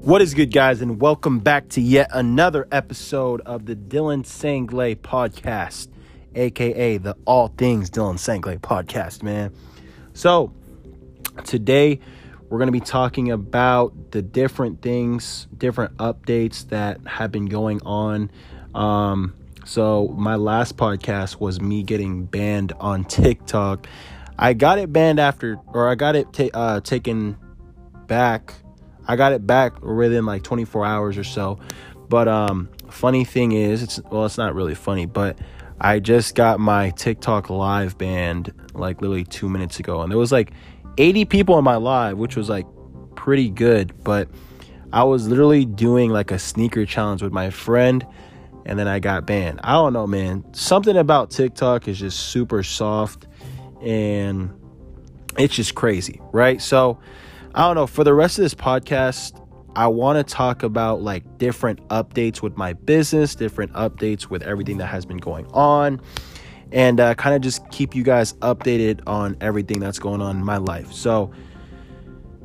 What 0.00 0.22
is 0.22 0.32
good, 0.32 0.52
guys, 0.52 0.80
and 0.80 1.00
welcome 1.00 1.40
back 1.40 1.68
to 1.70 1.80
yet 1.80 2.08
another 2.12 2.68
episode 2.70 3.40
of 3.42 3.66
the 3.66 3.74
Dylan 3.74 4.22
Sanglay 4.22 4.94
podcast, 4.94 5.88
aka 6.36 6.98
the 6.98 7.16
All 7.26 7.48
Things 7.48 7.90
Dylan 7.90 8.14
Sanglay 8.14 8.58
podcast, 8.60 9.24
man. 9.24 9.52
So, 10.14 10.54
today 11.44 11.98
we're 12.48 12.58
going 12.58 12.68
to 12.68 12.72
be 12.72 12.80
talking 12.80 13.32
about 13.32 14.12
the 14.12 14.22
different 14.22 14.82
things, 14.82 15.48
different 15.58 15.96
updates 15.96 16.68
that 16.68 17.00
have 17.04 17.32
been 17.32 17.46
going 17.46 17.82
on. 17.84 18.30
Um, 18.76 19.34
so, 19.66 20.14
my 20.16 20.36
last 20.36 20.76
podcast 20.76 21.40
was 21.40 21.60
me 21.60 21.82
getting 21.82 22.24
banned 22.24 22.72
on 22.78 23.04
TikTok. 23.04 23.88
I 24.38 24.54
got 24.54 24.78
it 24.78 24.92
banned 24.92 25.18
after, 25.18 25.58
or 25.66 25.88
I 25.88 25.96
got 25.96 26.14
it 26.14 26.32
ta- 26.32 26.50
uh, 26.54 26.80
taken 26.80 27.36
back 28.06 28.54
I 29.08 29.16
got 29.16 29.32
it 29.32 29.46
back 29.46 29.82
within 29.82 30.26
like 30.26 30.42
24 30.42 30.84
hours 30.84 31.16
or 31.16 31.24
so. 31.24 31.58
But 32.08 32.28
um, 32.28 32.68
funny 32.90 33.24
thing 33.24 33.52
is, 33.52 33.82
it's 33.82 34.00
well, 34.10 34.26
it's 34.26 34.38
not 34.38 34.54
really 34.54 34.74
funny, 34.74 35.06
but 35.06 35.38
I 35.80 35.98
just 35.98 36.34
got 36.34 36.60
my 36.60 36.90
TikTok 36.90 37.50
live 37.50 37.96
banned 37.98 38.52
like 38.74 39.00
literally 39.00 39.24
two 39.24 39.48
minutes 39.48 39.80
ago, 39.80 40.02
and 40.02 40.10
there 40.10 40.18
was 40.18 40.32
like 40.32 40.52
80 40.98 41.24
people 41.26 41.58
in 41.58 41.64
my 41.64 41.76
live, 41.76 42.18
which 42.18 42.36
was 42.36 42.48
like 42.48 42.66
pretty 43.14 43.50
good. 43.50 43.92
But 44.04 44.28
I 44.92 45.04
was 45.04 45.28
literally 45.28 45.64
doing 45.64 46.10
like 46.10 46.30
a 46.30 46.38
sneaker 46.38 46.86
challenge 46.86 47.22
with 47.22 47.32
my 47.32 47.50
friend, 47.50 48.06
and 48.64 48.78
then 48.78 48.88
I 48.88 48.98
got 49.00 49.26
banned. 49.26 49.60
I 49.62 49.72
don't 49.72 49.92
know, 49.92 50.06
man. 50.06 50.44
Something 50.54 50.96
about 50.96 51.30
TikTok 51.30 51.88
is 51.88 51.98
just 51.98 52.18
super 52.18 52.62
soft, 52.62 53.26
and 53.82 54.50
it's 55.38 55.54
just 55.54 55.74
crazy, 55.74 56.20
right? 56.32 56.60
So 56.60 56.98
I 57.58 57.62
don't 57.62 57.74
know. 57.74 57.88
For 57.88 58.04
the 58.04 58.14
rest 58.14 58.38
of 58.38 58.44
this 58.44 58.54
podcast, 58.54 59.44
I 59.74 59.88
want 59.88 60.24
to 60.24 60.32
talk 60.32 60.62
about 60.62 61.02
like 61.02 61.38
different 61.38 61.84
updates 61.88 62.40
with 62.40 62.56
my 62.56 62.74
business, 62.74 63.34
different 63.34 63.72
updates 63.72 64.26
with 64.30 64.44
everything 64.44 64.78
that 64.78 64.86
has 64.86 65.04
been 65.04 65.16
going 65.16 65.44
on, 65.46 66.00
and 66.70 67.00
uh, 67.00 67.16
kind 67.16 67.34
of 67.34 67.42
just 67.42 67.68
keep 67.72 67.96
you 67.96 68.04
guys 68.04 68.34
updated 68.34 69.00
on 69.08 69.36
everything 69.40 69.80
that's 69.80 69.98
going 69.98 70.22
on 70.22 70.36
in 70.36 70.44
my 70.44 70.58
life. 70.58 70.92
So, 70.92 71.32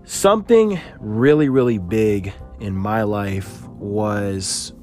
something 0.03 0.81
really, 0.99 1.47
really 1.47 1.77
big 1.77 2.33
in 2.59 2.75
my 2.75 3.03
life 3.03 3.67
was 3.67 4.73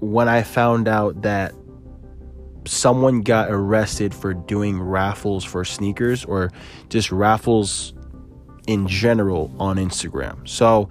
when 0.00 0.30
I 0.30 0.44
found 0.44 0.88
out 0.88 1.20
that 1.22 1.52
someone 2.64 3.20
got 3.20 3.50
arrested 3.50 4.14
for 4.14 4.32
doing 4.32 4.80
raffles 4.80 5.44
for 5.44 5.62
sneakers 5.62 6.24
or 6.24 6.50
just 6.88 7.12
raffles 7.12 7.92
in 8.66 8.86
general 8.86 9.52
on 9.58 9.76
Instagram. 9.76 10.48
So, 10.48 10.88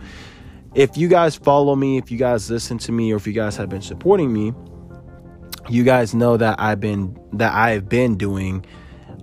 if 0.74 0.96
you 0.98 1.08
guys 1.08 1.36
follow 1.36 1.76
me, 1.76 1.98
if 1.98 2.12
you 2.12 2.18
guys 2.18 2.50
listen 2.50 2.78
to 2.80 2.92
me, 2.92 3.12
or 3.12 3.18
if 3.18 3.28
you 3.28 3.34
guys 3.34 3.58
have 3.58 3.70
been 3.70 3.82
supporting 3.82 4.32
me, 4.32 4.54
you 5.70 5.84
guys 5.84 6.14
know 6.14 6.38
that 6.38 6.60
I've 6.60 6.80
been 6.80 7.18
that 7.34 7.54
I've 7.54 7.90
been 7.90 8.18
doing 8.18 8.66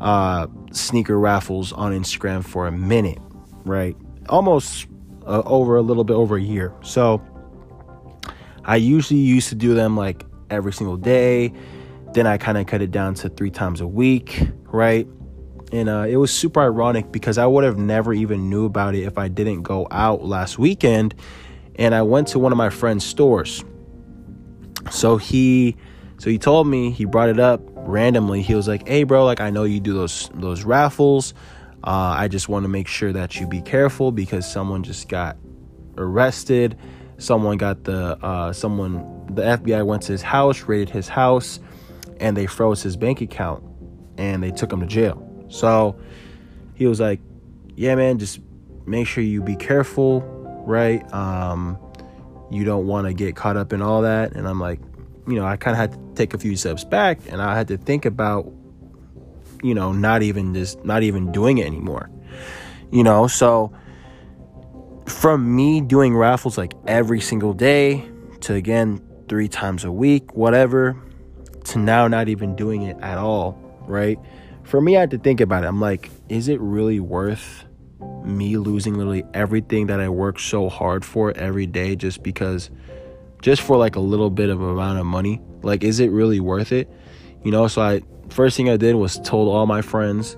uh, 0.00 0.46
sneaker 0.72 1.18
raffles 1.18 1.72
on 1.72 1.92
Instagram 1.92 2.44
for 2.44 2.66
a 2.66 2.72
minute, 2.72 3.18
right? 3.64 3.96
Almost 4.28 4.86
uh, 5.26 5.42
over 5.44 5.76
a 5.76 5.82
little 5.82 6.04
bit 6.04 6.14
over 6.14 6.36
a 6.36 6.40
year. 6.40 6.74
So 6.82 7.22
I 8.64 8.76
usually 8.76 9.20
used 9.20 9.48
to 9.48 9.54
do 9.54 9.74
them 9.74 9.96
like 9.96 10.24
every 10.50 10.72
single 10.72 10.96
day. 10.96 11.52
Then 12.14 12.26
I 12.26 12.38
kind 12.38 12.56
of 12.58 12.66
cut 12.66 12.82
it 12.82 12.90
down 12.90 13.14
to 13.14 13.28
three 13.28 13.50
times 13.50 13.80
a 13.80 13.86
week, 13.86 14.48
right? 14.66 15.06
And 15.72 15.88
uh, 15.88 16.06
it 16.08 16.16
was 16.16 16.30
super 16.30 16.60
ironic 16.60 17.12
because 17.12 17.38
I 17.38 17.46
would 17.46 17.64
have 17.64 17.78
never 17.78 18.12
even 18.14 18.48
knew 18.48 18.64
about 18.64 18.94
it 18.94 19.02
if 19.02 19.18
I 19.18 19.28
didn't 19.28 19.62
go 19.62 19.86
out 19.90 20.24
last 20.24 20.58
weekend, 20.58 21.14
and 21.76 21.94
I 21.94 22.02
went 22.02 22.28
to 22.28 22.38
one 22.38 22.52
of 22.52 22.58
my 22.58 22.70
friend's 22.70 23.04
stores. 23.04 23.64
So 24.90 25.18
he, 25.18 25.76
so 26.18 26.30
he 26.30 26.38
told 26.38 26.66
me 26.66 26.90
he 26.90 27.04
brought 27.04 27.28
it 27.28 27.38
up 27.38 27.60
randomly. 27.74 28.42
He 28.42 28.54
was 28.54 28.66
like, 28.66 28.88
"Hey, 28.88 29.04
bro, 29.04 29.24
like 29.24 29.40
I 29.40 29.50
know 29.50 29.64
you 29.64 29.80
do 29.80 29.92
those 29.92 30.30
those 30.34 30.64
raffles. 30.64 31.34
Uh, 31.84 32.14
I 32.16 32.28
just 32.28 32.48
want 32.48 32.64
to 32.64 32.68
make 32.68 32.88
sure 32.88 33.12
that 33.12 33.38
you 33.38 33.46
be 33.46 33.60
careful 33.60 34.10
because 34.10 34.50
someone 34.50 34.82
just 34.82 35.08
got 35.08 35.36
arrested. 35.96 36.76
Someone 37.18 37.58
got 37.58 37.84
the 37.84 38.18
uh, 38.24 38.52
someone 38.52 39.26
the 39.30 39.42
FBI 39.42 39.84
went 39.84 40.02
to 40.02 40.12
his 40.12 40.22
house, 40.22 40.62
raided 40.62 40.88
his 40.88 41.08
house, 41.08 41.60
and 42.20 42.36
they 42.36 42.46
froze 42.46 42.82
his 42.82 42.96
bank 42.96 43.20
account, 43.20 43.62
and 44.16 44.42
they 44.42 44.50
took 44.50 44.72
him 44.72 44.80
to 44.80 44.86
jail." 44.86 45.27
So 45.48 45.98
he 46.74 46.86
was 46.86 47.00
like, 47.00 47.20
Yeah, 47.76 47.94
man, 47.94 48.18
just 48.18 48.40
make 48.86 49.06
sure 49.06 49.22
you 49.22 49.42
be 49.42 49.56
careful, 49.56 50.20
right? 50.66 51.10
Um, 51.12 51.78
you 52.50 52.64
don't 52.64 52.86
want 52.86 53.06
to 53.06 53.12
get 53.12 53.36
caught 53.36 53.56
up 53.56 53.72
in 53.72 53.82
all 53.82 54.02
that. 54.02 54.32
And 54.32 54.48
I'm 54.48 54.60
like, 54.60 54.80
you 55.26 55.34
know, 55.34 55.44
I 55.44 55.56
kind 55.56 55.74
of 55.74 55.78
had 55.78 55.92
to 55.92 56.14
take 56.14 56.34
a 56.34 56.38
few 56.38 56.56
steps 56.56 56.84
back 56.84 57.20
and 57.28 57.42
I 57.42 57.54
had 57.54 57.68
to 57.68 57.76
think 57.76 58.06
about, 58.06 58.50
you 59.62 59.74
know, 59.74 59.92
not 59.92 60.22
even 60.22 60.54
just, 60.54 60.82
not 60.84 61.02
even 61.02 61.30
doing 61.32 61.58
it 61.58 61.66
anymore, 61.66 62.08
you 62.90 63.02
know? 63.02 63.26
So 63.26 63.72
from 65.06 65.54
me 65.54 65.80
doing 65.80 66.16
raffles 66.16 66.56
like 66.56 66.72
every 66.86 67.20
single 67.20 67.52
day 67.52 68.08
to 68.40 68.54
again, 68.54 69.04
three 69.28 69.48
times 69.48 69.84
a 69.84 69.92
week, 69.92 70.34
whatever, 70.34 70.96
to 71.64 71.78
now 71.78 72.08
not 72.08 72.28
even 72.28 72.56
doing 72.56 72.82
it 72.82 72.96
at 73.00 73.18
all, 73.18 73.58
right? 73.86 74.18
For 74.68 74.82
me, 74.82 74.98
I 74.98 75.00
had 75.00 75.10
to 75.12 75.18
think 75.18 75.40
about 75.40 75.64
it. 75.64 75.66
I'm 75.66 75.80
like, 75.80 76.10
is 76.28 76.48
it 76.48 76.60
really 76.60 77.00
worth 77.00 77.64
me 78.22 78.58
losing 78.58 78.94
literally 78.94 79.24
everything 79.32 79.86
that 79.86 79.98
I 79.98 80.10
work 80.10 80.38
so 80.38 80.68
hard 80.68 81.06
for 81.06 81.32
every 81.32 81.66
day 81.66 81.96
just 81.96 82.22
because, 82.22 82.68
just 83.40 83.62
for 83.62 83.78
like 83.78 83.96
a 83.96 84.00
little 84.00 84.28
bit 84.28 84.50
of 84.50 84.60
amount 84.60 84.98
of 84.98 85.06
money? 85.06 85.40
Like, 85.62 85.82
is 85.82 86.00
it 86.00 86.10
really 86.10 86.38
worth 86.38 86.70
it? 86.70 86.90
You 87.44 87.50
know, 87.50 87.66
so 87.66 87.80
I, 87.80 88.02
first 88.28 88.58
thing 88.58 88.68
I 88.68 88.76
did 88.76 88.94
was 88.94 89.18
told 89.20 89.48
all 89.48 89.64
my 89.64 89.80
friends. 89.80 90.36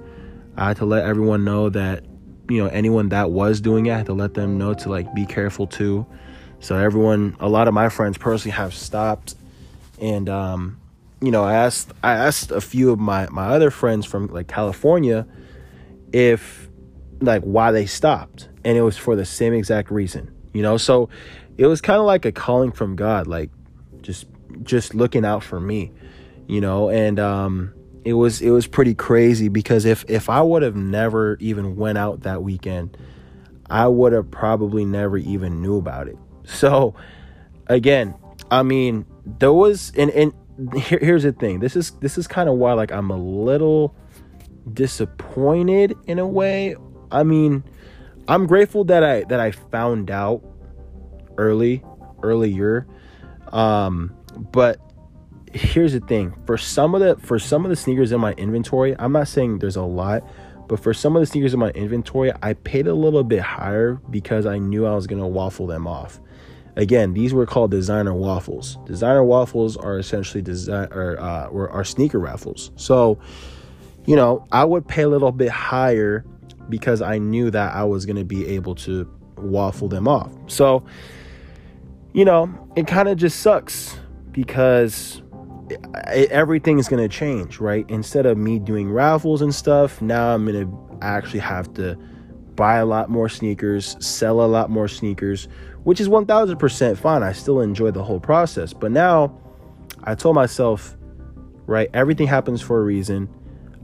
I 0.57 0.69
had 0.69 0.77
to 0.77 0.85
let 0.85 1.05
everyone 1.05 1.45
know 1.45 1.69
that, 1.71 2.05
you 2.49 2.63
know, 2.63 2.69
anyone 2.69 3.09
that 3.09 3.33
was 3.33 3.61
doing 3.61 3.87
it, 3.87 3.93
I 3.93 3.97
had 3.97 4.07
to 4.07 4.13
let 4.13 4.35
them 4.35 4.59
know 4.59 4.75
to 4.75 4.89
like 4.89 5.13
be 5.13 5.27
careful 5.27 5.67
too. 5.67 6.07
So 6.61 6.77
everyone, 6.77 7.37
a 7.41 7.49
lot 7.49 7.67
of 7.67 7.75
my 7.75 7.89
friends 7.89 8.17
personally 8.17 8.57
have 8.57 8.75
stopped. 8.75 9.35
And, 10.01 10.29
um, 10.29 10.80
you 11.21 11.31
know, 11.31 11.45
I 11.45 11.55
asked 11.55 11.93
I 12.03 12.13
asked 12.13 12.51
a 12.51 12.61
few 12.61 12.91
of 12.91 12.99
my 12.99 13.29
my 13.31 13.47
other 13.47 13.71
friends 13.71 14.07
from 14.07 14.29
like 14.29 14.49
California 14.49 15.27
if 16.13 16.69
like 17.21 17.43
why 17.43 17.73
they 17.73 17.87
stopped, 17.87 18.49
and 18.65 18.77
it 18.77 18.83
was 18.83 18.97
for 18.97 19.17
the 19.17 19.25
same 19.25 19.53
exact 19.53 19.91
reason. 19.91 20.35
You 20.53 20.63
know, 20.63 20.77
so 20.77 21.09
it 21.59 21.67
was 21.67 21.81
kind 21.81 21.99
of 21.99 22.07
like 22.07 22.25
a 22.25 22.33
calling 22.33 22.73
from 22.73 22.97
God, 22.97 23.27
like 23.27 23.51
just 24.01 24.27
just 24.63 24.95
looking 24.95 25.25
out 25.25 25.43
for 25.43 25.61
me, 25.61 25.93
you 26.49 26.61
know, 26.61 26.89
and 26.89 27.21
um 27.21 27.75
it 28.05 28.15
was 28.15 28.41
it 28.41 28.51
was 28.51 28.67
pretty 28.67 28.95
crazy 28.95 29.49
because 29.49 29.85
if 29.85 30.05
if 30.09 30.31
I 30.31 30.41
would 30.41 30.63
have 30.63 30.77
never 30.77 31.37
even 31.41 31.77
went 31.77 31.99
out 31.99 32.23
that 32.23 32.43
weekend, 32.43 32.97
I 33.69 33.89
would 33.89 34.13
have 34.13 34.31
probably 34.31 34.85
never 34.85 35.19
even 35.19 35.61
knew 35.61 35.77
about 35.77 36.09
it. 36.09 36.17
So 36.45 36.95
again, 37.67 38.15
I 38.51 38.63
mean, 38.63 39.05
there 39.25 39.53
was 39.53 39.93
and 39.97 40.11
and 40.11 40.33
here, 40.77 40.99
here's 41.01 41.23
the 41.23 41.33
thing. 41.33 41.61
This 41.61 41.77
is 41.77 41.93
this 42.01 42.19
is 42.19 42.27
kind 42.27 42.49
of 42.49 42.57
why 42.57 42.73
like 42.73 42.93
I'm 42.93 43.11
a 43.11 43.17
little 43.17 43.95
disappointed 44.73 45.97
in 46.07 46.19
a 46.19 46.27
way. 46.27 46.77
I 47.11 47.23
mean, 47.23 47.65
I'm 48.29 48.47
grateful 48.47 48.85
that 48.85 49.03
I 49.03 49.25
that 49.25 49.41
I 49.41 49.51
found 49.51 50.11
out 50.11 50.43
early 51.39 51.83
earlier. 52.23 52.87
Um, 53.53 54.15
but 54.53 54.79
here's 55.53 55.93
the 55.93 56.01
thing. 56.01 56.35
For 56.47 56.57
some 56.57 56.95
of 56.95 57.01
the 57.01 57.17
for 57.27 57.39
some 57.39 57.65
of 57.65 57.71
the 57.71 57.77
sneakers 57.77 58.13
in 58.13 58.21
my 58.21 58.33
inventory, 58.33 58.95
I'm 58.99 59.13
not 59.13 59.29
saying 59.29 59.59
there's 59.59 59.77
a 59.77 59.83
lot, 59.83 60.23
but 60.69 60.81
for 60.81 60.95
some 60.95 61.17
of 61.17 61.21
the 61.21 61.27
sneakers 61.27 61.55
in 61.55 61.61
my 61.61 61.71
inventory, 61.71 62.33
I 62.43 62.55
paid 62.55 62.87
a 62.87 62.95
little 62.95 63.25
bit 63.25 63.41
higher 63.41 63.95
because 64.11 64.47
I 64.47 64.59
knew 64.59 64.87
I 64.87 64.95
was 64.95 65.07
to 65.07 65.27
waffle 65.27 65.67
them 65.67 65.87
off. 65.87 66.21
Again, 66.77 67.15
these 67.15 67.35
were 67.35 67.47
called 67.47 67.71
designer 67.71 68.15
waffles. 68.15 68.79
Designer 68.87 69.25
waffles 69.25 69.77
are 69.77 69.99
essentially 69.99 70.43
design 70.43 70.89
or 70.93 71.19
uh, 71.21 71.49
are 71.51 71.85
sneaker 71.85 72.19
raffles. 72.19 72.71
So, 72.77 73.19
you 74.07 74.17
know, 74.17 74.47
I 74.53 74.65
would 74.65 74.87
pay 74.87 75.03
a 75.03 75.09
little 75.09 75.33
bit 75.33 75.51
higher 75.51 76.25
because 76.69 77.03
I 77.03 77.19
knew 77.19 77.51
that 77.51 77.75
I 77.75 77.85
was 77.85 78.07
going 78.07 78.17
to 78.17 78.25
be 78.25 78.47
able 78.49 78.75
to 78.77 79.11
waffle 79.37 79.89
them 79.89 80.07
off. 80.07 80.33
So, 80.47 80.85
you 82.13 82.25
know, 82.25 82.53
it 82.77 82.87
kind 82.87 83.09
of 83.09 83.19
just 83.19 83.41
sucks 83.41 83.97
because 84.31 85.23
everything 86.07 86.79
is 86.79 86.89
going 86.89 87.03
to 87.03 87.15
change, 87.15 87.59
right? 87.59 87.85
Instead 87.89 88.27
of 88.27 88.39
me 88.39 88.59
doing 88.59 88.91
raffles 88.91 89.43
and 89.43 89.55
stuff, 89.55 90.01
now 90.01 90.35
I'm 90.35 90.47
going 90.47 90.67
to 90.67 90.99
actually 91.03 91.41
have 91.41 91.73
to 91.75 91.97
buy 92.55 92.77
a 92.77 92.87
lot 92.87 93.09
more 93.11 93.29
sneakers, 93.29 93.97
sell 94.05 94.41
a 94.41 94.47
lot 94.47 94.71
more 94.71 94.89
sneakers, 94.89 95.49
which 95.85 96.01
is 96.01 96.09
1000% 96.09 96.97
fine. 96.97 97.23
I 97.23 97.33
still 97.33 97.61
enjoy 97.61 97.91
the 97.91 98.03
whole 98.03 98.21
process. 98.21 98.73
But 98.73 98.93
now 98.93 99.39
I 100.05 100.15
told 100.15 100.35
myself, 100.35 100.97
right, 101.67 101.89
everything 101.95 102.27
happens 102.27 102.61
for 102.61 102.81
a 102.81 102.85
reason. 102.85 103.29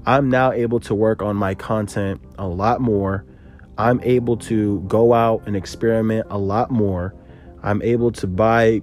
I'm 0.06 0.28
now 0.28 0.52
able 0.52 0.80
to 0.80 0.94
work 0.94 1.22
on 1.22 1.36
my 1.36 1.54
content 1.54 2.20
a 2.38 2.46
lot 2.46 2.80
more. 2.80 3.24
I'm 3.78 4.00
able 4.02 4.36
to 4.38 4.80
go 4.82 5.12
out 5.12 5.42
and 5.46 5.56
experiment 5.56 6.26
a 6.30 6.38
lot 6.38 6.70
more. 6.70 7.14
I'm 7.62 7.82
able 7.82 8.12
to 8.12 8.26
buy 8.26 8.82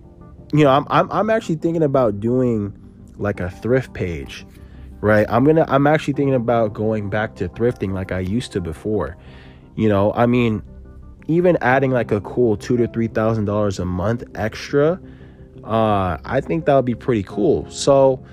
you 0.53 0.63
know, 0.63 0.69
I'm 0.69 0.85
I'm 0.89 1.11
I'm 1.11 1.29
actually 1.29 1.55
thinking 1.55 1.83
about 1.83 2.19
doing 2.19 2.77
like 3.17 3.39
a 3.39 3.49
thrift 3.49 3.93
page. 3.93 4.45
Right? 5.01 5.25
I'm 5.27 5.43
going 5.43 5.57
to 5.57 5.69
I'm 5.69 5.85
actually 5.85 6.13
thinking 6.13 6.35
about 6.35 6.73
going 6.73 7.09
back 7.09 7.35
to 7.35 7.49
thrifting 7.49 7.91
like 7.91 8.13
I 8.13 8.19
used 8.19 8.53
to 8.53 8.61
before. 8.61 9.17
You 9.75 9.89
know, 9.89 10.13
I 10.13 10.27
mean, 10.27 10.61
even 11.27 11.57
adding 11.61 11.91
like 11.91 12.11
a 12.11 12.21
cool 12.21 12.57
two 12.57 12.77
to 12.77 12.87
three 12.87 13.07
thousand 13.07 13.45
dollars 13.45 13.79
a 13.79 13.85
month 13.85 14.23
extra, 14.35 14.99
uh, 15.63 16.17
I 16.25 16.41
think 16.41 16.65
that 16.65 16.75
would 16.75 16.85
be 16.85 16.95
pretty 16.95 17.23
cool. 17.23 17.69
So, 17.69 18.23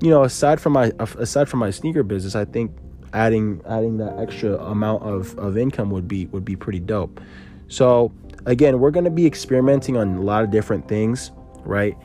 you 0.00 0.10
know, 0.10 0.24
aside 0.24 0.60
from 0.60 0.72
my 0.72 0.92
aside 0.98 1.48
from 1.48 1.60
my 1.60 1.70
sneaker 1.70 2.02
business, 2.02 2.34
I 2.34 2.44
think 2.44 2.72
adding 3.12 3.60
adding 3.66 3.98
that 3.98 4.18
extra 4.18 4.56
amount 4.58 5.02
of, 5.02 5.38
of 5.38 5.58
income 5.58 5.90
would 5.90 6.08
be 6.08 6.26
would 6.26 6.44
be 6.44 6.56
pretty 6.56 6.80
dope. 6.80 7.20
So 7.68 8.12
again, 8.46 8.80
we're 8.80 8.90
gonna 8.90 9.10
be 9.10 9.26
experimenting 9.26 9.96
on 9.96 10.16
a 10.16 10.22
lot 10.22 10.44
of 10.44 10.50
different 10.50 10.88
things, 10.88 11.30
right? 11.64 11.96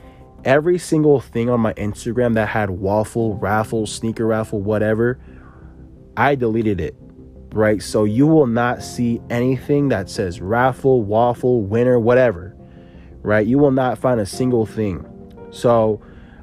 Every 0.44 0.78
single 0.78 1.20
thing 1.20 1.50
on 1.50 1.60
my 1.60 1.74
Instagram 1.74 2.34
that 2.34 2.48
had 2.48 2.70
waffle, 2.70 3.36
raffle, 3.38 3.86
sneaker 3.86 4.26
raffle, 4.26 4.60
whatever, 4.60 5.18
I 6.16 6.34
deleted 6.34 6.80
it. 6.80 6.94
Right? 7.56 7.82
So 7.82 8.04
you 8.04 8.26
will 8.26 8.46
not 8.46 8.82
see 8.82 9.20
anything 9.30 9.88
that 9.88 10.10
says 10.10 10.40
raffle, 10.40 11.02
waffle, 11.02 11.62
winner, 11.62 11.98
whatever. 11.98 12.54
Right? 13.22 13.46
You 13.46 13.58
will 13.58 13.70
not 13.70 13.98
find 13.98 14.20
a 14.20 14.26
single 14.26 14.66
thing. 14.66 15.04
So 15.50 16.00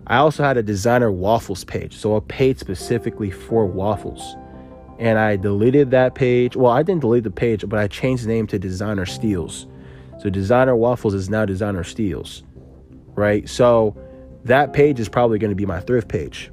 I 0.07 0.17
also 0.17 0.43
had 0.43 0.57
a 0.57 0.63
designer 0.63 1.11
waffles 1.11 1.63
page, 1.63 1.95
so 1.95 2.15
a 2.15 2.21
page 2.21 2.57
specifically 2.59 3.31
for 3.31 3.65
waffles 3.65 4.35
and 4.99 5.19
I 5.19 5.35
deleted 5.35 5.91
that 5.91 6.15
page. 6.15 6.55
Well, 6.55 6.71
I 6.71 6.81
didn't 6.81 7.01
delete 7.01 7.25
the 7.25 7.31
page, 7.31 7.67
but 7.67 7.77
I 7.77 7.87
changed 7.87 8.23
the 8.23 8.29
name 8.29 8.47
to 8.47 8.57
Designer 8.57 9.05
Steals. 9.05 9.67
So 10.19 10.29
Designer 10.29 10.77
Waffles 10.77 11.13
is 11.13 11.29
now 11.29 11.45
Designer 11.45 11.83
Steals, 11.83 12.43
right? 13.15 13.47
So 13.49 13.97
that 14.45 14.71
page 14.71 15.01
is 15.01 15.09
probably 15.09 15.39
going 15.39 15.51
to 15.51 15.55
be 15.55 15.65
my 15.65 15.81
thrift 15.81 16.07
page. 16.07 16.51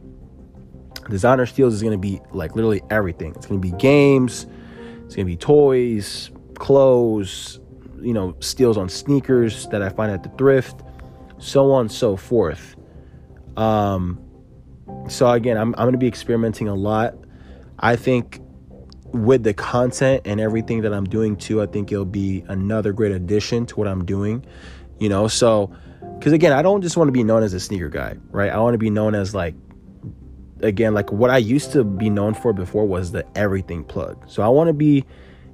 Designer 1.10 1.46
Steals 1.46 1.74
is 1.74 1.82
going 1.82 1.92
to 1.92 1.98
be 1.98 2.20
like 2.32 2.54
literally 2.54 2.82
everything. 2.90 3.34
It's 3.36 3.46
going 3.46 3.60
to 3.60 3.68
be 3.68 3.76
games, 3.76 4.46
it's 5.04 5.16
going 5.16 5.26
to 5.26 5.32
be 5.32 5.36
toys, 5.36 6.30
clothes, 6.54 7.60
you 8.00 8.14
know, 8.14 8.34
steals 8.40 8.78
on 8.78 8.88
sneakers 8.88 9.68
that 9.68 9.82
I 9.82 9.90
find 9.90 10.10
at 10.10 10.22
the 10.22 10.30
thrift, 10.30 10.82
so 11.38 11.72
on 11.72 11.82
and 11.82 11.92
so 11.92 12.16
forth. 12.16 12.76
Um, 13.56 14.20
so 15.08 15.30
again, 15.30 15.56
I'm, 15.58 15.74
I'm 15.74 15.84
going 15.84 15.92
to 15.92 15.98
be 15.98 16.08
experimenting 16.08 16.68
a 16.68 16.74
lot 16.74 17.14
I 17.80 17.96
think 17.96 18.40
with 19.06 19.42
the 19.42 19.54
content 19.54 20.22
and 20.24 20.40
everything 20.40 20.82
that 20.82 20.92
I'm 20.92 21.04
doing 21.04 21.36
too, 21.36 21.60
I 21.62 21.66
think 21.66 21.90
it'll 21.90 22.04
be 22.04 22.44
another 22.46 22.92
great 22.92 23.12
addition 23.12 23.66
to 23.66 23.76
what 23.76 23.88
I'm 23.88 24.04
doing. 24.04 24.44
You 24.98 25.08
know, 25.08 25.28
so 25.28 25.74
because 26.18 26.32
again, 26.32 26.52
I 26.52 26.62
don't 26.62 26.82
just 26.82 26.96
want 26.96 27.08
to 27.08 27.12
be 27.12 27.24
known 27.24 27.42
as 27.42 27.54
a 27.54 27.60
sneaker 27.60 27.88
guy, 27.88 28.16
right? 28.30 28.50
I 28.50 28.58
want 28.58 28.74
to 28.74 28.78
be 28.78 28.90
known 28.90 29.14
as 29.14 29.34
like 29.34 29.54
again, 30.62 30.94
like 30.94 31.10
what 31.12 31.30
I 31.30 31.38
used 31.38 31.72
to 31.72 31.84
be 31.84 32.10
known 32.10 32.34
for 32.34 32.52
before 32.52 32.86
was 32.86 33.12
the 33.12 33.26
everything 33.36 33.84
plug. 33.84 34.22
So 34.28 34.42
I 34.42 34.48
want 34.48 34.68
to 34.68 34.72
be, 34.72 35.04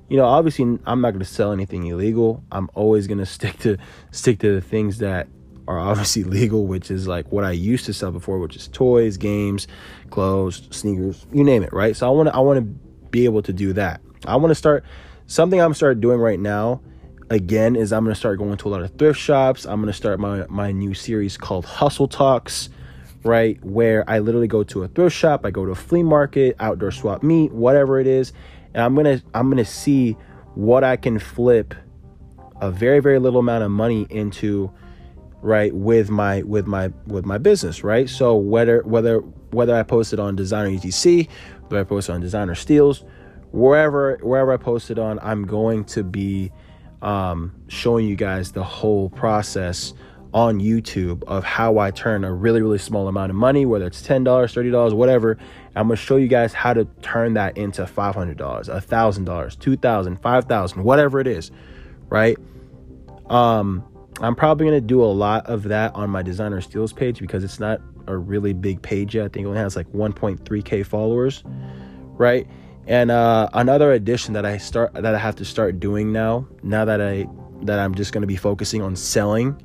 you 0.09 0.17
know, 0.17 0.25
obviously 0.25 0.65
I'm 0.87 1.01
not 1.01 1.11
going 1.11 1.21
to 1.21 1.25
sell 1.25 1.53
anything 1.53 1.87
illegal. 1.87 2.43
I'm 2.53 2.71
always 2.75 3.07
going 3.07 3.19
to 3.27 3.27
stick 3.27 3.59
to 3.61 3.77
stick 4.11 4.39
to 4.41 4.55
the 4.55 4.61
things 4.61 4.99
that 4.99 5.29
are 5.69 5.79
obviously 5.79 6.25
legal, 6.39 6.67
which 6.67 6.91
is 6.91 7.07
like 7.07 7.31
what 7.33 7.45
I 7.45 7.53
used 7.53 7.87
to 7.87 7.93
sell 7.93 8.13
before, 8.13 8.39
which 8.39 8.57
is 8.57 8.69
toys, 8.69 9.17
games, 9.17 9.67
clothes, 10.11 10.69
sneakers, 10.71 11.27
you 11.33 11.45
name 11.45 11.63
it, 11.63 11.73
right? 11.73 11.97
So 11.97 12.07
I 12.07 12.11
want 12.11 12.29
to 12.29 12.35
I 12.35 12.41
want 12.41 12.59
to 12.59 12.63
be 13.11 13.25
able 13.25 13.43
to 13.43 13.53
do 13.53 13.73
that. 13.75 14.01
I 14.27 14.37
want 14.37 14.51
to 14.51 14.55
start 14.55 14.85
something 15.27 15.61
I'm 15.61 15.75
start 15.75 16.01
doing 16.01 16.19
right 16.19 16.41
now. 16.41 16.81
Again, 17.29 17.75
is 17.75 17.93
I'm 17.93 18.05
gonna 18.05 18.15
start 18.15 18.39
going 18.39 18.57
to 18.57 18.69
a 18.69 18.71
lot 18.71 18.83
of 18.83 18.97
thrift 18.97 19.19
shops. 19.19 19.65
I'm 19.65 19.81
gonna 19.81 19.93
start 19.93 20.21
my 20.21 20.47
my 20.49 20.71
new 20.71 20.95
series 20.95 21.37
called 21.37 21.65
Hustle 21.65 22.07
Talks, 22.07 22.69
right? 23.27 23.63
Where 23.65 24.09
I 24.09 24.21
literally 24.21 24.49
go 24.49 24.63
to 24.65 24.85
a 24.85 24.89
thrift 24.89 25.17
shop, 25.17 25.45
I 25.45 25.51
go 25.51 25.65
to 25.65 25.73
a 25.73 25.77
flea 25.77 26.03
market, 26.03 26.57
outdoor 26.61 26.91
swap 26.91 27.23
meet, 27.23 27.53
whatever 27.53 27.99
it 28.01 28.07
is, 28.07 28.33
and 28.75 28.83
I'm 28.83 28.95
gonna 28.95 29.23
I'm 29.35 29.49
gonna 29.51 29.65
see 29.65 30.17
what 30.55 30.85
I 30.85 30.97
can 30.97 31.19
flip 31.19 31.75
a 32.61 32.71
very 32.71 33.01
very 33.01 33.19
little 33.19 33.41
amount 33.41 33.65
of 33.65 33.71
money 33.71 34.07
into 34.11 34.71
right 35.43 35.75
with 35.75 36.11
my 36.11 36.43
with 36.43 36.67
my 36.67 36.91
with 37.07 37.25
my 37.27 37.39
business 37.39 37.85
right 37.85 38.09
so 38.09 38.35
whether 38.35 38.81
whether 38.83 39.19
whether 39.51 39.75
i 39.75 39.83
post 39.83 40.13
it 40.13 40.19
on 40.19 40.35
designer 40.35 40.75
etc 40.75 41.25
whether 41.69 41.81
i 41.81 41.85
post 41.85 42.09
it 42.09 42.13
on 42.13 42.21
designer 42.21 42.55
steals 42.55 43.05
wherever 43.53 44.17
wherever 44.23 44.53
i 44.53 44.57
post 44.57 44.91
it 44.91 44.99
on 44.99 45.19
i'm 45.21 45.47
going 45.47 45.85
to 45.85 46.03
be 46.03 46.51
um, 47.03 47.55
showing 47.69 48.07
you 48.07 48.17
guys 48.17 48.53
the 48.53 48.65
whole 48.65 49.11
process 49.11 49.93
on 50.37 50.61
youtube 50.61 51.25
of 51.25 51.43
how 51.43 51.79
i 51.79 51.91
turn 51.91 52.23
a 52.23 52.33
really 52.33 52.61
really 52.61 52.79
small 52.79 53.09
amount 53.09 53.31
of 53.31 53.37
money 53.37 53.65
whether 53.65 53.87
it's 53.87 54.03
$10 54.03 54.23
$30 54.25 54.93
whatever 54.93 55.39
i'm 55.75 55.89
to 55.97 55.97
show 55.97 56.17
you 56.17 56.29
guys 56.29 56.53
how 56.53 56.75
to 56.75 56.85
turn 57.01 57.35
that 57.35 57.57
into 57.57 57.83
$500 57.85 58.37
$1000 58.37 58.67
$2000 58.67 60.21
$5000 60.21 60.77
whatever 60.77 61.21
it 61.21 61.27
is 61.27 61.51
right 62.11 62.37
um 63.31 63.83
I'm 64.21 64.35
probably 64.35 64.67
to 64.81 64.87
do 64.87 65.03
a 65.03 65.07
lot 65.07 65.47
of 65.47 65.65
that 65.65 65.95
on 65.95 66.09
my 66.09 66.23
designer 66.23 66.61
steals 66.61 66.93
page 66.93 67.21
because 67.21 67.45
it's 67.45 67.61
not 67.61 67.81
a 68.07 68.17
really 68.17 68.55
big 68.55 68.81
page 68.81 69.15
yet. 69.15 69.27
I 69.27 69.29
think 69.29 69.45
it 69.45 69.49
only 69.49 69.59
has 69.59 69.77
like 69.77 69.89
1.3k 69.93 70.87
followers, 70.87 71.43
right? 72.15 72.47
And 72.87 73.11
uh, 73.11 73.49
another 73.53 73.93
addition 73.93 74.33
that 74.35 74.47
I 74.47 74.57
start 74.57 74.95
that 74.95 75.15
I 75.15 75.19
have 75.19 75.37
to 75.37 75.45
start 75.45 75.81
doing 75.81 76.13
now, 76.13 76.47
now 76.63 76.85
that 76.85 77.01
I 77.01 77.27
that 77.63 77.79
I'm 77.79 77.95
just 77.95 78.13
to 78.23 78.27
be 78.27 78.37
focusing 78.37 78.81
on 78.81 78.97
selling, 78.97 79.61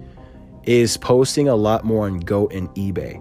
is 0.64 0.98
posting 0.98 1.48
a 1.48 1.56
lot 1.56 1.84
more 1.84 2.06
on 2.06 2.20
Goat 2.20 2.54
and 2.54 2.70
eBay. 2.70 3.20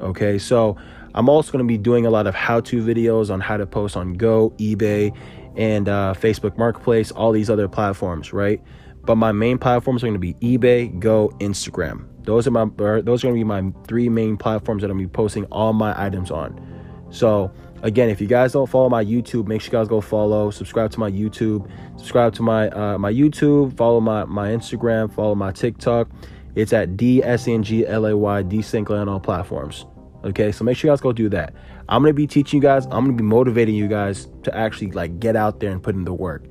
Okay, 0.00 0.38
so 0.38 0.76
I'm 1.14 1.28
also 1.28 1.52
going 1.52 1.64
to 1.64 1.68
be 1.68 1.78
doing 1.78 2.06
a 2.06 2.10
lot 2.10 2.26
of 2.26 2.34
how-to 2.34 2.82
videos 2.82 3.30
on 3.30 3.40
how 3.40 3.56
to 3.56 3.66
post 3.66 3.96
on 3.96 4.14
Goat, 4.14 4.56
eBay, 4.58 5.16
and 5.56 5.88
uh, 5.88 6.14
Facebook 6.16 6.56
Marketplace, 6.56 7.10
all 7.10 7.32
these 7.32 7.50
other 7.50 7.68
platforms, 7.68 8.32
right? 8.32 8.60
But 9.04 9.16
my 9.16 9.32
main 9.32 9.58
platforms 9.58 10.02
are 10.02 10.06
going 10.06 10.20
to 10.20 10.34
be 10.34 10.34
eBay, 10.34 10.98
Goat, 10.98 11.38
Instagram. 11.40 12.06
Those 12.24 12.46
are 12.46 12.52
my 12.52 12.66
those 12.76 13.24
are 13.24 13.26
going 13.26 13.34
to 13.34 13.40
be 13.40 13.44
my 13.44 13.72
three 13.86 14.08
main 14.08 14.36
platforms 14.36 14.82
that 14.82 14.90
I'm 14.90 14.96
going 14.96 15.06
to 15.06 15.10
be 15.10 15.12
posting 15.12 15.44
all 15.46 15.72
my 15.72 16.00
items 16.00 16.30
on. 16.30 16.68
So 17.10 17.52
again, 17.82 18.08
if 18.08 18.20
you 18.20 18.28
guys 18.28 18.52
don't 18.52 18.68
follow 18.68 18.88
my 18.88 19.04
YouTube, 19.04 19.46
make 19.48 19.60
sure 19.60 19.72
you 19.72 19.78
guys 19.78 19.88
go 19.88 20.00
follow, 20.00 20.50
subscribe 20.50 20.92
to 20.92 21.00
my 21.00 21.10
YouTube, 21.10 21.68
subscribe 21.98 22.32
to 22.34 22.42
my 22.42 22.68
uh, 22.70 22.96
my 22.96 23.12
YouTube, 23.12 23.76
follow 23.76 24.00
my 24.00 24.24
my 24.24 24.50
Instagram, 24.50 25.12
follow 25.12 25.34
my 25.34 25.50
TikTok. 25.50 26.08
It's 26.54 26.72
at 26.72 26.96
D 26.96 27.22
S 27.22 27.48
N 27.48 27.62
G 27.62 27.86
L 27.86 28.06
A 28.06 28.16
Y 28.16 28.42
D 28.42 28.58
Sanglay 28.58 29.00
on 29.00 29.08
all 29.08 29.20
platforms. 29.20 29.86
Okay, 30.24 30.52
so 30.52 30.64
make 30.64 30.76
sure 30.76 30.88
you 30.88 30.92
guys 30.92 31.00
go 31.00 31.12
do 31.12 31.28
that. 31.30 31.54
I'm 31.88 32.02
gonna 32.02 32.12
be 32.12 32.26
teaching 32.26 32.58
you 32.58 32.62
guys. 32.62 32.84
I'm 32.86 33.04
gonna 33.04 33.14
be 33.14 33.24
motivating 33.24 33.74
you 33.74 33.88
guys 33.88 34.28
to 34.44 34.56
actually 34.56 34.92
like 34.92 35.18
get 35.18 35.34
out 35.34 35.60
there 35.60 35.70
and 35.70 35.82
put 35.82 35.94
in 35.94 36.04
the 36.04 36.12
work. 36.12 36.44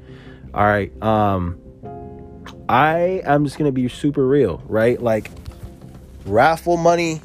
All 0.53 0.65
right. 0.65 0.91
Um, 1.01 1.59
I 2.67 3.21
am 3.25 3.45
just 3.45 3.57
gonna 3.57 3.71
be 3.71 3.87
super 3.87 4.27
real, 4.27 4.61
right? 4.65 5.01
Like 5.01 5.31
raffle 6.25 6.77
money, 6.77 7.21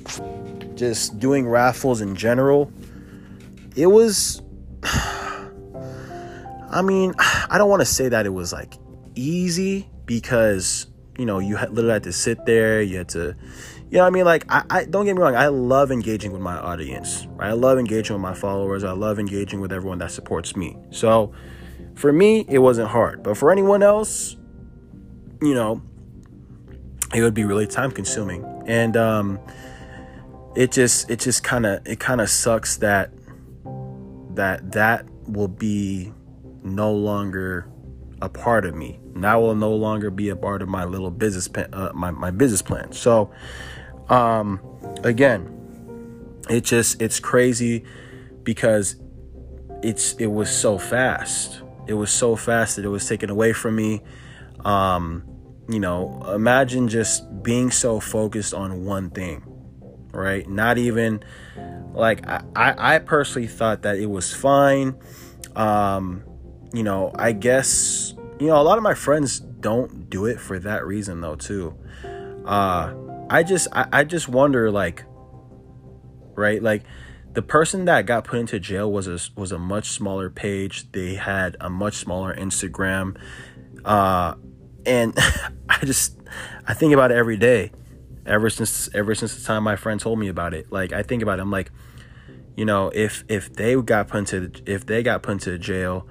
just 0.75 1.19
doing 1.19 1.49
raffles 1.49 2.01
in 2.01 2.15
general. 2.15 2.71
It 3.75 3.87
was 3.87 4.43
I 4.85 6.83
mean, 6.83 7.15
I 7.19 7.57
don't 7.59 7.69
want 7.69 7.81
to 7.81 7.87
say 7.87 8.09
that 8.09 8.27
it 8.27 8.31
was 8.31 8.53
like 8.53 8.75
easy 9.15 9.89
because 10.05 10.87
you 11.19 11.27
know 11.27 11.39
you 11.39 11.57
literally 11.57 11.93
had 11.93 12.03
to 12.05 12.13
sit 12.13 12.45
there. 12.47 12.83
You 12.83 12.99
had 12.99 13.09
to, 13.11 13.37
you 13.91 13.99
know, 13.99 14.05
I 14.05 14.11
mean, 14.11 14.25
like 14.25 14.45
I, 14.49 14.65
I 14.69 14.85
don't 14.85 15.05
get 15.05 15.17
me 15.17 15.23
wrong. 15.23 15.37
I 15.37 15.49
love 15.49 15.91
engaging 15.91 16.33
with 16.33 16.43
my 16.43 16.57
audience. 16.57 17.27
Right? 17.31 17.51
I 17.51 17.53
love 17.53 17.79
engaging 17.79 18.15
with 18.15 18.23
my 18.23 18.35
followers. 18.35 18.85
I 18.85 18.93
love 18.93 19.19
engaging 19.19 19.61
with 19.61 19.73
everyone 19.73 19.99
that 19.99 20.11
supports 20.11 20.57
me. 20.57 20.77
So 20.91 21.33
for 21.95 22.13
me, 22.13 22.45
it 22.49 22.59
wasn't 22.59 22.89
hard. 22.89 23.23
But 23.23 23.37
for 23.37 23.51
anyone 23.51 23.83
else, 23.83 24.37
you 25.41 25.55
know, 25.55 25.83
it 27.15 27.23
would 27.23 27.35
be 27.35 27.45
really 27.45 27.67
time 27.67 27.91
consuming. 27.91 28.45
And 28.67 28.97
um, 28.97 29.39
it 30.55 30.73
just 30.73 31.11
it 31.11 31.21
just 31.21 31.43
kind 31.43 31.67
of 31.67 31.87
it 31.87 32.01
kind 32.01 32.21
of 32.21 32.29
sucks 32.29 32.79
that 32.79 33.11
that 34.35 34.73
that 34.73 35.07
will 35.27 35.49
be 35.49 36.13
no 36.63 36.93
longer 36.93 37.69
a 38.23 38.29
part 38.29 38.65
of 38.65 38.75
me. 38.75 38.99
That 39.17 39.35
will 39.37 39.55
no 39.55 39.75
longer 39.75 40.11
be 40.11 40.29
a 40.29 40.37
part 40.37 40.63
of 40.63 40.69
my 40.69 40.85
little 40.85 41.11
business 41.11 41.49
uh, 41.73 41.91
my 41.95 42.11
my 42.11 42.31
business 42.31 42.63
plan. 42.63 42.93
So 42.93 43.31
um 44.09 44.61
again, 45.05 45.53
it 46.49 46.65
just 46.65 47.01
it's 47.01 47.21
crazy 47.21 47.85
because 48.43 48.97
it's 49.83 50.15
it 50.15 50.27
was 50.27 50.51
so 50.51 50.79
fast. 50.79 51.63
It 51.87 51.95
was 51.95 52.11
so 52.11 52.37
fast 52.37 52.77
that 52.77 52.85
it 52.85 52.89
was 52.89 53.07
taken 53.09 53.31
away 53.31 53.53
from 53.53 53.77
me 53.77 54.03
um, 54.67 55.23
you 55.69 55.81
know, 55.81 56.23
imagine 56.35 56.89
just 56.89 57.43
being 57.43 57.71
so 57.71 58.01
focused 58.01 58.53
on 58.53 58.85
one 58.85 59.11
thing, 59.11 59.43
right? 60.13 60.49
Not 60.49 60.77
even 60.77 61.23
like 61.93 62.27
I, 62.27 62.43
I 62.57 62.99
personally 62.99 63.49
thought 63.49 63.83
that 63.83 63.97
it 63.97 64.07
was 64.07 64.35
fine. 64.35 64.97
Um, 65.55 66.25
you 66.73 66.83
know, 66.83 67.13
I 67.15 67.33
guess, 67.33 68.15
you 68.39 68.49
know, 68.49 68.61
a 68.61 68.65
lot 68.65 68.79
of 68.79 68.85
my 68.85 68.95
friends 68.95 69.41
don't 69.41 70.11
do 70.11 70.27
it 70.27 70.41
for 70.41 70.59
that 70.61 70.87
reason 70.87 71.21
though, 71.21 71.37
too. 71.37 71.77
uh 72.45 72.95
I 73.29 73.43
just 73.43 73.69
I, 73.73 73.87
I 73.93 74.05
just 74.05 74.29
wonder 74.29 74.71
like 74.71 75.05
right 76.35 76.63
like 76.63 76.85
the 77.33 77.43
person 77.43 77.85
that 77.85 78.07
got 78.07 78.25
put 78.25 78.39
into 78.39 78.59
jail 78.59 78.91
was 78.91 79.07
a 79.07 79.19
was 79.39 79.53
a 79.53 79.59
much 79.59 79.91
smaller 79.91 80.31
page. 80.31 80.91
They 80.93 81.17
had 81.17 81.57
a 81.61 81.69
much 81.69 81.95
smaller 81.95 82.35
Instagram, 82.35 83.19
uh, 83.85 84.35
and 84.87 85.13
I 85.69 85.85
just 85.85 86.19
I 86.67 86.73
think 86.73 86.95
about 86.95 87.11
it 87.11 87.17
every 87.17 87.37
day. 87.37 87.73
Ever 88.25 88.49
since 88.49 88.89
ever 88.95 89.15
since 89.15 89.37
the 89.37 89.45
time 89.45 89.65
my 89.65 89.77
friend 89.77 90.01
told 90.01 90.19
me 90.19 90.29
about 90.29 90.55
it, 90.55 90.73
like 90.73 90.93
I 90.93 91.03
think 91.03 91.23
about 91.23 91.39
it. 91.39 91.43
I'm 91.43 91.51
like, 91.51 91.71
you 92.57 92.65
know, 92.65 92.91
if 92.95 93.23
if 93.29 93.53
they 93.53 93.77
got 93.83 94.09
put 94.09 94.33
into 94.33 94.51
if 94.65 94.87
they 94.87 95.03
got 95.03 95.23
put 95.23 95.33
into 95.33 95.59
jail, 95.59 96.09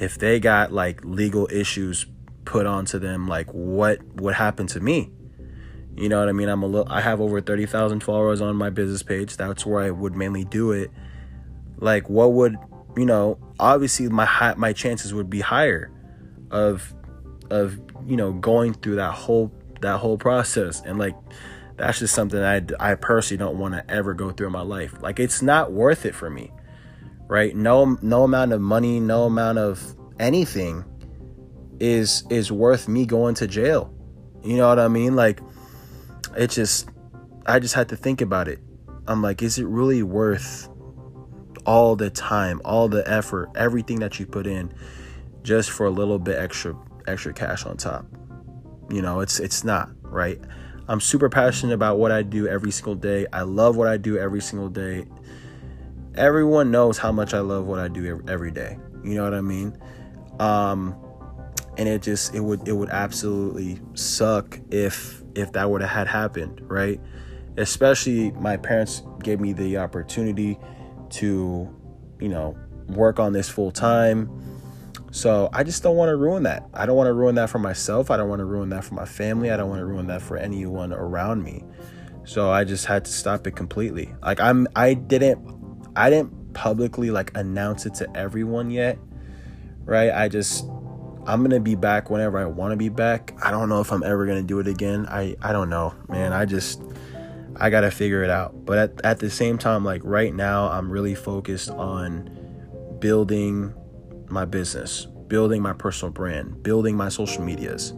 if 0.00 0.18
they 0.18 0.40
got 0.40 0.72
like 0.72 1.04
legal 1.04 1.46
issues 1.52 2.06
put 2.44 2.66
onto 2.66 2.98
them, 2.98 3.28
like 3.28 3.48
what 3.52 4.02
would 4.16 4.34
happen 4.34 4.66
to 4.68 4.80
me? 4.80 5.10
You 5.94 6.08
know 6.08 6.18
what 6.18 6.28
I 6.28 6.32
mean? 6.32 6.48
I'm 6.48 6.62
a 6.62 6.66
little. 6.66 6.90
I 6.90 7.02
have 7.02 7.20
over 7.20 7.40
thirty 7.40 7.66
thousand 7.66 8.02
followers 8.02 8.40
on 8.40 8.56
my 8.56 8.70
business 8.70 9.02
page. 9.02 9.36
That's 9.36 9.66
where 9.66 9.82
I 9.82 9.90
would 9.90 10.16
mainly 10.16 10.44
do 10.44 10.72
it. 10.72 10.90
Like, 11.76 12.08
what 12.08 12.32
would 12.32 12.56
you 12.96 13.04
know? 13.04 13.38
Obviously, 13.58 14.08
my 14.08 14.24
high, 14.24 14.54
my 14.54 14.72
chances 14.72 15.12
would 15.12 15.28
be 15.28 15.40
higher 15.40 15.92
of 16.50 16.94
of 17.50 17.78
you 18.06 18.16
know 18.16 18.32
going 18.32 18.72
through 18.72 18.96
that 18.96 19.12
whole 19.12 19.52
that 19.82 19.98
whole 19.98 20.16
process 20.16 20.82
and 20.84 20.98
like 20.98 21.14
that's 21.76 21.98
just 21.98 22.14
something 22.14 22.40
I 22.40 22.62
I 22.78 22.94
personally 22.94 23.38
don't 23.38 23.58
want 23.58 23.74
to 23.74 23.90
ever 23.90 24.14
go 24.14 24.30
through 24.30 24.46
in 24.46 24.52
my 24.52 24.62
life. 24.62 25.02
Like, 25.02 25.18
it's 25.18 25.42
not 25.42 25.72
worth 25.72 26.04
it 26.06 26.14
for 26.14 26.30
me, 26.30 26.52
right? 27.30 27.54
No 27.54 27.96
no 28.02 28.24
amount 28.24 28.52
of 28.52 28.60
money, 28.60 28.98
no 28.98 29.24
amount 29.24 29.58
of 29.58 29.94
anything 30.18 30.84
is 31.78 32.24
is 32.28 32.50
worth 32.50 32.88
me 32.88 33.06
going 33.06 33.36
to 33.36 33.46
jail. 33.46 33.94
You 34.42 34.56
know 34.56 34.68
what 34.68 34.80
I 34.80 34.88
mean? 34.88 35.14
Like 35.14 35.40
it 36.36 36.50
just 36.50 36.88
I 37.46 37.60
just 37.60 37.74
had 37.74 37.88
to 37.90 37.96
think 37.96 38.20
about 38.20 38.48
it. 38.48 38.58
I'm 39.06 39.22
like, 39.22 39.42
is 39.42 39.58
it 39.58 39.66
really 39.66 40.02
worth 40.02 40.68
all 41.64 41.94
the 41.94 42.10
time, 42.10 42.60
all 42.64 42.88
the 42.88 43.08
effort, 43.08 43.50
everything 43.54 44.00
that 44.00 44.18
you 44.18 44.26
put 44.26 44.46
in 44.46 44.72
just 45.42 45.70
for 45.70 45.86
a 45.86 45.90
little 45.90 46.18
bit 46.18 46.36
extra 46.36 46.76
extra 47.06 47.32
cash 47.32 47.64
on 47.64 47.76
top? 47.76 48.06
You 48.90 49.02
know, 49.02 49.20
it's 49.20 49.38
it's 49.38 49.62
not, 49.62 49.88
right? 50.02 50.40
I'm 50.88 51.00
super 51.00 51.28
passionate 51.28 51.74
about 51.74 52.00
what 52.00 52.10
I 52.10 52.22
do 52.22 52.48
every 52.48 52.72
single 52.72 52.96
day. 52.96 53.24
I 53.32 53.42
love 53.42 53.76
what 53.76 53.86
I 53.86 53.98
do 53.98 54.18
every 54.18 54.40
single 54.40 54.68
day. 54.68 55.06
Everyone 56.16 56.70
knows 56.70 56.98
how 56.98 57.12
much 57.12 57.34
I 57.34 57.40
love 57.40 57.66
what 57.66 57.78
I 57.78 57.88
do 57.88 58.22
every 58.28 58.50
day. 58.50 58.78
You 59.04 59.14
know 59.14 59.24
what 59.24 59.34
I 59.34 59.40
mean? 59.40 59.76
Um 60.38 60.96
and 61.78 61.88
it 61.88 62.02
just 62.02 62.34
it 62.34 62.40
would 62.40 62.66
it 62.68 62.72
would 62.72 62.90
absolutely 62.90 63.80
suck 63.94 64.58
if 64.70 65.22
if 65.34 65.52
that 65.52 65.70
would 65.70 65.80
have 65.80 65.90
had 65.90 66.06
happened, 66.06 66.60
right? 66.64 67.00
Especially 67.56 68.32
my 68.32 68.56
parents 68.56 69.02
gave 69.22 69.40
me 69.40 69.52
the 69.52 69.78
opportunity 69.78 70.58
to, 71.10 71.68
you 72.20 72.28
know, 72.28 72.56
work 72.88 73.18
on 73.18 73.32
this 73.32 73.48
full 73.48 73.70
time. 73.70 74.28
So 75.12 75.48
I 75.52 75.64
just 75.64 75.82
don't 75.82 75.96
want 75.96 76.10
to 76.10 76.16
ruin 76.16 76.44
that. 76.44 76.68
I 76.72 76.86
don't 76.86 76.96
want 76.96 77.08
to 77.08 77.14
ruin 77.14 77.34
that 77.36 77.50
for 77.50 77.58
myself. 77.58 78.10
I 78.10 78.16
don't 78.16 78.28
want 78.28 78.40
to 78.40 78.44
ruin 78.44 78.68
that 78.70 78.84
for 78.84 78.94
my 78.94 79.04
family. 79.04 79.50
I 79.50 79.56
don't 79.56 79.68
want 79.68 79.80
to 79.80 79.86
ruin 79.86 80.06
that 80.06 80.22
for 80.22 80.36
anyone 80.36 80.92
around 80.92 81.42
me. 81.42 81.64
So 82.24 82.50
I 82.50 82.64
just 82.64 82.86
had 82.86 83.04
to 83.06 83.10
stop 83.10 83.46
it 83.46 83.56
completely. 83.56 84.14
Like 84.22 84.40
I'm 84.40 84.68
I 84.76 84.94
didn't 84.94 85.59
I 86.00 86.08
didn't 86.08 86.54
publicly 86.54 87.10
like 87.10 87.30
announce 87.36 87.84
it 87.84 87.94
to 87.96 88.16
everyone 88.16 88.70
yet. 88.70 88.98
Right? 89.84 90.10
I 90.10 90.28
just 90.28 90.64
I'm 91.26 91.42
gonna 91.42 91.60
be 91.60 91.74
back 91.74 92.08
whenever 92.08 92.38
I 92.38 92.46
want 92.46 92.72
to 92.72 92.76
be 92.76 92.88
back. 92.88 93.34
I 93.42 93.50
don't 93.50 93.68
know 93.68 93.82
if 93.82 93.92
I'm 93.92 94.02
ever 94.02 94.24
gonna 94.24 94.42
do 94.42 94.60
it 94.60 94.66
again. 94.66 95.06
I 95.10 95.36
I 95.42 95.52
don't 95.52 95.68
know, 95.68 95.94
man. 96.08 96.32
I 96.32 96.46
just 96.46 96.82
I 97.56 97.68
gotta 97.68 97.90
figure 97.90 98.22
it 98.22 98.30
out. 98.30 98.64
But 98.64 98.78
at 98.78 99.04
at 99.04 99.18
the 99.18 99.28
same 99.28 99.58
time, 99.58 99.84
like 99.84 100.00
right 100.02 100.34
now, 100.34 100.70
I'm 100.70 100.90
really 100.90 101.14
focused 101.14 101.68
on 101.68 102.30
building 102.98 103.74
my 104.28 104.46
business, 104.46 105.06
building 105.28 105.60
my 105.60 105.74
personal 105.74 106.12
brand, 106.12 106.62
building 106.62 106.96
my 106.96 107.10
social 107.10 107.44
medias. 107.44 107.92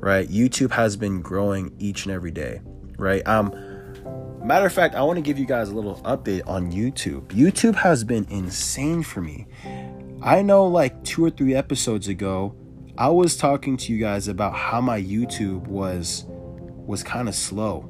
Right? 0.00 0.28
YouTube 0.28 0.72
has 0.72 0.96
been 0.96 1.22
growing 1.22 1.72
each 1.78 2.04
and 2.04 2.12
every 2.12 2.32
day. 2.32 2.62
Right? 2.98 3.24
Um. 3.28 3.54
Matter 4.44 4.66
of 4.66 4.72
fact, 4.72 4.96
I 4.96 5.02
want 5.02 5.18
to 5.18 5.22
give 5.22 5.38
you 5.38 5.46
guys 5.46 5.68
a 5.68 5.74
little 5.74 6.00
update 6.02 6.42
on 6.48 6.72
YouTube. 6.72 7.26
YouTube 7.28 7.76
has 7.76 8.02
been 8.02 8.26
insane 8.28 9.04
for 9.04 9.20
me. 9.20 9.46
I 10.20 10.42
know 10.42 10.66
like 10.66 11.04
two 11.04 11.24
or 11.24 11.30
three 11.30 11.54
episodes 11.54 12.08
ago, 12.08 12.56
I 12.98 13.08
was 13.08 13.36
talking 13.36 13.76
to 13.76 13.92
you 13.92 14.00
guys 14.00 14.26
about 14.26 14.54
how 14.54 14.80
my 14.80 15.00
YouTube 15.00 15.68
was 15.68 16.26
was 16.28 17.04
kind 17.04 17.28
of 17.28 17.36
slow. 17.36 17.88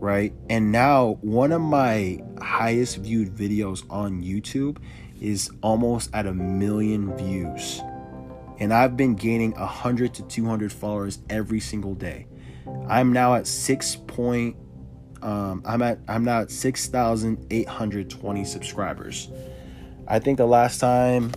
Right? 0.00 0.32
And 0.48 0.72
now 0.72 1.18
one 1.20 1.52
of 1.52 1.60
my 1.60 2.18
highest 2.40 2.96
viewed 2.96 3.34
videos 3.34 3.84
on 3.90 4.22
YouTube 4.22 4.78
is 5.20 5.50
almost 5.60 6.08
at 6.14 6.26
a 6.26 6.32
million 6.32 7.14
views. 7.18 7.82
And 8.58 8.72
I've 8.72 8.96
been 8.96 9.14
gaining 9.14 9.52
100 9.52 10.14
to 10.14 10.22
200 10.22 10.72
followers 10.72 11.18
every 11.28 11.60
single 11.60 11.94
day. 11.94 12.26
I'm 12.88 13.12
now 13.12 13.34
at 13.34 13.46
6 13.46 13.96
point 14.06 14.56
um, 15.22 15.62
I'm 15.64 15.82
at 15.82 15.98
I'm 16.08 16.24
now 16.24 16.40
at 16.40 16.50
6,820 16.50 18.44
subscribers. 18.44 19.30
I 20.08 20.18
think 20.18 20.38
the 20.38 20.46
last 20.46 20.78
time, 20.80 21.32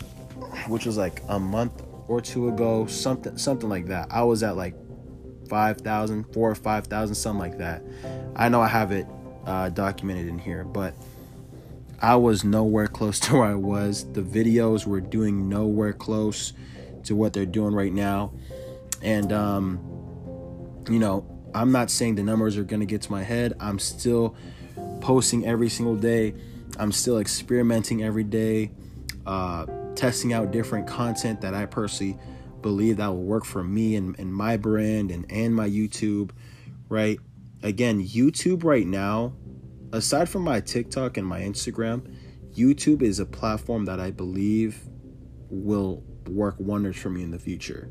which 0.67 0.85
was 0.85 0.97
like 0.97 1.21
a 1.29 1.39
month 1.39 1.83
or 2.07 2.19
two 2.21 2.49
ago, 2.49 2.87
something 2.87 3.37
something 3.37 3.69
like 3.69 3.85
that, 3.87 4.07
I 4.11 4.23
was 4.23 4.43
at 4.43 4.57
like 4.57 4.75
5,000, 5.47 6.33
4 6.33 6.51
or 6.51 6.55
5,000, 6.55 7.15
something 7.15 7.39
like 7.39 7.59
that. 7.59 7.83
I 8.35 8.49
know 8.49 8.61
I 8.61 8.67
have 8.67 8.91
it 8.91 9.05
uh, 9.45 9.69
documented 9.69 10.27
in 10.27 10.39
here, 10.39 10.63
but 10.63 10.95
I 12.01 12.15
was 12.15 12.43
nowhere 12.43 12.87
close 12.87 13.19
to 13.21 13.35
where 13.35 13.45
I 13.45 13.55
was. 13.55 14.11
The 14.11 14.21
videos 14.21 14.85
were 14.85 15.01
doing 15.01 15.47
nowhere 15.49 15.93
close 15.93 16.53
to 17.03 17.15
what 17.15 17.33
they're 17.33 17.45
doing 17.45 17.73
right 17.73 17.93
now. 17.93 18.33
And, 19.01 19.31
um, 19.31 19.79
you 20.89 20.97
know, 20.97 21.34
I'm 21.55 21.71
not 21.71 21.89
saying 21.89 22.15
the 22.15 22.23
numbers 22.23 22.57
are 22.57 22.63
going 22.63 22.81
to 22.81 22.85
get 22.85 23.01
to 23.03 23.11
my 23.11 23.23
head. 23.23 23.53
I'm 23.59 23.79
still 23.79 24.35
posting 25.01 25.45
every 25.45 25.69
single 25.69 25.95
day 25.95 26.35
I'm 26.77 26.91
still 26.91 27.19
experimenting 27.19 28.03
every 28.03 28.23
day, 28.23 28.71
uh, 29.25 29.65
testing 29.95 30.33
out 30.33 30.51
different 30.51 30.87
content 30.87 31.41
that 31.41 31.53
I 31.53 31.65
personally 31.65 32.17
believe 32.61 32.97
that 32.97 33.07
will 33.07 33.23
work 33.23 33.45
for 33.45 33.63
me 33.63 33.95
and, 33.95 34.17
and 34.19 34.33
my 34.33 34.57
brand 34.57 35.11
and, 35.11 35.25
and 35.31 35.55
my 35.55 35.69
YouTube, 35.69 36.31
right? 36.89 37.19
Again, 37.63 38.05
YouTube 38.05 38.63
right 38.63 38.85
now, 38.85 39.33
aside 39.93 40.27
from 40.27 40.43
my 40.43 40.59
TikTok 40.59 41.17
and 41.17 41.25
my 41.25 41.41
Instagram, 41.41 42.13
YouTube 42.53 43.01
is 43.01 43.19
a 43.19 43.25
platform 43.25 43.85
that 43.85 43.99
I 43.99 44.11
believe 44.11 44.81
will 45.49 46.03
work 46.27 46.55
wonders 46.59 46.97
for 46.97 47.09
me 47.09 47.23
in 47.23 47.31
the 47.31 47.39
future, 47.39 47.89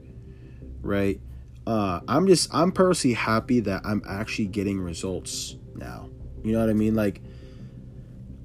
right? 0.82 1.20
Uh, 1.66 2.00
I'm 2.08 2.26
just, 2.26 2.54
I'm 2.54 2.72
personally 2.72 3.14
happy 3.14 3.60
that 3.60 3.82
I'm 3.84 4.02
actually 4.06 4.46
getting 4.46 4.80
results 4.80 5.56
now. 5.74 6.10
You 6.42 6.52
know 6.52 6.60
what 6.60 6.68
I 6.68 6.74
mean? 6.74 6.94
Like, 6.94 7.22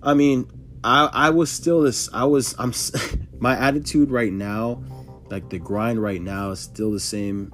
I 0.02 0.14
mean, 0.14 0.50
I 0.84 1.10
I 1.12 1.30
was 1.32 1.52
still 1.52 1.82
this. 1.82 2.10
I 2.14 2.24
was 2.26 2.56
I'm 2.58 2.74
my 3.40 3.58
attitude 3.58 4.12
right 4.12 4.32
now, 4.32 4.84
like 5.30 5.50
the 5.50 5.60
grind 5.60 6.02
right 6.02 6.22
now 6.22 6.52
is 6.52 6.60
still 6.60 6.92
the 6.92 7.00
same 7.00 7.48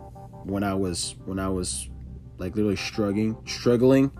when 0.43 0.63
I 0.63 0.73
was 0.75 1.15
when 1.25 1.39
I 1.39 1.49
was 1.49 1.89
like 2.37 2.55
literally 2.55 2.75
struggling 2.75 3.37
struggling. 3.45 4.11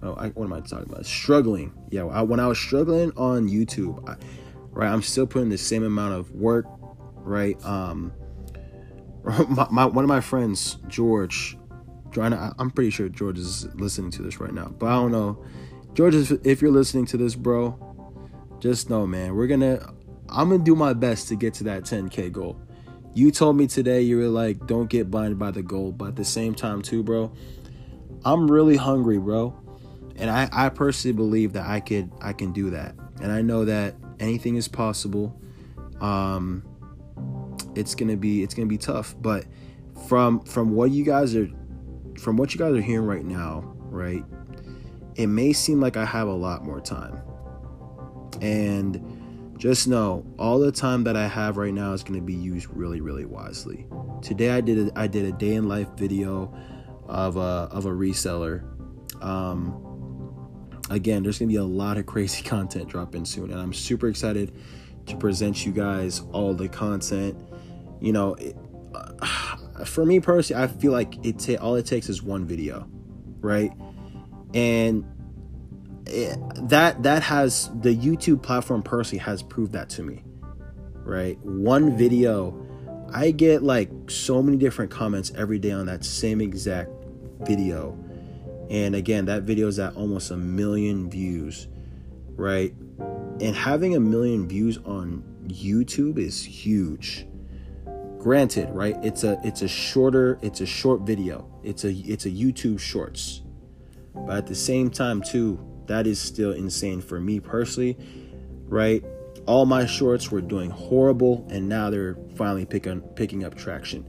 Oh, 0.00 0.14
I, 0.14 0.28
what 0.28 0.44
am 0.44 0.52
I 0.52 0.60
talking 0.60 0.90
about? 0.90 1.06
Struggling. 1.06 1.72
Yeah, 1.90 2.06
I, 2.06 2.22
when 2.22 2.38
I 2.38 2.46
was 2.46 2.58
struggling 2.58 3.10
on 3.16 3.48
YouTube, 3.48 4.08
I, 4.08 4.16
right, 4.70 4.88
I'm 4.88 5.02
still 5.02 5.26
putting 5.26 5.48
the 5.48 5.58
same 5.58 5.82
amount 5.82 6.14
of 6.14 6.30
work, 6.30 6.66
right? 7.16 7.62
Um, 7.64 8.12
my, 9.48 9.66
my 9.70 9.86
one 9.86 10.04
of 10.04 10.08
my 10.08 10.20
friends, 10.20 10.78
George, 10.88 11.56
trying 12.10 12.30
to, 12.32 12.54
I'm 12.58 12.70
pretty 12.70 12.90
sure 12.90 13.08
George 13.08 13.38
is 13.38 13.66
listening 13.74 14.10
to 14.12 14.22
this 14.22 14.40
right 14.40 14.52
now, 14.52 14.68
but 14.68 14.86
I 14.86 14.94
don't 14.94 15.12
know 15.12 15.44
George, 15.98 16.14
if 16.44 16.62
you're 16.62 16.70
listening 16.70 17.06
to 17.06 17.16
this, 17.16 17.34
bro, 17.34 17.76
just 18.60 18.88
know, 18.88 19.04
man, 19.04 19.34
we're 19.34 19.48
gonna, 19.48 19.92
I'm 20.28 20.48
gonna 20.48 20.62
do 20.62 20.76
my 20.76 20.92
best 20.92 21.26
to 21.26 21.34
get 21.34 21.54
to 21.54 21.64
that 21.64 21.82
10K 21.82 22.30
goal. 22.30 22.56
You 23.14 23.32
told 23.32 23.56
me 23.56 23.66
today 23.66 24.02
you 24.02 24.18
were 24.18 24.28
like, 24.28 24.64
don't 24.68 24.88
get 24.88 25.10
blinded 25.10 25.40
by 25.40 25.50
the 25.50 25.60
goal, 25.60 25.90
but 25.90 26.10
at 26.10 26.14
the 26.14 26.24
same 26.24 26.54
time, 26.54 26.82
too, 26.82 27.02
bro, 27.02 27.32
I'm 28.24 28.48
really 28.48 28.76
hungry, 28.76 29.18
bro. 29.18 29.60
And 30.14 30.30
I, 30.30 30.48
I 30.52 30.68
personally 30.68 31.16
believe 31.16 31.54
that 31.54 31.66
I 31.66 31.80
could, 31.80 32.12
I 32.20 32.32
can 32.32 32.52
do 32.52 32.70
that. 32.70 32.94
And 33.20 33.32
I 33.32 33.42
know 33.42 33.64
that 33.64 33.96
anything 34.20 34.54
is 34.54 34.68
possible. 34.68 35.36
Um, 36.00 36.62
it's 37.74 37.94
gonna 37.94 38.16
be, 38.16 38.42
it's 38.42 38.54
gonna 38.54 38.66
be 38.66 38.78
tough, 38.78 39.14
but 39.20 39.44
from, 40.08 40.40
from 40.40 40.74
what 40.74 40.90
you 40.90 41.04
guys 41.04 41.34
are, 41.34 41.48
from 42.18 42.36
what 42.36 42.54
you 42.54 42.58
guys 42.58 42.74
are 42.74 42.80
hearing 42.80 43.06
right 43.06 43.24
now, 43.24 43.62
right? 43.90 44.24
it 45.18 45.26
may 45.26 45.52
seem 45.52 45.80
like 45.80 45.96
I 45.96 46.04
have 46.04 46.28
a 46.28 46.32
lot 46.32 46.64
more 46.64 46.80
time. 46.80 47.20
And 48.40 49.54
just 49.58 49.88
know 49.88 50.24
all 50.38 50.60
the 50.60 50.70
time 50.70 51.02
that 51.04 51.16
I 51.16 51.26
have 51.26 51.56
right 51.56 51.74
now 51.74 51.92
is 51.92 52.04
going 52.04 52.18
to 52.18 52.24
be 52.24 52.34
used 52.34 52.68
really, 52.70 53.00
really 53.00 53.24
wisely. 53.24 53.84
Today 54.22 54.50
I 54.50 54.60
did 54.60 54.88
a, 54.88 54.98
I 54.98 55.08
did 55.08 55.24
a 55.24 55.32
day 55.32 55.54
in 55.54 55.68
life 55.68 55.88
video 55.96 56.56
of 57.08 57.36
a 57.36 57.68
of 57.72 57.86
a 57.86 57.90
reseller. 57.90 58.62
Um, 59.22 60.78
again, 60.88 61.24
there's 61.24 61.38
gonna 61.38 61.48
be 61.48 61.56
a 61.56 61.64
lot 61.64 61.98
of 61.98 62.06
crazy 62.06 62.42
content 62.44 62.88
dropping 62.88 63.24
soon, 63.24 63.50
and 63.50 63.60
I'm 63.60 63.72
super 63.72 64.08
excited 64.08 64.52
to 65.06 65.16
present 65.16 65.64
you 65.66 65.72
guys 65.72 66.22
all 66.32 66.54
the 66.54 66.68
content. 66.68 67.36
You 68.00 68.12
know, 68.12 68.34
it, 68.34 68.56
uh, 68.94 69.84
for 69.84 70.04
me 70.04 70.20
personally, 70.20 70.62
I 70.62 70.66
feel 70.66 70.92
like 70.92 71.24
it 71.24 71.38
ta- 71.38 71.62
all 71.62 71.74
it 71.76 71.86
takes 71.86 72.08
is 72.08 72.22
one 72.22 72.46
video, 72.46 72.88
right? 73.40 73.72
And 74.54 75.04
it, 76.06 76.38
that 76.68 77.02
that 77.02 77.22
has 77.22 77.70
the 77.80 77.94
YouTube 77.94 78.42
platform 78.42 78.82
personally 78.82 79.22
has 79.24 79.42
proved 79.42 79.72
that 79.72 79.88
to 79.90 80.02
me, 80.02 80.24
right? 81.04 81.38
One 81.40 81.96
video, 81.96 82.66
I 83.12 83.30
get 83.30 83.62
like 83.62 83.90
so 84.10 84.42
many 84.42 84.56
different 84.56 84.90
comments 84.90 85.32
every 85.36 85.58
day 85.58 85.72
on 85.72 85.86
that 85.86 86.04
same 86.04 86.40
exact 86.40 86.90
video 87.40 87.96
and 88.70 88.94
again, 88.94 89.24
that 89.26 89.44
video 89.44 89.68
is 89.68 89.78
at 89.78 89.96
almost 89.96 90.30
a 90.30 90.36
million 90.36 91.08
views, 91.08 91.68
right? 92.36 92.74
And 93.40 93.56
having 93.56 93.96
a 93.96 94.00
million 94.00 94.46
views 94.46 94.78
on 94.84 95.24
YouTube 95.46 96.18
is 96.18 96.44
huge. 96.44 97.26
Granted, 98.18 98.68
right? 98.70 98.96
It's 99.02 99.22
a 99.22 99.40
it's 99.44 99.62
a 99.62 99.68
shorter, 99.68 100.38
it's 100.42 100.60
a 100.60 100.66
short 100.66 101.02
video. 101.02 101.48
It's 101.62 101.84
a 101.84 101.92
it's 101.92 102.26
a 102.26 102.30
YouTube 102.30 102.80
shorts. 102.80 103.42
But 104.14 104.36
at 104.38 104.46
the 104.46 104.54
same 104.54 104.90
time 104.90 105.22
too, 105.22 105.58
that 105.86 106.06
is 106.06 106.20
still 106.20 106.52
insane 106.52 107.00
for 107.00 107.20
me 107.20 107.38
personally, 107.38 107.96
right? 108.66 109.04
All 109.46 109.66
my 109.66 109.86
shorts 109.86 110.30
were 110.30 110.40
doing 110.40 110.70
horrible 110.70 111.46
and 111.48 111.68
now 111.68 111.90
they're 111.90 112.16
finally 112.34 112.66
picking 112.66 113.00
picking 113.00 113.44
up 113.44 113.54
traction. 113.54 114.04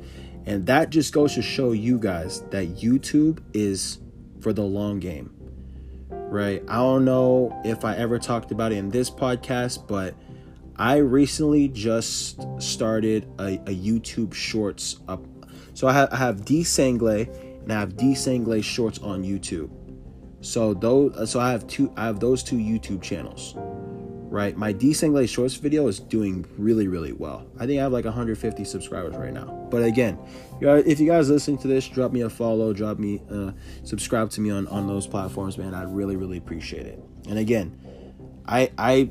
And 0.45 0.65
that 0.65 0.89
just 0.89 1.13
goes 1.13 1.35
to 1.35 1.43
show 1.43 1.73
you 1.73 1.99
guys 1.99 2.41
that 2.49 2.75
YouTube 2.75 3.43
is 3.53 3.99
for 4.41 4.53
the 4.53 4.63
long 4.63 4.99
game, 4.99 5.31
right? 6.09 6.63
I 6.67 6.77
don't 6.77 7.05
know 7.05 7.59
if 7.63 7.85
I 7.85 7.95
ever 7.95 8.17
talked 8.17 8.51
about 8.51 8.71
it 8.71 8.77
in 8.77 8.89
this 8.89 9.11
podcast, 9.11 9.87
but 9.87 10.15
I 10.79 10.98
recently 10.98 11.67
just 11.67 12.41
started 12.59 13.27
a, 13.38 13.55
a 13.55 13.75
YouTube 13.75 14.33
Shorts 14.33 15.01
up. 15.07 15.24
So 15.74 15.88
I 15.88 15.93
have, 15.93 16.13
I 16.13 16.15
have 16.15 16.45
D 16.45 16.62
Sanglay 16.62 17.27
and 17.62 17.71
I 17.71 17.79
have 17.79 17.98
D 17.98 18.13
Sanglay 18.13 18.63
Shorts 18.63 18.98
on 19.00 19.24
YouTube. 19.24 19.69
So 20.41 20.74
those, 20.74 21.29
so 21.29 21.39
I 21.39 21.51
have 21.51 21.67
two, 21.67 21.93
I 21.98 22.05
have 22.05 22.19
those 22.19 22.41
two 22.41 22.57
YouTube 22.57 23.01
channels 23.01 23.55
right? 24.29 24.55
My 24.55 24.71
D 24.71 24.91
Desanglay 24.91 25.27
Shorts 25.27 25.55
video 25.55 25.88
is 25.88 26.00
doing 26.00 26.45
really, 26.57 26.88
really 26.88 27.13
well. 27.13 27.48
I 27.57 27.65
think 27.65 27.79
I 27.79 27.83
have 27.83 27.91
like 27.91 28.05
150 28.05 28.63
subscribers 28.63 29.15
right 29.15 29.33
now. 29.33 29.67
But 29.69 29.83
again, 29.83 30.19
if 30.62 31.00
you 31.00 31.07
guys 31.07 31.29
listening 31.29 31.57
to 31.59 31.67
this, 31.67 31.88
drop 31.88 32.12
me 32.12 32.21
a 32.21 32.29
follow, 32.29 32.74
drop 32.74 33.00
me, 33.00 33.21
uh, 33.31 33.51
subscribe 33.83 34.29
to 34.31 34.41
me 34.41 34.51
on 34.51 34.67
on 34.67 34.88
those 34.88 35.07
platforms, 35.07 35.57
man. 35.57 35.74
I'd 35.74 35.93
really, 35.93 36.15
really 36.15 36.38
appreciate 36.38 36.86
it. 36.86 37.03
And 37.27 37.39
again, 37.39 37.77
I 38.48 38.71
I 38.77 39.09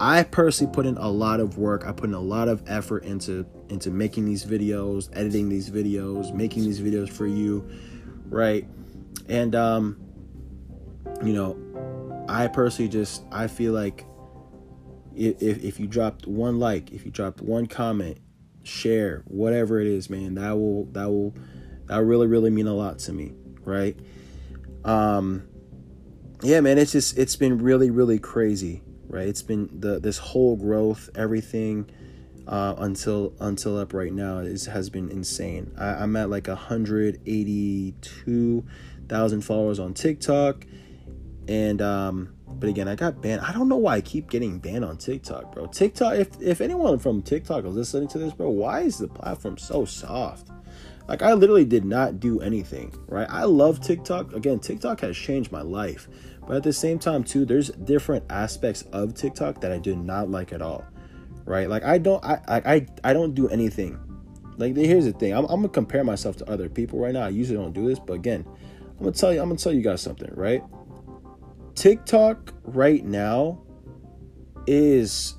I 0.00 0.22
personally 0.22 0.72
put 0.72 0.86
in 0.86 0.96
a 0.96 1.08
lot 1.08 1.40
of 1.40 1.58
work. 1.58 1.84
I 1.86 1.92
put 1.92 2.08
in 2.08 2.14
a 2.14 2.20
lot 2.20 2.48
of 2.48 2.62
effort 2.66 3.04
into 3.04 3.46
into 3.68 3.90
making 3.90 4.24
these 4.24 4.44
videos, 4.44 5.08
editing 5.12 5.48
these 5.48 5.70
videos, 5.70 6.32
making 6.32 6.64
these 6.64 6.80
videos 6.80 7.10
for 7.10 7.26
you, 7.26 7.68
right? 8.28 8.66
And 9.28 9.54
um, 9.54 10.00
you 11.24 11.32
know, 11.32 11.56
I 12.28 12.46
personally 12.48 12.88
just 12.88 13.24
I 13.32 13.46
feel 13.46 13.72
like 13.72 14.04
if, 15.18 15.64
if 15.64 15.80
you 15.80 15.86
dropped 15.86 16.26
one 16.26 16.58
like, 16.58 16.92
if 16.92 17.04
you 17.04 17.10
dropped 17.10 17.40
one 17.40 17.66
comment, 17.66 18.18
share, 18.62 19.24
whatever 19.26 19.80
it 19.80 19.86
is, 19.86 20.08
man, 20.08 20.34
that 20.34 20.52
will 20.52 20.84
that 20.92 21.06
will 21.06 21.34
that 21.86 22.02
really 22.02 22.26
really 22.26 22.50
mean 22.50 22.66
a 22.66 22.74
lot 22.74 22.98
to 23.00 23.12
me, 23.12 23.32
right? 23.64 23.98
Um, 24.84 25.48
yeah, 26.42 26.60
man, 26.60 26.78
it's 26.78 26.92
just 26.92 27.18
it's 27.18 27.36
been 27.36 27.58
really 27.58 27.90
really 27.90 28.18
crazy, 28.18 28.82
right? 29.08 29.26
It's 29.26 29.42
been 29.42 29.68
the 29.80 29.98
this 29.98 30.18
whole 30.18 30.56
growth, 30.56 31.10
everything. 31.14 31.90
Uh, 32.46 32.74
until 32.78 33.34
until 33.40 33.76
up 33.76 33.92
right 33.92 34.12
now 34.12 34.38
is 34.38 34.64
has 34.64 34.88
been 34.88 35.10
insane. 35.10 35.70
I, 35.76 35.96
I'm 35.96 36.16
at 36.16 36.30
like 36.30 36.48
182,000 36.48 39.40
followers 39.42 39.78
on 39.78 39.92
TikTok, 39.92 40.64
and 41.46 41.82
um, 41.82 42.34
but 42.46 42.68
again, 42.68 42.88
I 42.88 42.94
got 42.94 43.20
banned. 43.20 43.40
I 43.42 43.52
don't 43.52 43.68
know 43.68 43.76
why 43.76 43.96
I 43.96 44.00
keep 44.00 44.30
getting 44.30 44.58
banned 44.58 44.84
on 44.84 44.96
TikTok, 44.96 45.54
bro. 45.54 45.66
TikTok, 45.66 46.14
if 46.14 46.40
if 46.40 46.60
anyone 46.60 46.98
from 46.98 47.22
TikTok 47.22 47.64
is 47.64 47.74
listening 47.74 48.08
to 48.08 48.18
this, 48.18 48.32
bro, 48.32 48.50
why 48.50 48.80
is 48.80 48.98
the 48.98 49.08
platform 49.08 49.58
so 49.58 49.84
soft? 49.84 50.48
Like 51.06 51.22
I 51.22 51.32
literally 51.32 51.64
did 51.64 51.84
not 51.84 52.20
do 52.20 52.40
anything, 52.40 52.94
right? 53.06 53.28
I 53.30 53.44
love 53.44 53.80
TikTok. 53.80 54.34
Again, 54.34 54.58
TikTok 54.58 55.00
has 55.00 55.16
changed 55.16 55.50
my 55.50 55.62
life. 55.62 56.08
But 56.48 56.56
at 56.56 56.62
the 56.62 56.72
same 56.72 56.98
time, 56.98 57.24
too, 57.24 57.44
there's 57.44 57.68
different 57.68 58.24
aspects 58.30 58.80
of 58.90 59.12
TikTok 59.12 59.60
that 59.60 59.70
I 59.70 59.76
do 59.76 59.94
not 59.94 60.30
like 60.30 60.54
at 60.54 60.62
all. 60.62 60.82
Right? 61.44 61.68
Like 61.68 61.84
I 61.84 61.98
don't 61.98 62.24
I 62.24 62.40
I 62.48 62.86
I 63.04 63.12
don't 63.12 63.34
do 63.34 63.48
anything. 63.50 64.00
Like 64.56 64.74
here's 64.74 65.04
the 65.04 65.12
thing. 65.12 65.34
I'm, 65.34 65.44
I'm 65.44 65.60
gonna 65.60 65.68
compare 65.68 66.04
myself 66.04 66.38
to 66.38 66.50
other 66.50 66.70
people 66.70 66.98
right 66.98 67.12
now. 67.12 67.26
I 67.26 67.28
usually 67.28 67.58
don't 67.58 67.74
do 67.74 67.86
this, 67.86 67.98
but 67.98 68.14
again, 68.14 68.46
I'm 68.98 69.04
gonna 69.04 69.12
tell 69.12 69.32
you, 69.32 69.42
I'm 69.42 69.48
gonna 69.48 69.58
tell 69.58 69.74
you 69.74 69.82
guys 69.82 70.00
something, 70.00 70.30
right? 70.34 70.64
TikTok 71.74 72.54
right 72.64 73.04
now 73.04 73.62
is 74.66 75.34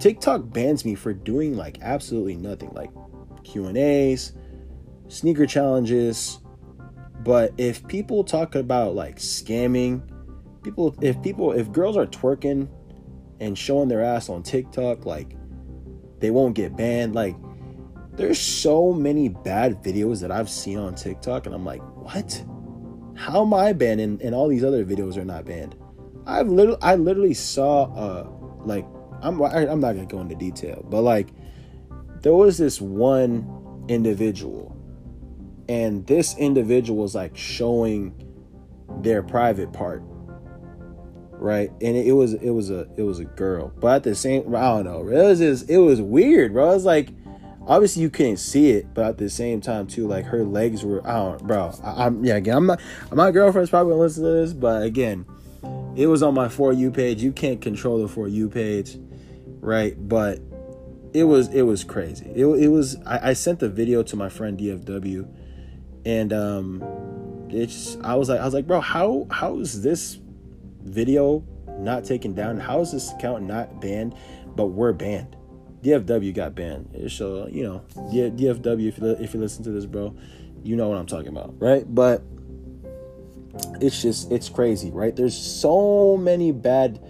TikTok 0.00 0.52
bans 0.52 0.84
me 0.84 0.96
for 0.96 1.12
doing 1.12 1.56
like 1.56 1.78
absolutely 1.80 2.34
nothing, 2.34 2.70
like 2.72 2.90
Q 3.44 3.66
and 3.66 3.78
A's, 3.78 4.32
sneaker 5.06 5.46
challenges. 5.46 6.40
But 7.20 7.52
if 7.56 7.86
people 7.86 8.24
talk 8.24 8.56
about 8.56 8.96
like 8.96 9.18
scamming, 9.18 10.02
people 10.64 10.96
if 11.00 11.22
people 11.22 11.52
if 11.52 11.70
girls 11.70 11.96
are 11.96 12.06
twerking 12.06 12.68
and 13.40 13.56
showing 13.56 13.88
their 13.88 14.02
ass 14.02 14.28
on 14.28 14.42
TikTok, 14.42 15.06
like 15.06 15.36
they 16.20 16.30
won't 16.30 16.54
get 16.54 16.76
banned. 16.76 17.14
Like 17.14 17.36
there's 18.14 18.40
so 18.40 18.92
many 18.92 19.28
bad 19.28 19.82
videos 19.82 20.20
that 20.22 20.32
I've 20.32 20.50
seen 20.50 20.78
on 20.78 20.94
TikTok, 20.94 21.46
and 21.46 21.54
I'm 21.54 21.64
like, 21.64 21.82
what? 21.96 22.44
How 23.16 23.42
am 23.42 23.54
I 23.54 23.72
banned 23.72 24.00
and, 24.00 24.20
and 24.22 24.34
all 24.34 24.48
these 24.48 24.64
other 24.64 24.84
videos 24.84 25.16
are 25.16 25.24
not 25.24 25.44
banned? 25.44 25.76
I've 26.26 26.48
literally 26.48 26.80
I 26.82 26.96
literally 26.96 27.34
saw 27.34 27.84
uh 27.94 28.28
like 28.64 28.86
I'm 29.22 29.40
I'm 29.42 29.80
not 29.80 29.94
gonna 29.94 30.06
go 30.06 30.20
into 30.20 30.34
detail, 30.34 30.84
but 30.88 31.02
like 31.02 31.28
there 32.22 32.34
was 32.34 32.56
this 32.56 32.80
one 32.80 33.84
individual, 33.88 34.76
and 35.68 36.06
this 36.06 36.36
individual 36.38 37.02
was 37.02 37.14
like 37.14 37.36
showing 37.36 38.14
their 39.00 39.22
private 39.22 39.72
part, 39.72 40.02
right? 41.38 41.70
And 41.80 41.96
it, 41.96 42.12
was 42.12 42.34
it 42.34 42.50
was 42.50 42.70
a 42.70 42.88
it 42.96 43.02
was 43.02 43.18
a 43.18 43.24
girl, 43.24 43.72
but 43.80 43.96
at 43.96 44.02
the 44.02 44.14
same 44.14 44.54
I 44.54 44.60
don't 44.60 44.84
know, 44.84 45.00
it 45.08 45.28
was 45.28 45.38
just 45.38 45.68
it 45.68 45.78
was 45.78 46.00
weird, 46.00 46.52
bro. 46.52 46.70
It 46.70 46.74
was 46.74 46.84
like 46.84 47.10
obviously 47.66 48.02
you 48.02 48.10
couldn't 48.10 48.38
see 48.38 48.70
it, 48.70 48.92
but 48.94 49.06
at 49.06 49.18
the 49.18 49.30
same 49.30 49.60
time 49.60 49.86
too, 49.86 50.06
like 50.06 50.24
her 50.26 50.44
legs 50.44 50.84
were, 50.84 51.06
I 51.06 51.14
don't, 51.14 51.46
bro. 51.46 51.72
I, 51.82 52.06
am 52.06 52.24
yeah, 52.24 52.36
again, 52.36 52.56
I'm 52.56 52.66
not, 52.66 52.80
my 53.12 53.30
girlfriend's 53.30 53.70
probably 53.70 53.92
gonna 53.92 54.02
listen 54.02 54.24
to 54.24 54.30
this, 54.30 54.52
but 54.52 54.82
again, 54.82 55.26
it 55.96 56.06
was 56.06 56.22
on 56.22 56.34
my 56.34 56.48
for 56.48 56.72
you 56.72 56.90
page. 56.90 57.22
You 57.22 57.32
can't 57.32 57.60
control 57.60 57.98
the 57.98 58.08
for 58.08 58.28
you 58.28 58.48
page, 58.48 58.98
right? 59.60 59.96
But 60.08 60.40
it 61.12 61.24
was 61.24 61.48
it 61.48 61.62
was 61.62 61.84
crazy. 61.84 62.26
It, 62.34 62.46
it 62.46 62.68
was 62.68 62.96
I, 63.06 63.30
I 63.30 63.32
sent 63.32 63.60
the 63.60 63.68
video 63.68 64.02
to 64.02 64.16
my 64.16 64.28
friend 64.28 64.58
DFW, 64.58 65.28
and 66.04 66.32
um, 66.32 67.48
it's 67.50 67.96
I 68.02 68.14
was 68.16 68.28
like 68.28 68.40
I 68.40 68.44
was 68.44 68.54
like, 68.54 68.66
bro, 68.66 68.80
how 68.80 69.26
how 69.30 69.58
is 69.60 69.82
this 69.82 70.18
video 70.84 71.44
not 71.78 72.04
taken 72.04 72.34
down? 72.34 72.58
How 72.58 72.80
is 72.80 72.92
this 72.92 73.12
account 73.12 73.44
not 73.44 73.80
banned? 73.80 74.14
But 74.54 74.66
we're 74.66 74.92
banned. 74.92 75.36
DFW 75.82 76.32
got 76.34 76.54
banned. 76.54 77.10
So 77.10 77.46
you 77.48 77.64
know, 77.64 77.82
DFW, 77.96 78.88
if 78.88 78.98
you 78.98 79.10
if 79.10 79.34
you 79.34 79.40
listen 79.40 79.64
to 79.64 79.70
this, 79.70 79.86
bro, 79.86 80.16
you 80.62 80.76
know 80.76 80.88
what 80.88 80.98
I'm 80.98 81.06
talking 81.06 81.28
about, 81.28 81.60
right? 81.60 81.84
But 81.92 82.22
it's 83.80 84.00
just 84.00 84.32
it's 84.32 84.48
crazy, 84.48 84.90
right? 84.90 85.14
There's 85.14 85.36
so 85.36 86.16
many 86.16 86.52
bad. 86.52 87.00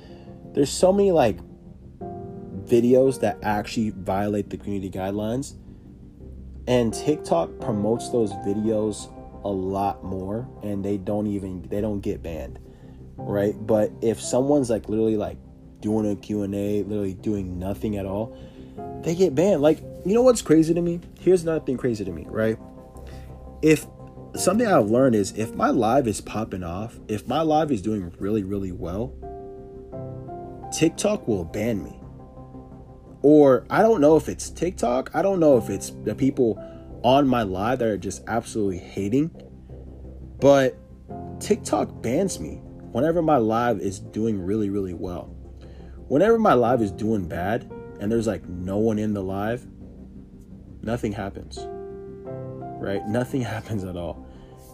There's 0.53 0.71
so 0.71 0.93
many 0.93 1.13
like 1.13 1.39
videos 2.65 3.21
that 3.21 3.39
actually 3.43 3.91
violate 3.91 4.51
the 4.51 4.57
community 4.57 4.91
guidelines, 4.91 5.55
and 6.67 6.93
TikTok 6.93 7.61
promotes 7.61 8.11
those 8.11 8.33
videos 8.33 9.11
a 9.45 9.49
lot 9.49 10.05
more, 10.05 10.49
and 10.63 10.85
they 10.85 10.97
don't 10.97 11.27
even 11.27 11.63
they 11.69 11.81
don't 11.81 12.01
get 12.01 12.23
banned, 12.23 12.59
right? 13.17 13.55
But 13.67 13.93
if 14.03 14.21
someone's 14.21 14.71
like 14.71 14.89
literally 14.89 15.17
like 15.17 15.39
doing 15.81 16.11
a 16.11 16.17
Q&A, 16.17 16.83
literally 16.83 17.15
doing 17.15 17.59
nothing 17.59 17.97
at 17.97 18.07
all, 18.07 18.37
they 19.03 19.15
get 19.15 19.35
banned. 19.35 19.63
Like, 19.63 19.81
you 20.05 20.15
know 20.15 20.23
what's 20.23 20.43
crazy 20.43 20.75
to 20.75 20.81
me? 20.81 21.01
Here's 21.21 21.43
another 21.43 21.65
thing 21.65 21.77
crazy 21.77 22.05
to 22.05 22.13
me, 22.13 22.27
right? 22.29 22.59
If 23.63 23.87
something 24.37 24.67
I've 24.67 24.91
learned 24.91 25.15
is 25.15 25.33
if 25.33 25.55
my 25.55 25.71
live 25.71 26.07
is 26.07 26.21
popping 26.21 26.63
off, 26.63 26.99
if 27.09 27.27
my 27.29 27.43
live 27.43 27.71
is 27.71 27.83
doing 27.83 28.13
really, 28.19 28.43
really 28.43 28.73
well, 28.73 29.13
TikTok 30.73 31.29
will 31.29 31.45
ban 31.45 31.83
me. 31.83 32.01
Or 33.23 33.65
I 33.71 33.81
don't 33.81 34.01
know 34.01 34.17
if 34.17 34.29
it's 34.29 34.51
TikTok. 34.51 35.11
I 35.15 35.23
don't 35.23 35.41
know 35.41 35.57
if 35.57 35.71
it's 35.71 35.91
the 36.05 36.15
people 36.15 36.59
on 37.03 37.27
my 37.29 37.43
live 37.43 37.79
that 37.79 37.89
are 37.89 37.97
just 37.97 38.23
absolutely 38.27 38.79
hating. 38.79 39.31
But 40.41 40.77
TikTok 41.41 42.03
bans 42.03 42.41
me 42.41 42.61
whenever 42.95 43.21
my 43.21 43.39
live 43.39 43.81
is 43.81 43.99
doing 43.99 44.41
really, 44.41 44.71
really 44.71 44.95
well. 44.95 45.25
Whenever 46.07 46.39
my 46.39 46.55
live 46.55 46.81
is 46.81 46.93
doing 46.93 47.27
bad 47.27 47.69
and 47.99 48.11
there's 48.11 48.29
like 48.29 48.49
no 48.49 48.79
one 48.79 49.01
in 49.01 49.15
the 49.15 49.21
live, 49.21 49.67
nothing 50.81 51.11
happens. 51.11 51.59
Right? 52.81 53.05
Nothing 53.09 53.41
happens 53.55 53.83
at 53.83 53.97
all. 53.97 54.25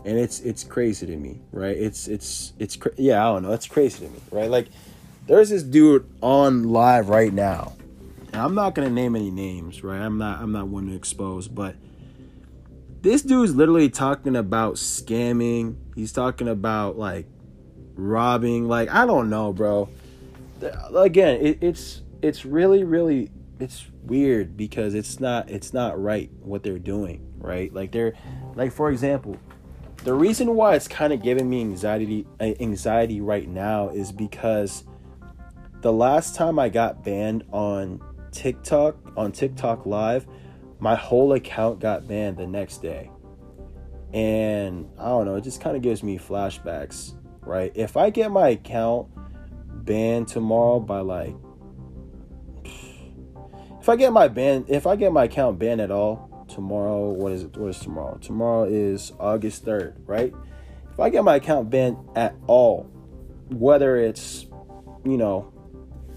And 0.05 0.19
it's 0.19 0.41
it's 0.41 0.65
crazy 0.65 1.07
to 1.07 1.17
me, 1.17 1.41
right? 1.51 1.75
It's 1.75 2.09
it's 2.09 2.53
it's 2.59 2.77
cra- 2.77 2.93
yeah, 2.99 3.27
I 3.27 3.33
don't 3.33 3.43
know. 3.43 3.53
It's 3.53 3.67
crazy 3.67 4.05
to 4.05 4.13
me, 4.13 4.21
right? 4.31 4.51
Like 4.51 4.69
there's 5.27 5.49
this 5.49 5.63
dude 5.63 6.07
on 6.21 6.69
live 6.69 7.09
right 7.09 7.33
now. 7.33 7.73
And 8.35 8.37
I'm 8.37 8.55
not 8.55 8.75
going 8.75 8.87
to 8.87 8.93
name 8.93 9.17
any 9.17 9.31
names, 9.31 9.83
right? 9.83 10.01
I'm 10.01 10.19
not 10.19 10.43
I'm 10.43 10.53
not 10.53 10.69
one 10.69 10.89
to 10.89 10.95
expose, 10.95 11.49
but 11.49 11.75
this 13.01 13.23
dude's 13.23 13.55
literally 13.55 13.89
talking 13.89 14.37
about 14.37 14.75
scamming. 14.75 15.77
He's 15.95 16.13
talking 16.13 16.49
about 16.49 16.99
like 16.99 17.27
robbing. 17.95 18.69
Like 18.69 18.91
I 18.91 19.07
don't 19.07 19.31
know, 19.31 19.53
bro. 19.53 19.89
Again, 20.95 21.41
it, 21.41 21.59
it's 21.63 22.03
it's 22.23 22.45
really 22.45 22.85
really 22.85 23.31
it's 23.59 23.87
weird 24.03 24.57
because 24.57 24.95
it's 24.95 25.21
not 25.21 25.51
it's 25.51 25.73
not 25.73 26.01
right 26.01 26.31
what 26.41 26.63
they're 26.63 26.79
doing, 26.79 27.33
right? 27.39 27.73
Like 27.73 27.93
they're 27.93 28.15
like 28.55 28.73
for 28.73 28.91
example, 28.91 29.37
the 30.05 30.15
reason 30.15 30.55
why 30.55 30.75
it's 30.75 30.89
kind 30.89 31.13
of 31.13 31.23
giving 31.23 31.49
me 31.49 31.61
anxiety 31.61 32.27
anxiety 32.41 33.21
right 33.21 33.49
now 33.49 33.89
is 33.89 34.13
because 34.13 34.85
the 35.81 35.93
last 35.93 36.35
time 36.35 36.59
I 36.59 36.69
got 36.69 37.05
banned 37.05 37.45
on 37.53 38.03
TikTok 38.33 38.97
on 39.17 39.33
TikTok 39.33 39.87
live 39.87 40.27
my 40.81 40.95
whole 40.95 41.35
account 41.35 41.79
got 41.79 42.09
banned 42.09 42.39
the 42.39 42.47
next 42.47 42.79
day. 42.79 43.11
And 44.13 44.91
I 44.99 45.05
don't 45.05 45.27
know, 45.27 45.37
it 45.37 45.45
just 45.45 45.61
kind 45.61 45.77
of 45.77 45.83
gives 45.83 46.03
me 46.03 46.19
flashbacks, 46.19 47.15
right? 47.43 47.73
If 47.75 47.97
I 47.97 48.11
get 48.11 48.31
my 48.31 48.49
account 48.49 49.09
banned 49.85 50.29
tomorrow 50.29 50.79
by 50.79 51.01
like 51.01 51.35
if 53.81 53.89
I 53.89 53.97
get 53.97 54.13
my 54.13 54.29
ban 54.29 54.65
if 54.69 54.87
I 54.87 54.97
get 54.97 55.13
my 55.13 55.25
account 55.25 55.59
banned 55.59 55.81
at 55.81 55.91
all 55.91 56.47
tomorrow, 56.49 57.11
what 57.11 57.33
is 57.33 57.45
it? 57.45 57.57
What 57.57 57.69
is 57.69 57.79
tomorrow? 57.79 58.19
Tomorrow 58.19 58.65
is 58.65 59.13
August 59.19 59.65
3rd, 59.65 59.95
right? 60.07 60.35
If 60.93 61.01
I 61.01 61.09
get 61.09 61.25
my 61.25 61.37
account 61.37 61.71
banned 61.71 61.97
at 62.15 62.35
all, 62.47 62.85
whether 63.49 63.97
it's 63.97 64.47
you 65.05 65.17
know 65.17 65.53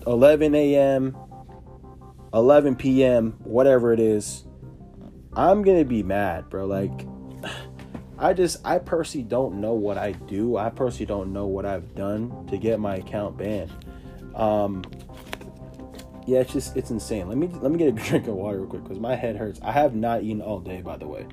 11 0.06 0.54
a.m., 0.56 1.16
11 2.34 2.76
p.m., 2.76 3.38
whatever 3.44 3.94
it 3.94 4.00
is, 4.00 4.44
I'm 5.34 5.62
gonna 5.62 5.86
be 5.86 6.04
mad, 6.04 6.50
bro. 6.50 6.66
Like, 6.66 7.08
I 8.24 8.32
just, 8.32 8.66
I 8.66 8.80
personally 8.80 9.26
don't 9.28 9.60
know 9.60 9.74
what 9.74 9.98
I 9.98 10.14
do. 10.14 10.56
I 10.56 10.70
personally 10.70 11.08
don't 11.08 11.34
know 11.34 11.46
what 11.46 11.66
I've 11.66 11.94
done 11.94 12.48
to 12.48 12.58
get 12.58 12.80
my 12.80 12.96
account 12.96 13.38
banned. 13.38 13.70
Um, 14.34 14.82
yeah, 16.26 16.40
it's 16.40 16.54
just, 16.54 16.78
it's 16.78 16.90
insane. 16.90 17.28
Let 17.28 17.38
me, 17.38 17.48
let 17.48 17.70
me 17.70 17.78
get 17.78 17.90
a 17.90 17.92
drink 18.10 18.28
of 18.28 18.36
water 18.36 18.60
real 18.60 18.68
quick 18.68 18.84
because 18.84 18.98
my 18.98 19.18
head 19.18 19.36
hurts. 19.36 19.60
I 19.62 19.74
have 19.74 19.94
not 19.94 20.24
eaten 20.24 20.42
all 20.42 20.62
day, 20.62 20.82
by 20.82 20.96
the 20.96 21.06
way. 21.06 21.28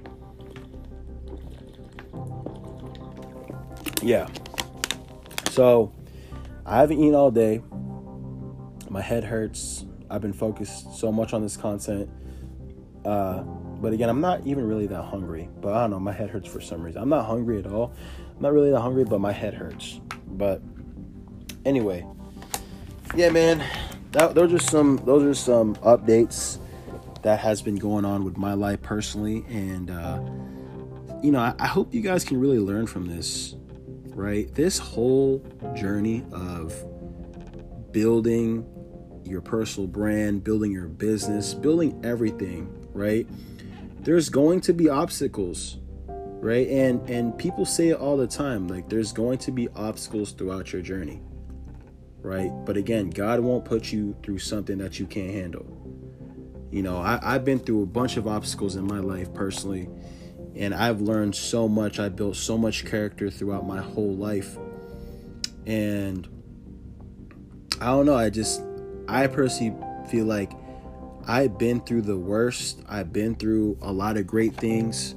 Yeah. 4.03 4.27
So, 5.51 5.93
I 6.67 6.79
haven't 6.79 6.99
eaten 6.99 7.15
all 7.15 7.31
day. 7.31 7.63
My 8.89 9.01
head 9.01 9.23
hurts. 9.23 9.85
I've 10.11 10.23
been 10.23 10.33
focused 10.33 10.99
so 10.99 11.13
much 11.13 11.35
on 11.35 11.43
this 11.43 11.57
content. 11.57 12.11
Uh, 13.05 13.45
but 13.81 13.93
again, 13.93 14.09
I'm 14.09 14.21
not 14.21 14.47
even 14.47 14.67
really 14.67 14.87
that 14.89 15.03
hungry. 15.03 15.49
But 15.61 15.75
I 15.75 15.83
don't 15.83 15.91
know, 15.91 16.01
my 16.01 16.13
head 16.13 16.31
hurts 16.31 16.49
for 16.49 16.61
some 16.61 16.83
reason. 16.83 17.03
I'm 17.03 17.09
not 17.09 17.27
hungry 17.27 17.59
at 17.59 17.67
all. 17.67 17.93
I'm 18.37 18.43
not 18.43 18.53
really 18.53 18.71
that 18.71 18.81
hungry, 18.81 19.05
but 19.05 19.21
my 19.21 19.33
head 19.33 19.55
hurts. 19.55 20.01
But 20.27 20.63
anyway, 21.65 22.07
yeah, 23.15 23.31
man, 23.31 23.65
that, 24.13 24.35
those 24.35 24.53
are 24.53 24.59
some 24.59 25.01
those 25.05 25.23
are 25.23 25.35
some 25.35 25.77
updates 25.77 26.59
that 27.23 27.39
has 27.41 27.63
been 27.63 27.77
going 27.77 28.05
on 28.05 28.25
with 28.25 28.37
my 28.37 28.55
life 28.55 28.81
personally, 28.83 29.45
and 29.49 29.91
uh, 29.91 30.21
you 31.23 31.33
know, 31.33 31.41
I, 31.41 31.55
I 31.59 31.67
hope 31.67 31.93
you 31.93 32.01
guys 32.01 32.25
can 32.25 32.41
really 32.41 32.59
learn 32.59 32.87
from 32.87 33.07
this. 33.07 33.57
Right, 34.13 34.53
this 34.55 34.79
whole 34.79 35.39
journey 35.75 36.25
of 36.33 36.75
building 37.93 38.67
your 39.25 39.41
personal 39.41 39.87
brand, 39.87 40.45
building 40.45 40.73
your 40.73 40.89
business, 40.89 41.55
building 41.55 41.99
everything, 42.05 42.69
right? 42.93 43.27
There's 44.03 44.29
going 44.29 44.61
to 44.63 44.73
be 44.73 44.89
obstacles 44.89 45.79
right? 46.41 46.69
And 46.69 47.09
and 47.09 47.37
people 47.37 47.67
say 47.67 47.91
it 47.91 47.99
all 47.99 48.17
the 48.17 48.27
time 48.27 48.67
like 48.67 48.89
there's 48.89 49.13
going 49.13 49.39
to 49.39 49.53
be 49.53 49.69
obstacles 49.77 50.33
throughout 50.33 50.73
your 50.73 50.83
journey 50.83 51.21
right? 52.23 52.51
But 52.65 52.77
again 52.77 53.11
god 53.11 53.41
won't 53.41 53.65
put 53.65 53.93
you 53.93 54.17
through 54.23 54.39
something 54.39 54.79
that 54.79 54.99
you 54.99 55.07
can't 55.07 55.31
handle. 55.31 55.77
You 56.71 56.83
know 56.83 56.99
I, 56.99 57.19
i've 57.23 57.45
been 57.45 57.59
through 57.59 57.83
a 57.83 57.87
bunch 57.87 58.17
of 58.17 58.27
obstacles 58.27 58.77
in 58.77 58.87
my 58.87 59.01
life 59.01 59.33
personally 59.35 59.89
and 60.57 60.75
i've 60.75 61.01
learned 61.01 61.35
so 61.35 61.69
much. 61.69 61.99
I 61.99 62.09
built 62.09 62.37
so 62.37 62.57
much 62.57 62.87
character 62.87 63.31
throughout 63.31 63.67
my 63.67 63.81
whole 63.81 64.15
life. 64.15 64.57
And 65.67 66.27
i 67.81 67.87
don't 67.87 68.07
know 68.07 68.17
i 68.17 68.31
just 68.31 68.63
i 69.09 69.27
personally 69.27 69.77
feel 70.09 70.25
like 70.25 70.53
I've 71.27 71.59
been 71.59 71.81
through 71.81 72.03
the 72.03 72.17
worst. 72.17 72.83
I've 72.89 73.13
been 73.13 73.35
through 73.35 73.79
a 73.83 73.93
lot 73.93 74.17
of 74.17 74.27
great 74.27 74.55
things. 74.55 75.15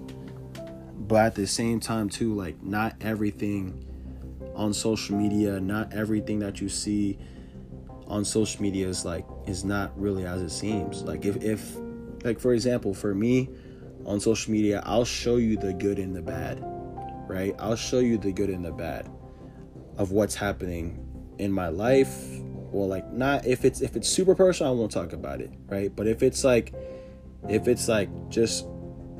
But 0.98 1.26
at 1.26 1.36
the 1.36 1.48
same 1.48 1.80
time, 1.80 2.10
too, 2.10 2.34
like, 2.34 2.62
not 2.64 2.96
everything 3.02 3.86
on 4.56 4.74
social 4.74 5.18
media, 5.18 5.60
not 5.60 5.94
everything 5.94 6.40
that 6.40 6.62
you 6.62 6.70
see 6.70 7.18
on 8.08 8.24
social 8.24 8.62
media 8.62 8.88
is 8.88 9.04
like, 9.06 9.26
is 9.48 9.64
not 9.64 10.00
really 10.00 10.26
as 10.26 10.42
it 10.42 10.52
seems. 10.52 11.02
Like, 11.04 11.26
if, 11.26 11.38
if, 11.44 11.76
like, 12.24 12.40
for 12.40 12.54
example, 12.54 12.94
for 12.94 13.14
me 13.14 13.50
on 14.06 14.20
social 14.20 14.52
media, 14.52 14.82
I'll 14.86 15.06
show 15.06 15.38
you 15.38 15.58
the 15.58 15.74
good 15.74 16.00
and 16.00 16.16
the 16.16 16.22
bad, 16.22 16.60
right? 17.28 17.56
I'll 17.60 17.76
show 17.76 18.00
you 18.00 18.18
the 18.18 18.32
good 18.32 18.50
and 18.50 18.64
the 18.64 18.72
bad 18.72 19.10
of 19.98 20.12
what's 20.12 20.36
happening 20.36 21.06
in 21.38 21.52
my 21.52 21.70
life, 21.70 22.18
well 22.74 22.88
like 22.88 23.12
not 23.12 23.46
if 23.46 23.64
it's 23.64 23.82
if 23.82 23.96
it's 23.96 24.08
super 24.08 24.36
personal 24.36 24.74
i 24.74 24.76
won't 24.76 24.92
talk 24.92 25.14
about 25.14 25.42
it 25.42 25.52
right? 25.68 25.96
But 25.96 26.08
if 26.08 26.24
it's 26.24 26.44
like 26.44 26.74
if 27.48 27.68
it's 27.68 27.88
like 27.88 28.10
just 28.30 28.66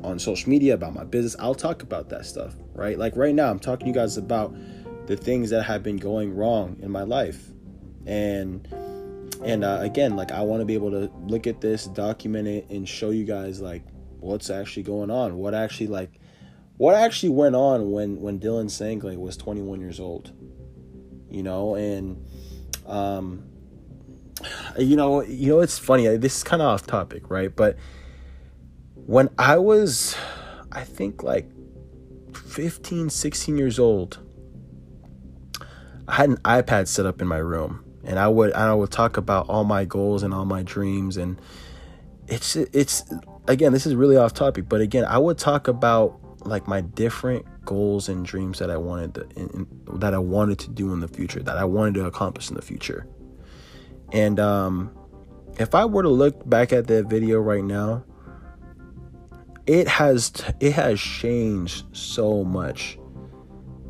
on 0.02 0.18
social 0.18 0.50
media 0.50 0.74
about 0.74 0.94
my 0.94 1.04
business 1.04 1.36
i'll 1.38 1.54
talk 1.54 1.82
about 1.82 2.08
that 2.10 2.26
stuff 2.26 2.54
right? 2.74 2.98
Like 2.98 3.16
right 3.16 3.34
now 3.34 3.50
i'm 3.50 3.58
talking 3.58 3.86
to 3.86 3.90
you 3.90 3.94
guys 3.94 4.16
about 4.16 4.54
the 5.06 5.16
things 5.16 5.50
that 5.50 5.62
have 5.62 5.82
been 5.82 5.98
going 5.98 6.34
wrong 6.34 6.78
in 6.80 6.90
my 6.90 7.02
life. 7.02 7.50
And 8.06 8.66
and 9.42 9.64
uh, 9.64 9.78
again 9.80 10.16
like 10.16 10.30
i 10.30 10.40
want 10.40 10.60
to 10.60 10.64
be 10.64 10.74
able 10.74 10.90
to 10.90 11.10
look 11.26 11.46
at 11.46 11.60
this 11.60 11.86
document 11.86 12.46
it 12.46 12.70
and 12.70 12.88
show 12.88 13.10
you 13.10 13.24
guys 13.24 13.60
like 13.60 13.82
what's 14.20 14.50
actually 14.50 14.82
going 14.82 15.10
on. 15.10 15.36
What 15.36 15.54
actually 15.54 15.86
like 15.88 16.20
what 16.76 16.96
actually 16.96 17.30
went 17.30 17.54
on 17.54 17.92
when 17.92 18.20
when 18.20 18.40
dylan 18.40 18.66
sanglay 18.66 19.16
was 19.16 19.36
21 19.36 19.80
years 19.80 20.00
old 20.00 20.32
you 21.34 21.42
know? 21.42 21.74
And 21.74 22.24
um, 22.86 23.44
you 24.78 24.96
know, 24.96 25.22
you 25.22 25.48
know, 25.48 25.60
it's 25.60 25.78
funny. 25.78 26.16
This 26.16 26.38
is 26.38 26.44
kind 26.44 26.62
of 26.62 26.68
off 26.68 26.86
topic, 26.86 27.30
right? 27.30 27.54
But 27.54 27.76
when 28.94 29.28
I 29.38 29.58
was, 29.58 30.16
I 30.72 30.84
think 30.84 31.22
like 31.22 31.48
15, 32.34 33.10
16 33.10 33.58
years 33.58 33.78
old, 33.78 34.18
I 36.06 36.14
had 36.14 36.30
an 36.30 36.36
iPad 36.38 36.88
set 36.88 37.06
up 37.06 37.22
in 37.22 37.28
my 37.28 37.38
room, 37.38 37.84
and 38.04 38.18
I 38.18 38.28
would 38.28 38.52
I 38.52 38.74
would 38.74 38.90
talk 38.90 39.16
about 39.16 39.48
all 39.48 39.64
my 39.64 39.84
goals 39.84 40.22
and 40.22 40.34
all 40.34 40.44
my 40.44 40.62
dreams, 40.62 41.16
and 41.16 41.40
it's 42.26 42.56
it's 42.56 43.04
again 43.48 43.72
this 43.72 43.86
is 43.86 43.94
really 43.94 44.16
off 44.16 44.34
topic, 44.34 44.68
but 44.68 44.80
again 44.80 45.04
I 45.06 45.16
would 45.16 45.38
talk 45.38 45.66
about 45.68 46.20
like 46.46 46.68
my 46.68 46.82
different 46.82 47.46
goals 47.64 48.08
and 48.08 48.24
dreams 48.24 48.58
that 48.58 48.70
I 48.70 48.76
wanted 48.76 49.14
to, 49.14 49.28
in, 49.36 49.66
that 49.94 50.14
I 50.14 50.18
wanted 50.18 50.58
to 50.60 50.70
do 50.70 50.92
in 50.92 51.00
the 51.00 51.08
future, 51.08 51.42
that 51.42 51.56
I 51.56 51.64
wanted 51.64 51.94
to 51.94 52.06
accomplish 52.06 52.48
in 52.48 52.56
the 52.56 52.62
future. 52.62 53.06
And 54.12 54.38
um, 54.38 54.90
if 55.58 55.74
I 55.74 55.84
were 55.84 56.02
to 56.02 56.08
look 56.08 56.48
back 56.48 56.72
at 56.72 56.86
that 56.88 57.06
video 57.06 57.38
right 57.38 57.64
now, 57.64 58.04
it 59.66 59.88
has 59.88 60.32
it 60.60 60.72
has 60.72 61.00
changed 61.00 61.84
so 61.92 62.44
much. 62.44 62.98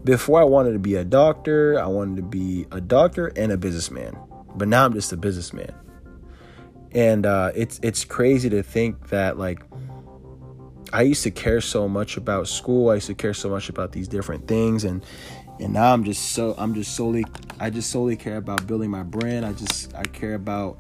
Before 0.05 0.41
I 0.41 0.45
wanted 0.45 0.73
to 0.73 0.79
be 0.79 0.97
a 0.97 1.05
doctor, 1.05 1.81
I 1.81 1.87
wanted 1.87 2.17
to 2.17 2.23
be 2.23 2.67
a 2.71 2.81
doctor 2.81 3.29
and 3.37 3.51
a 3.51 3.57
businessman, 3.57 4.17
but 4.55 4.69
now 4.69 4.85
I'm 4.85 4.93
just 4.93 5.13
a 5.13 5.17
businessman. 5.17 5.75
And 6.93 7.27
uh, 7.27 7.53
it's 7.57 7.81
it's 7.83 8.05
crazy 8.05 8.49
to 8.51 8.63
think 8.63 9.09
that 9.09 9.39
like 9.39 9.63
I 10.93 11.03
used 11.03 11.23
to 11.25 11.31
care 11.31 11.61
so 11.61 11.89
much 11.89 12.17
about 12.17 12.49
school. 12.49 12.91
I 12.91 12.95
used 12.95 13.07
to 13.09 13.15
care 13.15 13.35
so 13.35 13.49
much 13.49 13.69
about 13.69 13.93
these 13.93 14.09
different 14.09 14.47
things, 14.47 14.85
and 14.85 15.05
and 15.61 15.73
now 15.73 15.93
I'm 15.93 16.05
just 16.05 16.33
so 16.33 16.55
I'm 16.59 16.75
just 16.75 16.95
solely 16.95 17.25
I 17.59 17.71
just 17.71 17.91
solely 17.91 18.17
care 18.17 18.37
about 18.37 18.67
building 18.67 18.91
my 18.91 19.03
brand. 19.03 19.45
I 19.45 19.53
just 19.53 19.95
I 19.95 20.05
care 20.05 20.35
about 20.35 20.79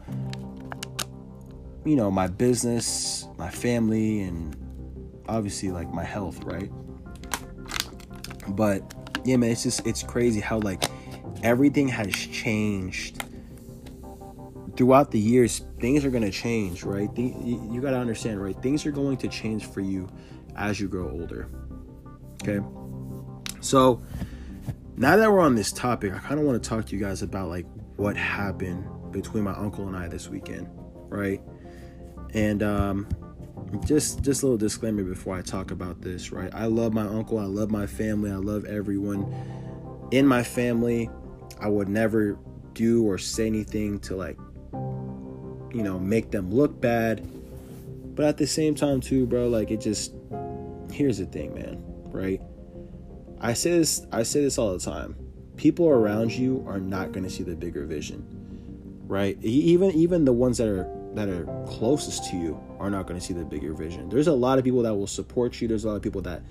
you 1.84 1.96
know 1.96 2.10
my 2.10 2.26
business, 2.26 3.26
my 3.36 3.50
family, 3.50 4.20
and 4.20 4.56
obviously 5.28 5.70
like 5.70 5.92
my 5.92 6.04
health, 6.04 6.42
right? 6.44 6.70
But 8.48 8.94
yeah, 9.24 9.36
man, 9.36 9.50
it's 9.50 9.62
just 9.62 9.86
it's 9.86 10.02
crazy 10.02 10.40
how 10.40 10.58
like 10.58 10.84
everything 11.42 11.88
has 11.88 12.12
changed 12.12 13.23
throughout 14.76 15.10
the 15.10 15.18
years. 15.18 15.62
Things 15.80 16.04
are 16.04 16.10
gonna 16.10 16.30
change, 16.30 16.82
right? 16.82 17.10
you, 17.16 17.68
you 17.72 17.80
gotta 17.80 17.98
understand, 17.98 18.42
right? 18.42 18.60
Things 18.62 18.86
are 18.86 18.92
going 18.92 19.16
to 19.18 19.28
change 19.28 19.66
for 19.66 19.80
you 19.80 20.08
as 20.56 20.80
you 20.80 20.88
grow 20.88 21.10
older. 21.10 21.48
Okay, 22.42 22.64
so 23.60 24.02
now 24.96 25.16
that 25.16 25.30
we're 25.30 25.40
on 25.40 25.54
this 25.54 25.72
topic, 25.72 26.12
I 26.14 26.18
kind 26.18 26.38
of 26.38 26.46
want 26.46 26.62
to 26.62 26.68
talk 26.68 26.86
to 26.86 26.96
you 26.96 27.02
guys 27.02 27.22
about 27.22 27.48
like 27.48 27.66
what 27.96 28.16
happened 28.16 28.84
between 29.12 29.44
my 29.44 29.54
uncle 29.54 29.86
and 29.88 29.96
I 29.96 30.08
this 30.08 30.28
weekend, 30.28 30.68
right? 31.08 31.40
And 32.32 32.62
um, 32.62 33.08
just 33.84 34.22
just 34.22 34.42
a 34.42 34.46
little 34.46 34.58
disclaimer 34.58 35.02
before 35.02 35.36
I 35.36 35.42
talk 35.42 35.70
about 35.70 36.00
this, 36.00 36.30
right? 36.30 36.52
I 36.54 36.66
love 36.66 36.92
my 36.92 37.06
uncle, 37.06 37.38
I 37.38 37.44
love 37.44 37.70
my 37.70 37.86
family, 37.86 38.30
I 38.30 38.36
love 38.36 38.64
everyone 38.64 39.32
in 40.10 40.26
my 40.26 40.42
family. 40.42 41.10
I 41.60 41.68
would 41.68 41.88
never 41.88 42.38
do 42.74 43.04
or 43.04 43.16
say 43.16 43.46
anything 43.46 44.00
to 44.00 44.16
like 44.16 44.36
you 45.74 45.82
know, 45.82 45.98
make 45.98 46.30
them 46.30 46.52
look 46.52 46.80
bad. 46.80 47.28
But 48.14 48.26
at 48.26 48.36
the 48.36 48.46
same 48.46 48.74
time 48.74 49.00
too, 49.00 49.26
bro, 49.26 49.48
like 49.48 49.70
it 49.70 49.80
just 49.80 50.14
here's 50.92 51.18
the 51.18 51.26
thing, 51.26 51.54
man, 51.54 51.82
right? 52.12 52.40
I 53.40 53.52
say 53.52 53.78
this 53.78 54.06
I 54.12 54.22
say 54.22 54.42
this 54.42 54.56
all 54.56 54.72
the 54.72 54.78
time. 54.78 55.16
People 55.56 55.88
around 55.88 56.32
you 56.32 56.64
are 56.66 56.80
not 56.80 57.12
going 57.12 57.24
to 57.24 57.30
see 57.30 57.42
the 57.42 57.56
bigger 57.56 57.84
vision. 57.84 58.24
Right? 59.06 59.36
Even 59.42 59.90
even 59.90 60.24
the 60.24 60.32
ones 60.32 60.58
that 60.58 60.68
are 60.68 60.88
that 61.14 61.28
are 61.28 61.44
closest 61.66 62.30
to 62.30 62.36
you 62.36 62.60
are 62.78 62.90
not 62.90 63.06
going 63.06 63.18
to 63.18 63.24
see 63.24 63.34
the 63.34 63.44
bigger 63.44 63.74
vision. 63.74 64.08
There's 64.08 64.28
a 64.28 64.32
lot 64.32 64.58
of 64.58 64.64
people 64.64 64.82
that 64.82 64.94
will 64.94 65.06
support 65.06 65.60
you. 65.60 65.68
There's 65.68 65.84
a 65.84 65.88
lot 65.88 65.96
of 65.96 66.02
people 66.02 66.22
that 66.22 66.42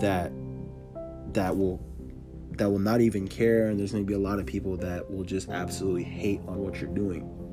that 0.00 0.32
that 1.32 1.56
will 1.56 1.80
that 2.52 2.68
will 2.68 2.78
not 2.80 3.00
even 3.00 3.28
care 3.28 3.68
and 3.68 3.78
there's 3.78 3.92
going 3.92 4.04
to 4.04 4.06
be 4.06 4.14
a 4.14 4.18
lot 4.18 4.40
of 4.40 4.46
people 4.46 4.76
that 4.76 5.08
will 5.08 5.24
just 5.24 5.48
absolutely 5.48 6.02
hate 6.02 6.40
on 6.48 6.58
what 6.58 6.80
you're 6.80 6.92
doing. 6.92 7.47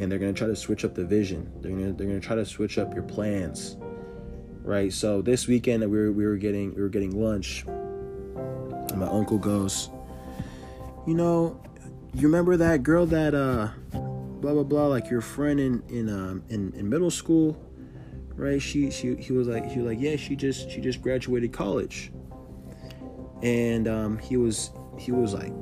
And 0.00 0.10
they're 0.10 0.18
going 0.18 0.34
to 0.34 0.38
try 0.38 0.48
to 0.48 0.56
switch 0.56 0.84
up 0.84 0.94
the 0.94 1.04
vision. 1.04 1.52
They're 1.60 1.70
going 1.70 1.86
to 1.86 1.92
they're 1.92 2.08
going 2.08 2.20
to 2.20 2.26
try 2.26 2.36
to 2.36 2.46
switch 2.46 2.78
up 2.78 2.94
your 2.94 3.04
plans. 3.04 3.76
Right? 4.62 4.92
So 4.92 5.22
this 5.22 5.46
weekend 5.46 5.82
we 5.82 5.98
were 5.98 6.10
we 6.10 6.26
were 6.26 6.36
getting 6.36 6.74
we 6.74 6.82
were 6.82 6.88
getting 6.88 7.20
lunch. 7.20 7.64
And 7.66 8.96
my 8.96 9.06
uncle 9.06 9.38
goes, 9.38 9.90
"You 11.06 11.14
know, 11.14 11.60
you 12.14 12.22
remember 12.22 12.56
that 12.56 12.82
girl 12.82 13.06
that 13.06 13.34
uh 13.34 13.68
blah 14.40 14.52
blah 14.52 14.62
blah 14.62 14.86
like 14.86 15.10
your 15.10 15.20
friend 15.20 15.60
in 15.60 15.82
in 15.88 16.08
um 16.08 16.42
in, 16.48 16.72
in 16.74 16.88
middle 16.88 17.10
school 17.10 17.56
right 18.34 18.60
she 18.60 18.90
she 18.90 19.14
he 19.16 19.32
was 19.32 19.46
like 19.46 19.70
he 19.70 19.78
was 19.78 19.86
like 19.86 20.00
yeah 20.00 20.16
she 20.16 20.34
just 20.34 20.70
she 20.70 20.80
just 20.80 21.02
graduated 21.02 21.52
college 21.52 22.10
and 23.42 23.86
um 23.86 24.18
he 24.18 24.36
was 24.36 24.70
he 24.98 25.12
was 25.12 25.34
like 25.34 25.52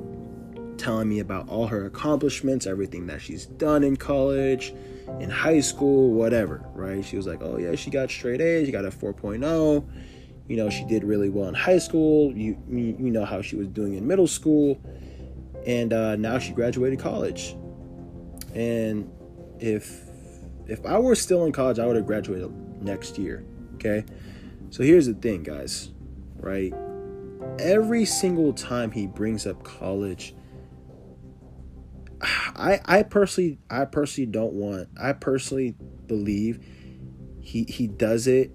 telling 0.79 1.07
me 1.07 1.19
about 1.19 1.47
all 1.47 1.67
her 1.67 1.85
accomplishments 1.85 2.65
everything 2.65 3.05
that 3.07 3.21
she's 3.21 3.45
done 3.45 3.83
in 3.83 3.95
college 3.95 4.73
in 5.19 5.29
high 5.29 5.59
school 5.59 6.13
whatever 6.13 6.65
right 6.73 7.03
she 7.05 7.17
was 7.17 7.27
like 7.27 7.41
oh 7.41 7.57
yeah 7.57 7.75
she 7.75 7.91
got 7.91 8.09
straight 8.09 8.41
A's 8.41 8.65
she 8.65 8.71
got 8.71 8.85
a 8.85 8.89
4.0 8.89 9.87
you 10.47 10.57
know 10.57 10.69
she 10.69 10.85
did 10.85 11.03
really 11.03 11.29
well 11.29 11.47
in 11.47 11.53
high 11.53 11.77
school 11.77 12.31
you 12.35 12.57
you 12.67 13.11
know 13.11 13.25
how 13.25 13.41
she 13.41 13.55
was 13.55 13.67
doing 13.67 13.95
in 13.95 14.07
middle 14.07 14.27
school 14.27 14.79
and 15.67 15.93
uh, 15.93 16.15
now 16.15 16.39
she 16.39 16.53
graduated 16.53 16.99
college 16.99 17.55
and 18.55 19.11
if 19.59 20.09
if 20.67 20.85
I 20.85 20.99
were 20.99 21.15
still 21.15 21.45
in 21.45 21.51
college, 21.51 21.79
I 21.79 21.85
would 21.85 21.95
have 21.95 22.05
graduated 22.05 22.51
next 22.81 23.17
year. 23.17 23.43
Okay. 23.75 24.05
So 24.69 24.83
here's 24.83 25.07
the 25.07 25.15
thing, 25.15 25.41
guys, 25.41 25.89
right? 26.35 26.73
Every 27.57 28.05
single 28.05 28.53
time 28.53 28.91
he 28.91 29.07
brings 29.07 29.47
up 29.47 29.63
college, 29.63 30.35
I 32.21 32.79
I 32.85 33.03
personally 33.03 33.59
I 33.69 33.85
personally 33.85 34.27
don't 34.27 34.53
want 34.53 34.89
I 35.01 35.13
personally 35.13 35.75
believe 36.07 36.65
he 37.41 37.63
he 37.63 37.87
does 37.87 38.27
it 38.27 38.51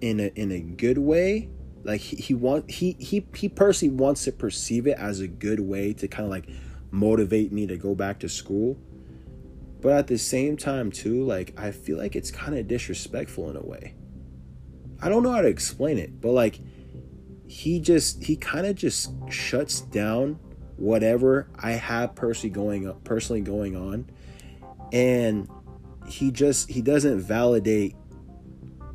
in 0.00 0.20
a 0.20 0.32
in 0.36 0.52
a 0.52 0.60
good 0.60 0.98
way. 0.98 1.50
Like 1.82 2.00
he, 2.00 2.16
he 2.16 2.34
want 2.34 2.70
he 2.70 2.96
he 2.98 3.26
he 3.34 3.48
personally 3.48 3.94
wants 3.94 4.24
to 4.24 4.32
perceive 4.32 4.86
it 4.86 4.98
as 4.98 5.20
a 5.20 5.28
good 5.28 5.60
way 5.60 5.92
to 5.94 6.08
kind 6.08 6.24
of 6.24 6.30
like 6.30 6.48
motivate 6.90 7.52
me 7.52 7.66
to 7.66 7.76
go 7.76 7.94
back 7.94 8.20
to 8.20 8.28
school 8.28 8.76
but 9.80 9.92
at 9.92 10.06
the 10.06 10.18
same 10.18 10.56
time, 10.56 10.90
too, 10.90 11.24
like, 11.24 11.58
I 11.58 11.70
feel 11.70 11.96
like 11.96 12.14
it's 12.14 12.30
kind 12.30 12.56
of 12.56 12.68
disrespectful 12.68 13.48
in 13.50 13.56
a 13.56 13.62
way. 13.62 13.94
I 15.00 15.08
don't 15.08 15.22
know 15.22 15.32
how 15.32 15.40
to 15.40 15.48
explain 15.48 15.98
it, 15.98 16.20
but 16.20 16.32
like, 16.32 16.60
he 17.46 17.80
just, 17.80 18.24
he 18.24 18.36
kind 18.36 18.66
of 18.66 18.76
just 18.76 19.12
shuts 19.30 19.80
down 19.80 20.38
whatever 20.80 21.48
I 21.56 21.72
have 21.72 22.14
personally 22.14 22.50
going 22.50 22.92
personally 23.04 23.42
going 23.42 23.76
on. 23.76 24.10
And 24.92 25.48
he 26.08 26.32
just, 26.32 26.68
he 26.68 26.82
doesn't 26.82 27.20
validate 27.20 27.94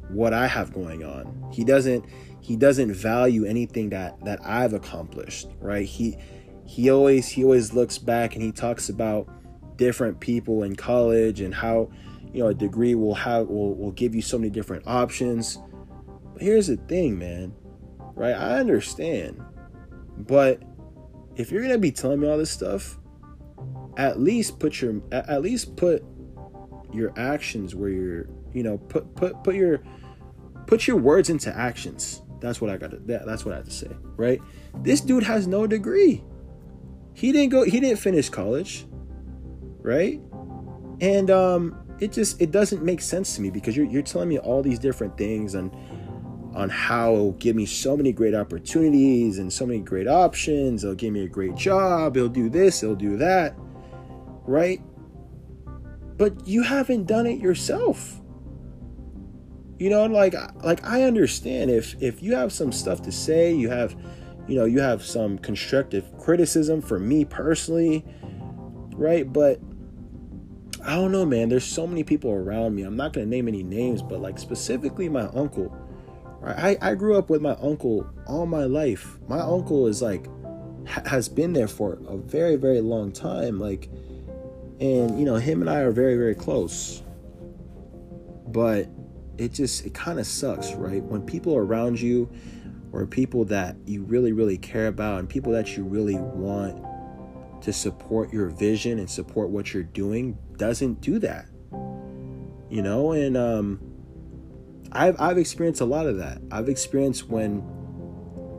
what 0.10 0.34
I 0.34 0.48
have 0.48 0.74
going 0.74 1.04
on. 1.04 1.50
He 1.54 1.64
doesn't, 1.64 2.06
he 2.42 2.58
doesn't 2.58 2.94
value 2.94 3.46
anything 3.46 3.92
that, 3.92 4.24
that 4.26 4.40
I've 4.44 4.74
accomplished, 4.74 5.48
right? 5.62 5.86
He, 5.86 6.18
he 6.66 6.90
always, 6.90 7.30
he 7.30 7.44
always 7.46 7.74
looks 7.74 7.98
back 7.98 8.36
and 8.36 8.44
he 8.44 8.52
talks 8.52 8.90
about, 8.90 9.30
different 9.78 10.20
people 10.20 10.64
in 10.64 10.76
college 10.76 11.42
and 11.42 11.54
how 11.54 11.90
you 12.34 12.42
know 12.42 12.50
a 12.50 12.54
degree 12.54 12.96
will 12.96 13.16
have 13.16 13.48
will, 13.48 13.76
will 13.76 13.92
give 13.92 14.16
you 14.16 14.22
so 14.22 14.38
many 14.38 14.50
different 14.50 14.86
options 14.88 15.60
but 16.34 16.42
here's 16.42 16.68
the 16.68 16.78
thing 16.78 17.18
man 17.18 17.54
right 18.16 18.36
i 18.36 18.58
understand 18.58 19.42
but 20.18 20.62
if 21.36 21.52
you're 21.52 21.62
gonna 21.62 21.78
be 21.78 21.92
telling 21.92 22.20
me 22.20 22.30
all 22.30 22.38
this 22.38 22.52
stuff 22.52 22.98
at 23.98 24.20
least 24.20 24.60
put 24.60 24.82
your 24.82 25.02
at 25.12 25.42
least 25.42 25.76
put 25.76 26.04
your 26.94 27.14
actions 27.18 27.76
where 27.76 27.90
you're 27.90 28.28
you 28.54 28.64
know 28.64 28.78
put 28.78 29.16
put 29.16 29.44
put 29.44 29.56
your 29.56 29.82
put 30.68 30.88
your 30.88 30.98
words 30.98 31.30
into 31.30 31.56
actions. 31.56 32.22
That's 32.42 32.62
what 32.62 32.70
i 32.70 32.78
got 32.78 32.92
to 32.92 32.98
that, 32.98 33.26
that's 33.26 33.46
what 33.46 33.54
i 33.54 33.58
have 33.58 33.66
to 33.66 33.72
say 33.72 33.90
right? 34.18 34.42
This 34.76 35.02
dude 35.02 35.24
has 35.24 35.48
no 35.48 35.66
degree. 35.66 36.24
He 37.14 37.32
didn't 37.32 37.50
go 37.50 37.64
he 37.64 37.80
didn't 37.80 37.98
finish 37.98 38.30
college 38.30 38.86
right? 39.86 40.20
And 41.00 41.30
um, 41.30 41.78
it 42.00 42.12
just 42.12 42.42
it 42.42 42.52
doesn't 42.52 42.84
make 42.84 43.00
sense 43.00 43.36
to 43.36 43.42
me 43.42 43.52
because 43.52 43.78
you're 43.78 43.86
you're 43.86 44.02
telling 44.02 44.28
me 44.28 44.40
all 44.40 44.62
these 44.62 44.80
different 44.80 45.18
things 45.18 45.54
and 45.56 45.72
on 46.56 46.70
how 46.70 47.14
it'll 47.14 47.32
give 47.34 47.56
me 47.56 47.66
so 47.66 47.98
many 47.98 48.14
great 48.14 48.34
opportunities 48.34 49.40
and 49.40 49.52
so 49.52 49.66
many 49.66 49.80
great 49.80 50.08
options. 50.08 50.84
It'll 50.84 50.96
give 50.96 51.12
me 51.12 51.24
a 51.24 51.28
great 51.28 51.56
job. 51.56 52.16
It'll 52.16 52.30
do 52.30 52.50
this. 52.50 52.82
It'll 52.82 52.96
do 52.96 53.18
that, 53.18 53.56
right? 54.46 54.82
But 56.18 56.48
you 56.48 56.64
haven't 56.64 57.06
done 57.06 57.26
it 57.26 57.40
yourself. 57.40 58.22
You 59.78 59.90
know, 59.90 60.06
like 60.06 60.34
like 60.64 60.86
I 60.86 61.04
understand 61.04 61.70
if 61.70 62.02
if 62.02 62.24
you 62.24 62.34
have 62.36 62.54
some 62.54 62.72
stuff 62.72 63.02
to 63.02 63.12
say, 63.12 63.54
you 63.54 63.70
have, 63.70 63.94
you 64.48 64.56
know, 64.56 64.64
you 64.64 64.80
have 64.80 65.04
some 65.04 65.38
constructive 65.38 66.18
criticism 66.18 66.82
for 66.82 66.98
me 66.98 67.26
personally, 67.26 68.06
right? 68.94 69.32
But 69.32 69.60
I 70.86 70.96
don't 70.96 71.12
know, 71.12 71.26
man. 71.26 71.50
There's 71.50 71.66
so 71.66 71.86
many 71.86 72.06
people 72.06 72.32
around 72.32 72.76
me. 72.76 72.84
I'm 72.84 72.96
not 72.96 73.12
gonna 73.12 73.26
name 73.26 73.50
any 73.50 73.64
names, 73.64 74.02
but 74.02 74.22
like 74.22 74.40
specifically 74.40 75.10
my 75.10 75.28
uncle. 75.34 75.76
Right? 76.40 76.78
I, 76.82 76.92
I 76.92 76.96
grew 76.96 77.18
up 77.18 77.30
with 77.30 77.42
my 77.42 77.56
uncle 77.62 78.10
all 78.28 78.46
my 78.46 78.66
life. 78.66 79.18
My 79.28 79.40
uncle 79.40 79.88
is 79.88 80.02
like 80.02 80.28
ha- 80.88 81.04
has 81.06 81.30
been 81.30 81.54
there 81.54 81.68
for 81.68 82.00
a 82.08 82.18
very, 82.18 82.56
very 82.56 82.82
long 82.82 83.12
time. 83.12 83.60
Like, 83.60 83.90
and 84.80 85.20
you 85.20 85.26
know, 85.26 85.36
him 85.36 85.62
and 85.62 85.70
I 85.70 85.80
are 85.80 85.92
very, 85.92 86.16
very 86.16 86.36
close. 86.36 87.02
But 88.48 88.88
it 89.38 89.52
just 89.52 89.86
it 89.86 89.94
kind 89.94 90.20
of 90.20 90.28
sucks, 90.28 90.74
right? 90.74 91.04
When 91.04 91.22
people 91.22 91.56
around 91.56 92.00
you 92.00 92.30
or 92.92 93.06
people 93.06 93.46
that 93.46 93.76
you 93.86 94.04
really, 94.04 94.32
really 94.32 94.58
care 94.58 94.88
about 94.88 95.20
and 95.20 95.30
people 95.30 95.52
that 95.54 95.76
you 95.76 95.84
really 95.84 96.16
want 96.16 96.84
to 97.62 97.74
support 97.74 98.32
your 98.32 98.48
vision 98.48 99.00
and 99.00 99.10
support 99.10 99.50
what 99.50 99.74
you're 99.74 99.84
doing 99.84 100.38
doesn't 100.58 101.02
do 101.02 101.20
that. 101.20 101.48
You 102.70 102.82
know, 102.82 103.12
and 103.12 103.36
um 103.36 103.95
I've 104.96 105.20
I've 105.20 105.38
experienced 105.38 105.82
a 105.82 105.86
lot 105.86 106.08
of 106.08 106.18
that. 106.18 106.42
I've 106.52 106.70
experienced 106.70 107.30
when 107.30 107.64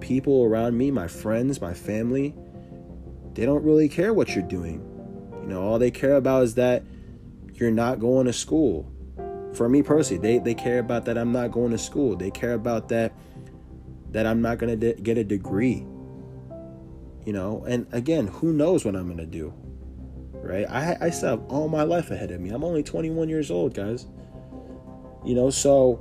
people 0.01 0.45
around 0.45 0.77
me, 0.77 0.91
my 0.91 1.09
friends, 1.09 1.61
my 1.61 1.75
family, 1.75 2.35
they 3.35 3.45
don't 3.45 3.65
really 3.65 3.89
care 3.89 4.13
what 4.13 4.35
you're 4.35 4.45
doing. 4.45 4.81
You 5.43 5.49
know, 5.49 5.63
all 5.63 5.79
they 5.79 5.91
care 5.91 6.15
about 6.15 6.43
is 6.45 6.55
that 6.55 6.85
you're 7.55 7.71
not 7.71 8.01
going 8.01 8.27
to 8.27 8.33
school. 8.33 8.93
For 9.55 9.69
me 9.69 9.83
personally, 9.83 10.21
they, 10.21 10.39
they 10.39 10.55
care 10.55 10.79
about 10.79 11.07
that 11.07 11.17
I'm 11.17 11.33
not 11.33 11.51
going 11.51 11.71
to 11.71 11.79
school. 11.79 12.15
They 12.15 12.31
care 12.31 12.53
about 12.53 12.89
that 12.91 13.15
that 14.11 14.27
I'm 14.27 14.43
not 14.43 14.59
going 14.59 14.79
to 14.79 14.95
de- 14.95 15.01
get 15.01 15.17
a 15.17 15.25
degree 15.25 15.87
you 17.27 17.33
know 17.33 17.65
and 17.69 17.87
again 17.93 18.29
who 18.29 18.53
knows 18.53 18.85
what 18.85 18.97
i'm 18.97 19.05
going 19.07 19.19
to 19.19 19.27
do 19.27 19.53
right 20.33 20.65
I, 20.71 20.97
I 21.01 21.11
still 21.11 21.31
have 21.31 21.43
all 21.49 21.69
my 21.69 21.83
life 21.83 22.11
ahead 22.11 22.31
of 22.31 22.41
me 22.41 22.51
i'm 22.51 22.65
only 22.65 22.83
21 22.83 23.29
years 23.29 23.51
old 23.51 23.75
guys 23.75 24.07
you 25.25 25.35
know 25.35 25.51
so 25.51 25.99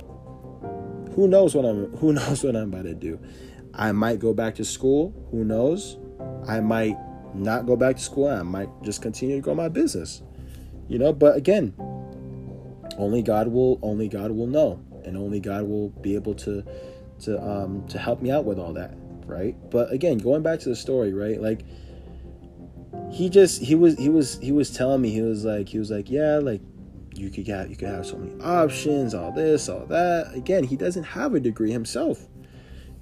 who 1.16 1.26
knows 1.26 1.54
what 1.54 1.64
i'm 1.64 1.90
who 1.96 2.12
knows 2.18 2.44
what 2.44 2.54
i'm 2.54 2.72
about 2.72 2.84
to 2.84 2.94
do 2.94 3.18
I 3.76 3.92
might 3.92 4.18
go 4.18 4.32
back 4.32 4.54
to 4.56 4.64
school. 4.64 5.14
Who 5.30 5.44
knows? 5.44 5.98
I 6.48 6.60
might 6.60 6.96
not 7.34 7.66
go 7.66 7.76
back 7.76 7.96
to 7.96 8.02
school. 8.02 8.28
I 8.28 8.42
might 8.42 8.68
just 8.82 9.02
continue 9.02 9.36
to 9.36 9.42
grow 9.42 9.54
my 9.54 9.68
business. 9.68 10.22
You 10.88 10.98
know, 10.98 11.12
but 11.12 11.36
again, 11.36 11.74
only 12.96 13.22
God 13.22 13.48
will 13.48 13.78
only 13.82 14.08
God 14.08 14.30
will 14.30 14.46
know, 14.46 14.82
and 15.04 15.16
only 15.16 15.40
God 15.40 15.64
will 15.64 15.90
be 15.90 16.14
able 16.14 16.34
to 16.36 16.64
to 17.20 17.42
um 17.42 17.86
to 17.88 17.98
help 17.98 18.22
me 18.22 18.30
out 18.30 18.44
with 18.44 18.58
all 18.58 18.72
that, 18.74 18.94
right? 19.26 19.54
But 19.70 19.92
again, 19.92 20.18
going 20.18 20.42
back 20.42 20.60
to 20.60 20.68
the 20.70 20.76
story, 20.76 21.12
right? 21.12 21.40
Like 21.40 21.62
he 23.10 23.28
just 23.28 23.60
he 23.60 23.74
was 23.74 23.98
he 23.98 24.08
was 24.08 24.38
he 24.38 24.52
was 24.52 24.70
telling 24.70 25.02
me 25.02 25.10
he 25.10 25.22
was 25.22 25.44
like 25.44 25.68
he 25.68 25.78
was 25.78 25.90
like 25.90 26.10
yeah 26.10 26.38
like 26.38 26.62
you 27.18 27.30
could 27.30 27.46
have 27.48 27.70
you 27.70 27.76
could 27.76 27.88
have 27.88 28.06
so 28.06 28.16
many 28.16 28.40
options 28.42 29.14
all 29.14 29.32
this 29.32 29.68
all 29.68 29.86
that. 29.86 30.32
Again 30.34 30.64
he 30.64 30.76
doesn't 30.76 31.04
have 31.04 31.34
a 31.34 31.40
degree 31.40 31.72
himself. 31.72 32.26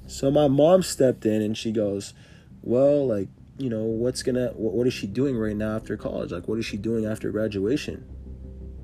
So 0.06 0.30
my 0.30 0.48
mom 0.48 0.82
stepped 0.82 1.24
in 1.24 1.42
and 1.42 1.56
she 1.56 1.72
goes 1.72 2.14
well 2.62 3.06
like 3.06 3.28
you 3.58 3.70
know 3.70 3.82
what's 3.82 4.22
gonna 4.22 4.48
what, 4.54 4.74
what 4.74 4.86
is 4.86 4.94
she 4.94 5.06
doing 5.06 5.36
right 5.36 5.56
now 5.56 5.76
after 5.76 5.96
college? 5.96 6.32
Like 6.32 6.48
what 6.48 6.58
is 6.58 6.66
she 6.66 6.76
doing 6.76 7.06
after 7.06 7.30
graduation? 7.30 8.04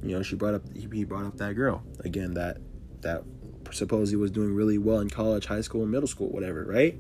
You 0.03 0.17
know 0.17 0.23
she 0.23 0.37
brought 0.37 0.55
up 0.55 0.63
he 0.75 1.05
brought 1.05 1.27
up 1.27 1.37
that 1.39 1.55
girl. 1.55 1.83
Again 2.05 2.35
that 2.35 2.59
that 3.01 3.25
supposedly 3.71 4.21
was 4.21 4.31
doing 4.31 4.55
really 4.55 4.79
well 4.79 4.99
in 4.99 5.09
college 5.09 5.47
high 5.47 5.61
school 5.61 5.87
middle 5.87 6.09
school 6.09 6.29
whatever 6.29 6.65
right? 6.65 6.99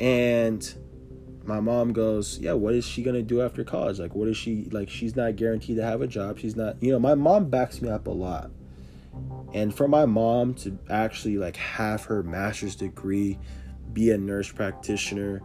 And 0.00 0.74
my 1.46 1.60
mom 1.60 1.92
goes, 1.92 2.38
Yeah, 2.38 2.54
what 2.54 2.74
is 2.74 2.86
she 2.86 3.02
gonna 3.02 3.22
do 3.22 3.42
after 3.42 3.64
college? 3.64 3.98
Like, 3.98 4.14
what 4.14 4.28
is 4.28 4.36
she 4.36 4.68
like? 4.70 4.88
She's 4.88 5.16
not 5.16 5.36
guaranteed 5.36 5.76
to 5.76 5.84
have 5.84 6.02
a 6.02 6.06
job. 6.06 6.38
She's 6.38 6.56
not, 6.56 6.82
you 6.82 6.92
know, 6.92 6.98
my 6.98 7.14
mom 7.14 7.50
backs 7.50 7.80
me 7.82 7.88
up 7.88 8.06
a 8.06 8.10
lot. 8.10 8.50
And 9.52 9.74
for 9.74 9.86
my 9.86 10.06
mom 10.06 10.54
to 10.54 10.76
actually 10.90 11.38
like 11.38 11.56
have 11.56 12.04
her 12.06 12.22
master's 12.22 12.74
degree, 12.74 13.38
be 13.92 14.10
a 14.10 14.18
nurse 14.18 14.50
practitioner 14.50 15.40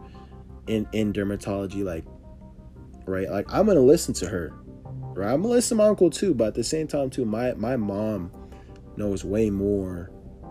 in, 0.66 0.88
in 0.92 1.12
dermatology, 1.12 1.84
like, 1.84 2.04
right? 3.06 3.30
Like, 3.30 3.52
I'm 3.52 3.66
gonna 3.66 3.80
listen 3.80 4.14
to 4.14 4.26
her, 4.28 4.52
right? 5.14 5.32
I'm 5.32 5.42
gonna 5.42 5.54
listen 5.54 5.76
to 5.76 5.84
my 5.84 5.88
uncle 5.88 6.10
too, 6.10 6.34
but 6.34 6.48
at 6.48 6.54
the 6.54 6.64
same 6.64 6.86
time, 6.88 7.10
too, 7.10 7.24
my, 7.24 7.52
my 7.54 7.76
mom 7.76 8.32
knows 8.96 9.24
way 9.24 9.50
more 9.50 10.10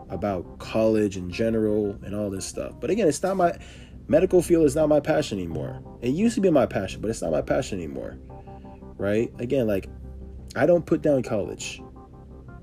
about 0.09 0.57
college 0.59 1.17
in 1.17 1.29
general 1.29 1.97
and 2.03 2.15
all 2.15 2.29
this 2.29 2.45
stuff. 2.45 2.73
But 2.79 2.89
again, 2.89 3.07
it's 3.07 3.21
not 3.21 3.37
my 3.37 3.57
medical 4.09 4.41
field 4.41 4.65
is 4.65 4.75
not 4.75 4.89
my 4.89 4.99
passion 4.99 5.37
anymore. 5.37 5.81
It 6.01 6.09
used 6.09 6.35
to 6.35 6.41
be 6.41 6.49
my 6.49 6.65
passion, 6.65 6.99
but 6.99 7.09
it's 7.09 7.21
not 7.21 7.31
my 7.31 7.41
passion 7.41 7.77
anymore. 7.77 8.17
Right? 8.97 9.31
Again, 9.39 9.67
like 9.67 9.87
I 10.55 10.65
don't 10.65 10.85
put 10.85 11.01
down 11.01 11.23
college. 11.23 11.81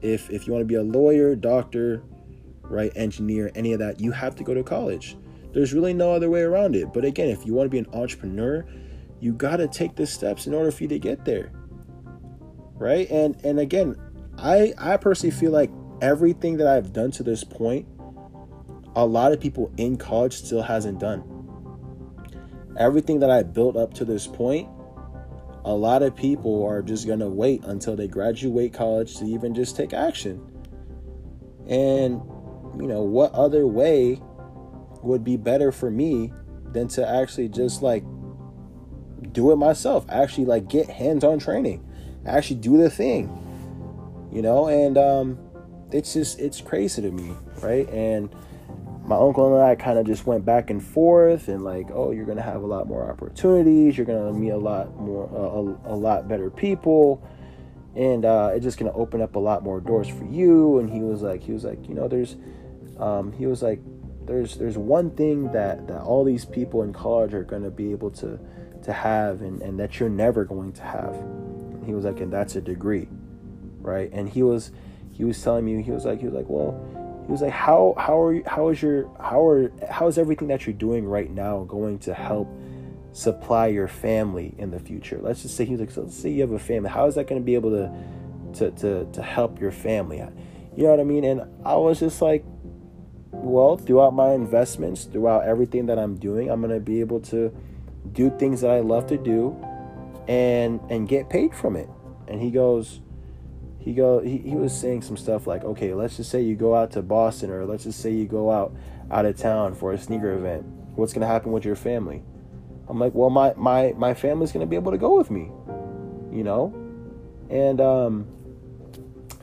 If 0.02 0.28
if 0.28 0.46
you 0.46 0.52
want 0.52 0.62
to 0.62 0.66
be 0.66 0.74
a 0.74 0.82
lawyer, 0.82 1.34
doctor, 1.34 2.02
right, 2.62 2.92
engineer, 2.94 3.50
any 3.54 3.72
of 3.72 3.78
that, 3.78 4.00
you 4.00 4.12
have 4.12 4.34
to 4.36 4.44
go 4.44 4.52
to 4.52 4.62
college. 4.62 5.16
There's 5.52 5.72
really 5.72 5.94
no 5.94 6.12
other 6.12 6.28
way 6.28 6.42
around 6.42 6.76
it. 6.76 6.92
But 6.92 7.06
again, 7.06 7.28
if 7.28 7.46
you 7.46 7.54
want 7.54 7.66
to 7.66 7.70
be 7.70 7.78
an 7.78 7.86
entrepreneur, 7.94 8.66
you 9.20 9.32
got 9.32 9.56
to 9.56 9.68
take 9.68 9.96
the 9.96 10.06
steps 10.06 10.46
in 10.46 10.52
order 10.52 10.70
for 10.70 10.82
you 10.82 10.88
to 10.90 10.98
get 10.98 11.24
there. 11.24 11.52
Right? 12.74 13.08
And 13.10 13.36
and 13.44 13.60
again, 13.60 13.96
I 14.36 14.74
I 14.76 14.96
personally 14.96 15.34
feel 15.34 15.52
like 15.52 15.70
everything 16.02 16.58
that 16.58 16.66
I've 16.66 16.92
done 16.92 17.12
to 17.12 17.22
this 17.22 17.44
point, 17.44 17.86
a 18.96 19.06
lot 19.06 19.32
of 19.32 19.40
people 19.40 19.72
in 19.78 19.96
college 19.96 20.34
still 20.34 20.62
hasn't 20.62 20.98
done 20.98 21.35
everything 22.78 23.20
that 23.20 23.30
I 23.30 23.42
built 23.42 23.76
up 23.76 23.94
to 23.94 24.04
this 24.04 24.26
point, 24.26 24.68
a 25.64 25.74
lot 25.74 26.02
of 26.02 26.14
people 26.14 26.64
are 26.64 26.82
just 26.82 27.06
going 27.06 27.18
to 27.18 27.28
wait 27.28 27.64
until 27.64 27.96
they 27.96 28.06
graduate 28.06 28.72
college 28.72 29.16
to 29.16 29.24
even 29.24 29.54
just 29.54 29.76
take 29.76 29.92
action. 29.92 30.40
And, 31.68 32.22
you 32.80 32.86
know, 32.86 33.02
what 33.02 33.32
other 33.32 33.66
way 33.66 34.20
would 35.02 35.24
be 35.24 35.36
better 35.36 35.72
for 35.72 35.90
me 35.90 36.32
than 36.72 36.88
to 36.88 37.08
actually 37.08 37.48
just 37.48 37.82
like 37.82 38.04
do 39.32 39.50
it 39.50 39.56
myself? 39.56 40.06
Actually, 40.08 40.44
like 40.44 40.68
get 40.68 40.88
hands 40.88 41.24
on 41.24 41.38
training, 41.40 41.84
actually 42.24 42.56
do 42.56 42.76
the 42.76 42.90
thing, 42.90 43.28
you 44.32 44.42
know? 44.42 44.68
And, 44.68 44.96
um, 44.96 45.38
it's 45.90 46.12
just, 46.12 46.38
it's 46.38 46.60
crazy 46.60 47.02
to 47.02 47.10
me, 47.10 47.32
right? 47.60 47.88
And, 47.88 48.28
my 49.06 49.16
uncle 49.16 49.54
and 49.54 49.64
I 49.64 49.76
kind 49.76 49.98
of 49.98 50.06
just 50.06 50.26
went 50.26 50.44
back 50.44 50.68
and 50.68 50.82
forth 50.82 51.46
and 51.46 51.62
like, 51.62 51.88
oh, 51.92 52.10
you're 52.10 52.26
gonna 52.26 52.42
have 52.42 52.62
a 52.62 52.66
lot 52.66 52.88
more 52.88 53.08
opportunities. 53.08 53.96
You're 53.96 54.06
gonna 54.06 54.32
meet 54.32 54.50
a 54.50 54.56
lot 54.56 54.96
more, 54.96 55.28
uh, 55.32 55.90
a, 55.90 55.94
a, 55.94 55.96
lot 55.96 56.28
better 56.28 56.50
people, 56.50 57.22
and 57.94 58.24
uh, 58.24 58.50
it's 58.52 58.64
just 58.64 58.78
gonna 58.78 58.92
open 58.92 59.20
up 59.22 59.36
a 59.36 59.38
lot 59.38 59.62
more 59.62 59.80
doors 59.80 60.08
for 60.08 60.24
you. 60.24 60.78
And 60.78 60.90
he 60.90 61.00
was 61.00 61.22
like, 61.22 61.42
he 61.42 61.52
was 61.52 61.64
like, 61.64 61.88
you 61.88 61.94
know, 61.94 62.08
there's, 62.08 62.36
um, 62.98 63.32
he 63.32 63.46
was 63.46 63.62
like, 63.62 63.80
there's 64.24 64.56
there's 64.56 64.76
one 64.76 65.12
thing 65.12 65.52
that 65.52 65.86
that 65.86 66.02
all 66.02 66.24
these 66.24 66.44
people 66.44 66.82
in 66.82 66.92
college 66.92 67.32
are 67.32 67.44
gonna 67.44 67.70
be 67.70 67.92
able 67.92 68.10
to 68.10 68.40
to 68.82 68.92
have, 68.92 69.40
and 69.40 69.62
and 69.62 69.78
that 69.78 70.00
you're 70.00 70.08
never 70.08 70.44
going 70.44 70.72
to 70.72 70.82
have. 70.82 71.14
And 71.14 71.86
he 71.86 71.94
was 71.94 72.04
like, 72.04 72.18
and 72.18 72.32
that's 72.32 72.56
a 72.56 72.60
degree, 72.60 73.08
right? 73.80 74.10
And 74.12 74.28
he 74.28 74.42
was 74.42 74.72
he 75.12 75.22
was 75.22 75.40
telling 75.40 75.64
me, 75.64 75.80
he 75.80 75.92
was 75.92 76.04
like, 76.04 76.18
he 76.18 76.26
was 76.26 76.34
like, 76.34 76.48
well 76.48 77.05
he 77.26 77.32
was 77.32 77.42
like 77.42 77.52
how 77.52 77.94
how 77.98 78.20
are 78.20 78.34
you 78.34 78.42
how 78.46 78.68
is 78.68 78.80
your 78.80 79.10
how 79.20 79.44
are 79.46 79.70
how 79.90 80.06
is 80.06 80.18
everything 80.18 80.48
that 80.48 80.66
you're 80.66 80.74
doing 80.74 81.04
right 81.04 81.30
now 81.30 81.64
going 81.64 81.98
to 82.00 82.14
help 82.14 82.48
supply 83.12 83.66
your 83.66 83.88
family 83.88 84.54
in 84.58 84.70
the 84.70 84.78
future? 84.78 85.18
Let's 85.20 85.42
just 85.42 85.56
say 85.56 85.64
he's 85.64 85.80
like 85.80 85.90
so 85.90 86.02
let's 86.02 86.16
say 86.16 86.30
you 86.30 86.42
have 86.42 86.52
a 86.52 86.58
family. 86.58 86.90
How 86.90 87.06
is 87.06 87.16
that 87.16 87.26
going 87.26 87.40
to 87.40 87.44
be 87.44 87.54
able 87.54 87.70
to 87.70 87.92
to 88.58 88.70
to 88.72 89.12
to 89.12 89.22
help 89.22 89.60
your 89.60 89.72
family? 89.72 90.18
You 90.76 90.84
know 90.84 90.90
what 90.90 91.00
i 91.00 91.04
mean? 91.04 91.24
And 91.24 91.42
i 91.64 91.74
was 91.74 92.00
just 92.00 92.20
like 92.20 92.44
well 93.30 93.76
throughout 93.76 94.14
my 94.14 94.32
investments 94.32 95.04
throughout 95.04 95.44
everything 95.44 95.86
that 95.86 95.98
i'm 95.98 96.16
doing 96.16 96.48
i'm 96.48 96.60
going 96.62 96.72
to 96.72 96.80
be 96.80 97.00
able 97.00 97.20
to 97.20 97.54
do 98.12 98.30
things 98.38 98.62
that 98.62 98.70
i 98.70 98.80
love 98.80 99.06
to 99.06 99.18
do 99.18 99.54
and 100.28 100.80
and 100.90 101.08
get 101.08 101.28
paid 101.28 101.54
from 101.54 101.76
it. 101.76 101.88
And 102.28 102.40
he 102.40 102.50
goes 102.50 103.00
he 103.86 103.94
go 103.94 104.18
he, 104.18 104.38
he 104.38 104.56
was 104.56 104.78
saying 104.78 105.00
some 105.00 105.16
stuff 105.16 105.46
like 105.46 105.62
okay 105.62 105.94
let's 105.94 106.16
just 106.16 106.28
say 106.28 106.42
you 106.42 106.56
go 106.56 106.74
out 106.74 106.90
to 106.90 107.02
boston 107.02 107.50
or 107.50 107.64
let's 107.64 107.84
just 107.84 108.00
say 108.00 108.10
you 108.10 108.26
go 108.26 108.50
out 108.50 108.74
out 109.12 109.24
of 109.24 109.36
town 109.36 109.76
for 109.76 109.92
a 109.92 109.98
sneaker 109.98 110.32
event. 110.32 110.66
What's 110.96 111.12
going 111.12 111.20
to 111.20 111.28
happen 111.28 111.52
with 111.52 111.64
your 111.64 111.76
family? 111.76 112.24
I'm 112.88 112.98
like 112.98 113.14
well 113.14 113.30
my 113.30 113.54
my 113.56 113.94
my 113.96 114.12
family's 114.12 114.50
going 114.50 114.66
to 114.66 114.68
be 114.68 114.74
able 114.74 114.90
to 114.90 114.98
go 114.98 115.16
with 115.16 115.30
me 115.30 115.50
you 116.32 116.42
know? 116.42 116.74
And 117.48 117.80
um 117.80 118.26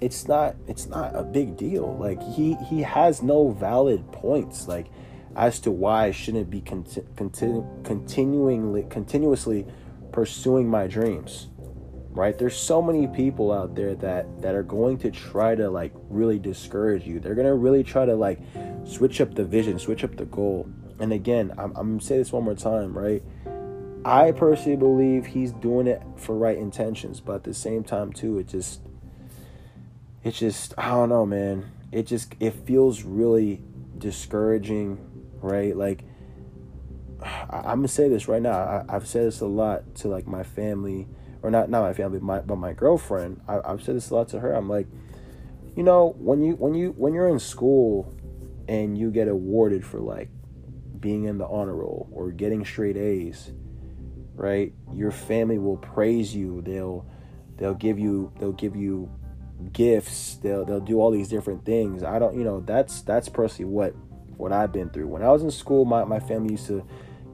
it's 0.01 0.27
not 0.27 0.57
it's 0.67 0.87
not 0.87 1.15
a 1.15 1.23
big 1.23 1.55
deal. 1.55 1.95
Like 1.97 2.21
he 2.21 2.55
he 2.69 2.81
has 2.81 3.23
no 3.23 3.51
valid 3.51 4.11
points 4.11 4.67
like 4.67 4.87
as 5.35 5.59
to 5.59 5.71
why 5.71 6.05
i 6.05 6.11
shouldn't 6.11 6.47
be 6.49 6.61
conti- 6.61 7.01
continu- 7.15 7.83
continuing 7.83 8.87
continuously 8.89 9.65
pursuing 10.11 10.69
my 10.69 10.85
dreams 10.85 11.47
right? 12.13 12.37
There's 12.37 12.55
so 12.55 12.81
many 12.81 13.07
people 13.07 13.51
out 13.51 13.75
there 13.75 13.95
that 13.95 14.41
that 14.41 14.55
are 14.55 14.63
going 14.63 14.97
to 14.99 15.11
try 15.11 15.55
to 15.55 15.69
like 15.69 15.93
really 16.09 16.39
discourage 16.39 17.05
you. 17.05 17.19
They're 17.19 17.35
going 17.35 17.47
to 17.47 17.55
really 17.55 17.83
try 17.83 18.05
to 18.05 18.15
like 18.15 18.39
switch 18.85 19.19
up 19.21 19.33
the 19.33 19.43
vision 19.43 19.79
switch 19.79 20.03
up 20.03 20.15
the 20.15 20.25
goal. 20.25 20.69
And 20.99 21.11
again 21.11 21.51
i'm, 21.57 21.75
I'm 21.75 21.87
going 21.87 21.99
to 21.99 22.05
say 22.05 22.17
this 22.17 22.31
one 22.31 22.43
more 22.43 22.55
time 22.55 22.97
right? 22.97 23.23
I 24.05 24.31
personally 24.31 24.75
believe 24.75 25.25
he's 25.25 25.53
doing 25.53 25.87
it 25.87 26.01
for 26.17 26.35
right 26.35 26.57
intentions 26.57 27.19
but 27.19 27.35
at 27.35 27.43
the 27.43 27.53
same 27.53 27.83
time 27.83 28.13
too 28.13 28.39
it 28.39 28.47
just 28.47 28.81
it 30.23 30.31
just 30.31 30.73
i 30.77 30.89
don't 30.89 31.09
know 31.09 31.25
man. 31.25 31.71
It 31.91 32.07
just 32.07 32.35
it 32.39 32.51
feels 32.65 33.03
really 33.03 33.61
discouraging 33.97 34.99
right? 35.41 35.75
Like 35.75 36.03
i'm 37.49 37.79
gonna 37.79 37.87
say 37.87 38.07
this 38.07 38.27
right 38.27 38.41
now. 38.41 38.59
I, 38.59 38.85
i've 38.89 39.07
said 39.07 39.25
this 39.25 39.41
a 39.41 39.47
lot 39.47 39.95
to 39.95 40.09
like 40.09 40.27
my 40.27 40.43
family 40.43 41.07
or 41.43 41.51
not 41.51 41.69
not 41.69 41.81
my 41.81 41.93
family, 41.93 42.19
my, 42.19 42.39
but 42.39 42.55
my 42.55 42.73
girlfriend. 42.73 43.41
I, 43.47 43.59
I've 43.63 43.83
said 43.83 43.95
this 43.95 44.09
a 44.09 44.15
lot 44.15 44.29
to 44.29 44.39
her. 44.39 44.53
I'm 44.53 44.69
like, 44.69 44.87
you 45.75 45.83
know, 45.83 46.15
when 46.17 46.41
you 46.41 46.53
when 46.53 46.73
you 46.73 46.93
when 46.97 47.13
you're 47.13 47.27
in 47.27 47.39
school 47.39 48.15
and 48.67 48.97
you 48.97 49.11
get 49.11 49.27
awarded 49.27 49.85
for 49.85 49.99
like 49.99 50.29
being 50.99 51.25
in 51.25 51.37
the 51.37 51.45
honor 51.45 51.75
roll 51.75 52.07
or 52.13 52.31
getting 52.31 52.65
straight 52.65 52.95
A's, 52.95 53.51
right? 54.35 54.73
Your 54.93 55.11
family 55.11 55.59
will 55.59 55.77
praise 55.77 56.33
you. 56.33 56.61
They'll 56.61 57.05
they'll 57.57 57.73
give 57.73 57.99
you 57.99 58.31
they'll 58.39 58.53
give 58.53 58.75
you 58.75 59.11
gifts. 59.73 60.35
They'll 60.35 60.63
they'll 60.63 60.79
do 60.79 61.01
all 61.01 61.11
these 61.11 61.27
different 61.27 61.65
things. 61.65 62.03
I 62.03 62.19
don't, 62.19 62.37
you 62.37 62.45
know, 62.45 62.61
that's 62.61 63.01
that's 63.01 63.27
personally 63.27 63.71
what 63.71 63.93
what 64.37 64.53
I've 64.53 64.71
been 64.71 64.89
through. 64.89 65.07
When 65.07 65.21
I 65.23 65.29
was 65.29 65.43
in 65.43 65.51
school, 65.51 65.83
my, 65.83 66.05
my 66.05 66.19
family 66.19 66.53
used 66.53 66.67
to 66.67 66.85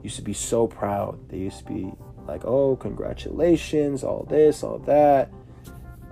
used 0.02 0.16
to 0.16 0.22
be 0.24 0.34
so 0.34 0.68
proud. 0.68 1.30
They 1.30 1.38
used 1.38 1.60
to 1.60 1.66
be 1.66 1.94
like, 2.30 2.46
oh, 2.46 2.76
congratulations, 2.76 4.04
all 4.04 4.26
this, 4.30 4.64
all 4.64 4.80
that. 4.80 5.32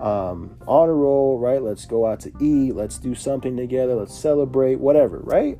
Um, 0.00 0.56
honor 0.66 0.94
roll, 0.94 1.38
right? 1.38 1.62
Let's 1.62 1.84
go 1.84 2.06
out 2.06 2.20
to 2.20 2.32
eat. 2.40 2.74
Let's 2.74 2.98
do 2.98 3.14
something 3.14 3.56
together. 3.56 3.94
Let's 3.94 4.16
celebrate, 4.16 4.78
whatever, 4.80 5.18
right? 5.18 5.58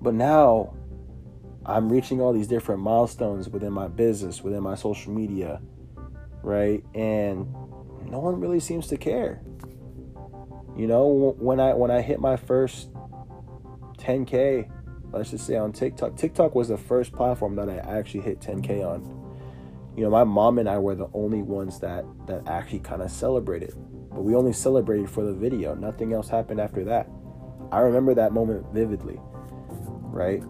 But 0.00 0.14
now 0.14 0.74
I'm 1.64 1.90
reaching 1.90 2.20
all 2.20 2.32
these 2.32 2.48
different 2.48 2.82
milestones 2.82 3.48
within 3.48 3.72
my 3.72 3.88
business, 3.88 4.42
within 4.42 4.62
my 4.62 4.74
social 4.74 5.12
media, 5.12 5.60
right? 6.42 6.84
And 6.94 7.50
no 8.04 8.18
one 8.18 8.40
really 8.40 8.60
seems 8.60 8.86
to 8.88 8.96
care. 8.96 9.42
You 10.76 10.86
know, 10.86 11.34
when 11.38 11.60
I 11.60 11.72
when 11.72 11.90
I 11.90 12.02
hit 12.02 12.20
my 12.20 12.36
first 12.36 12.92
10k 13.98 14.70
let's 15.14 15.30
just 15.30 15.46
say 15.46 15.56
on 15.56 15.72
TikTok. 15.72 16.16
TikTok 16.16 16.54
was 16.54 16.68
the 16.68 16.76
first 16.76 17.12
platform 17.12 17.56
that 17.56 17.68
I 17.68 17.76
actually 17.76 18.22
hit 18.22 18.40
10k 18.40 18.84
on. 18.84 19.24
You 19.96 20.02
know, 20.02 20.10
my 20.10 20.24
mom 20.24 20.58
and 20.58 20.68
I 20.68 20.78
were 20.78 20.94
the 20.94 21.08
only 21.14 21.42
ones 21.42 21.78
that 21.80 22.04
that 22.26 22.48
actually 22.48 22.80
kind 22.80 23.00
of 23.00 23.10
celebrated. 23.10 23.74
But 24.10 24.22
we 24.22 24.34
only 24.34 24.52
celebrated 24.52 25.08
for 25.08 25.24
the 25.24 25.32
video. 25.32 25.74
Nothing 25.74 26.12
else 26.12 26.28
happened 26.28 26.60
after 26.60 26.84
that. 26.84 27.08
I 27.70 27.80
remember 27.80 28.14
that 28.14 28.32
moment 28.32 28.66
vividly. 28.72 29.20
Right? 29.70 30.42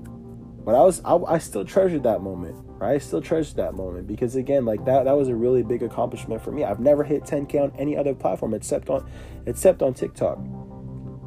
But 0.65 0.75
I 0.75 0.81
was 0.81 1.03
I, 1.05 1.17
I 1.17 1.39
still 1.39 1.65
treasured 1.65 2.05
that 2.05 2.23
moment. 2.23 2.57
Right? 2.79 2.95
I 2.95 2.99
still 2.99 3.21
treasured 3.21 3.57
that 3.57 3.75
moment 3.75 4.07
because 4.07 4.35
again, 4.35 4.65
like 4.65 4.85
that 4.87 5.05
that 5.05 5.17
was 5.17 5.29
a 5.29 5.35
really 5.35 5.62
big 5.62 5.83
accomplishment 5.83 6.43
for 6.43 6.53
me. 6.53 6.65
I've 6.65 6.81
never 6.81 7.05
hit 7.05 7.25
10k 7.25 7.62
on 7.62 7.73
any 7.79 7.97
other 7.97 8.15
platform 8.15 8.55
except 8.55 8.89
on 8.89 9.09
except 9.47 9.83
on 9.83 9.93
TikTok. 9.93 10.39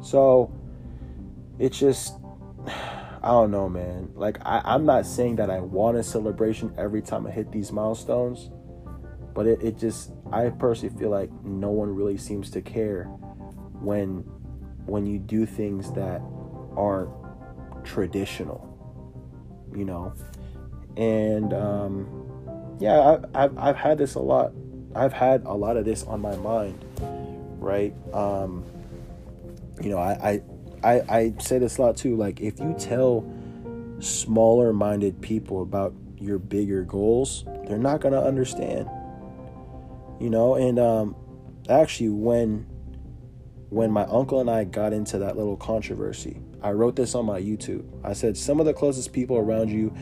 So 0.02 0.52
it's 1.58 1.78
just 1.78 2.14
I 3.22 3.28
don't 3.28 3.50
know, 3.50 3.68
man. 3.68 4.10
Like 4.14 4.38
I, 4.44 4.62
I'm 4.64 4.84
not 4.84 5.06
saying 5.06 5.36
that 5.36 5.50
I 5.50 5.60
want 5.60 5.96
a 5.96 6.02
celebration 6.02 6.72
every 6.78 7.02
time 7.02 7.26
I 7.26 7.30
hit 7.30 7.50
these 7.50 7.72
milestones, 7.72 8.50
but 9.34 9.46
it, 9.46 9.62
it 9.62 9.78
just 9.78 10.12
I 10.32 10.50
personally 10.50 10.96
feel 10.98 11.10
like 11.10 11.30
no 11.44 11.70
one 11.70 11.94
really 11.94 12.16
seems 12.16 12.50
to 12.50 12.62
care 12.62 13.04
when 13.80 14.24
when 14.86 15.06
you 15.06 15.18
do 15.18 15.46
things 15.46 15.92
that 15.92 16.22
aren't 16.76 17.10
traditional, 17.84 18.64
you 19.74 19.84
know. 19.84 20.12
And 20.96 21.52
um, 21.52 22.76
yeah, 22.78 23.18
I, 23.34 23.44
I've 23.44 23.58
I've 23.58 23.76
had 23.76 23.98
this 23.98 24.14
a 24.14 24.20
lot. 24.20 24.52
I've 24.94 25.12
had 25.12 25.44
a 25.44 25.54
lot 25.54 25.76
of 25.76 25.84
this 25.84 26.04
on 26.04 26.20
my 26.20 26.36
mind, 26.36 26.84
right? 27.58 27.94
Um, 28.12 28.64
you 29.80 29.90
know, 29.90 29.98
I, 29.98 30.12
I 30.12 30.42
I, 30.82 31.02
I 31.08 31.34
say 31.38 31.58
this 31.58 31.78
a 31.78 31.82
lot 31.82 31.96
too. 31.96 32.16
Like, 32.16 32.40
if 32.40 32.58
you 32.60 32.74
tell 32.78 33.30
smaller 34.00 34.72
minded 34.72 35.20
people 35.20 35.62
about 35.62 35.94
your 36.18 36.38
bigger 36.38 36.82
goals, 36.82 37.44
they're 37.66 37.78
not 37.78 38.00
going 38.00 38.14
to 38.14 38.22
understand. 38.22 38.88
You 40.20 40.30
know, 40.30 40.54
and 40.56 40.78
um, 40.78 41.16
actually, 41.68 42.10
when 42.10 42.66
when 43.70 43.90
my 43.90 44.04
uncle 44.04 44.40
and 44.40 44.50
I 44.50 44.64
got 44.64 44.92
into 44.92 45.18
that 45.18 45.36
little 45.36 45.56
controversy, 45.56 46.40
I 46.62 46.72
wrote 46.72 46.96
this 46.96 47.14
on 47.14 47.26
my 47.26 47.40
YouTube. 47.40 47.84
I 48.02 48.14
said 48.14 48.36
some 48.36 48.60
of 48.60 48.66
the 48.66 48.72
closest 48.72 49.12
people 49.12 49.36
around 49.36 49.70
you 49.70 49.94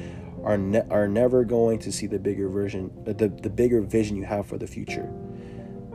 are 0.44 0.56
ne- 0.56 0.86
are 0.90 1.08
never 1.08 1.44
going 1.44 1.80
to 1.80 1.92
see 1.92 2.06
the 2.06 2.18
bigger 2.18 2.48
version, 2.48 2.90
the 3.04 3.28
the 3.28 3.50
bigger 3.50 3.80
vision 3.82 4.16
you 4.16 4.24
have 4.24 4.46
for 4.46 4.56
the 4.56 4.66
future. 4.66 5.12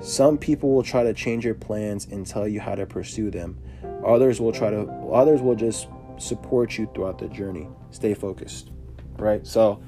Some 0.01 0.37
people 0.37 0.73
will 0.73 0.83
try 0.83 1.03
to 1.03 1.13
change 1.13 1.45
your 1.45 1.53
plans 1.55 2.07
and 2.11 2.25
tell 2.25 2.47
you 2.47 2.59
how 2.59 2.75
to 2.75 2.85
pursue 2.85 3.29
them, 3.29 3.59
Others 4.05 4.39
will 4.39 4.51
try 4.51 4.69
to, 4.69 4.87
others 5.11 5.41
will 5.41 5.55
just 5.55 5.87
support 6.17 6.77
you 6.77 6.89
throughout 6.93 7.19
the 7.19 7.27
journey. 7.27 7.67
Stay 7.91 8.13
focused, 8.13 8.71
right? 9.17 9.45
So, 9.45 9.81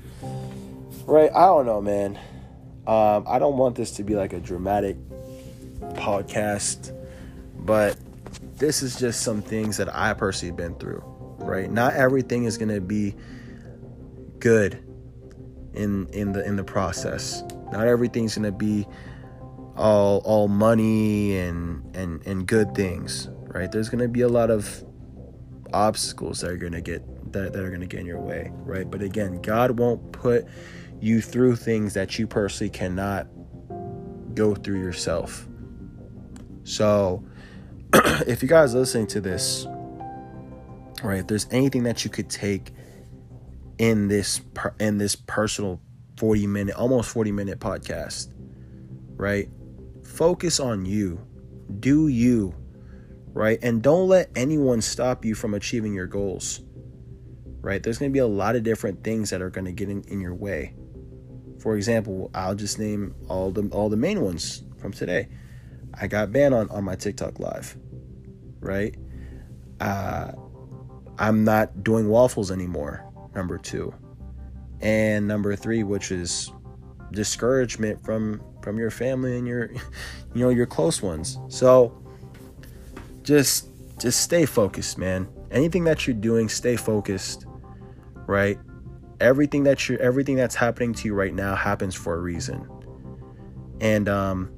right, 1.06 1.32
I 1.34 1.46
don't 1.46 1.66
know, 1.66 1.82
man. 1.82 2.18
Um, 2.86 3.26
I 3.28 3.40
don't 3.40 3.58
want 3.58 3.76
this 3.76 3.92
to 3.92 4.04
be 4.04 4.16
like 4.16 4.34
a 4.34 4.40
dramatic 4.40 4.98
podcast, 5.94 6.94
but 7.60 7.98
this 8.58 8.84
is 8.84 9.00
just 9.00 9.22
some 9.22 9.42
things 9.42 9.78
that 9.78 9.94
I 9.94 10.14
personally 10.14 10.56
been 10.56 10.76
through, 10.76 11.02
right? 11.40 11.72
Not 11.72 11.94
everything 11.94 12.44
is 12.44 12.58
gonna 12.58 12.82
be 12.82 13.16
good 14.40 14.84
in 15.74 16.08
in 16.08 16.34
the 16.34 16.46
in 16.46 16.56
the 16.56 16.64
process. 16.64 17.44
Not 17.72 17.88
everything's 17.88 18.36
gonna 18.36 18.52
be 18.52 18.86
all 19.76 20.22
all 20.26 20.48
money 20.48 21.38
and 21.38 21.96
and 21.96 22.26
and 22.28 22.46
good 22.46 22.76
things, 22.76 23.30
right? 23.54 23.72
There's 23.72 23.90
going 23.90 24.02
to 24.02 24.08
be 24.08 24.22
a 24.22 24.30
lot 24.30 24.50
of 24.50 24.84
obstacles 25.74 26.42
that 26.42 26.52
are 26.52 26.58
going 26.58 26.74
to 26.74 26.82
get 26.82 27.04
that, 27.32 27.54
that 27.54 27.64
are 27.64 27.70
going 27.70 27.82
to 27.82 27.88
get 27.88 28.02
in 28.02 28.06
your 28.06 28.20
way, 28.20 28.52
right? 28.54 28.90
But 28.90 29.02
again, 29.02 29.42
God 29.42 29.80
won't 29.80 30.12
put 30.12 30.46
you 31.00 31.22
through 31.22 31.56
things 31.56 31.94
that 31.94 32.18
you 32.20 32.28
personally 32.28 32.70
cannot 32.70 33.28
go 34.36 34.56
through 34.56 34.82
yourself. 34.82 35.48
So, 36.64 37.24
if 37.94 38.42
you 38.42 38.50
guys 38.50 38.74
listening 38.74 39.08
to 39.08 39.22
this, 39.22 39.68
right, 41.04 41.20
if 41.20 41.28
there's 41.28 41.48
anything 41.52 41.84
that 41.84 42.04
you 42.04 42.12
could 42.12 42.30
take 42.30 42.72
in 43.78 44.08
this 44.08 44.42
in 44.80 44.98
this 44.98 45.16
personal 45.16 45.82
40 46.18 46.48
minute 46.48 46.76
almost 46.76 47.10
40 47.10 47.32
minute 47.32 47.60
podcast, 47.60 48.34
right? 49.16 49.50
Focus 50.04 50.60
on 50.60 50.86
you. 50.86 51.26
Do 51.80 52.08
you 52.08 52.56
right? 53.34 53.60
And 53.62 53.82
don't 53.82 54.08
let 54.08 54.30
anyone 54.36 54.82
stop 54.82 55.26
you 55.26 55.36
from 55.36 55.54
achieving 55.54 55.94
your 55.94 56.08
goals, 56.08 56.62
right? 57.62 57.82
There's 57.82 57.98
going 57.98 58.12
to 58.12 58.14
be 58.14 58.20
a 58.20 58.28
lot 58.28 58.56
of 58.56 58.64
different 58.64 59.04
things 59.04 59.32
that 59.32 59.42
are 59.42 59.50
going 59.50 59.66
to 59.66 59.72
get 59.72 59.90
in, 59.90 60.04
in 60.04 60.22
your 60.22 60.36
way. 60.36 60.76
For 61.60 61.76
example, 61.76 62.30
I'll 62.34 62.56
just 62.56 62.78
name 62.78 63.16
all 63.30 63.52
the 63.52 63.68
all 63.70 63.90
the 63.90 63.98
main 63.98 64.22
ones 64.22 64.64
from 64.78 64.92
today. 64.92 65.30
I 65.94 66.08
got 66.08 66.32
banned 66.32 66.54
on, 66.54 66.70
on 66.70 66.84
my 66.84 66.96
TikTok 66.96 67.40
live, 67.40 67.78
right? 68.60 68.96
Uh, 69.80 70.32
I'm 71.18 71.44
not 71.44 71.84
doing 71.84 72.10
waffles 72.10 72.52
anymore, 72.52 73.06
number 73.36 73.58
two. 73.58 73.94
And 74.82 75.28
number 75.28 75.56
three, 75.56 75.84
which 75.84 76.12
is 76.12 76.52
discouragement 77.12 78.04
from 78.04 78.42
from 78.62 78.78
your 78.78 78.90
family 78.90 79.38
and 79.38 79.48
your 79.48 79.72
you 80.34 80.44
know 80.44 80.50
your 80.50 80.66
close 80.66 81.02
ones. 81.02 81.40
So 81.48 82.03
just 83.24 83.70
just 84.00 84.22
stay 84.22 84.46
focused, 84.46 84.98
man. 84.98 85.28
Anything 85.52 85.84
that 85.86 86.08
you're 86.08 86.16
doing, 86.16 86.50
stay 86.50 86.76
focused, 86.76 87.46
right? 88.28 88.58
Everything 89.20 89.64
that 89.64 89.88
you're 89.88 90.00
everything 90.00 90.36
that's 90.36 90.56
happening 90.56 90.94
to 90.96 91.08
you 91.08 91.14
right 91.14 91.34
now 91.34 91.56
happens 91.56 91.96
for 91.96 92.16
a 92.16 92.20
reason. 92.20 92.68
And 93.80 94.10
um 94.10 94.52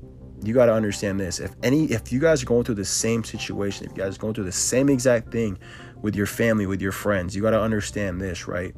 you 0.43 0.53
got 0.53 0.67
to 0.67 0.73
understand 0.73 1.19
this. 1.19 1.39
If 1.39 1.55
any 1.63 1.85
if 1.85 2.11
you 2.11 2.19
guys 2.19 2.43
are 2.43 2.45
going 2.45 2.63
through 2.63 2.75
the 2.75 2.85
same 2.85 3.23
situation, 3.23 3.85
if 3.85 3.97
you 3.97 4.03
guys 4.03 4.17
are 4.17 4.19
going 4.19 4.33
through 4.33 4.43
the 4.45 4.51
same 4.51 4.89
exact 4.89 5.31
thing 5.31 5.57
with 6.01 6.15
your 6.15 6.25
family, 6.25 6.65
with 6.65 6.81
your 6.81 6.91
friends, 6.91 7.35
you 7.35 7.41
got 7.41 7.51
to 7.51 7.61
understand 7.61 8.21
this, 8.21 8.47
right? 8.47 8.75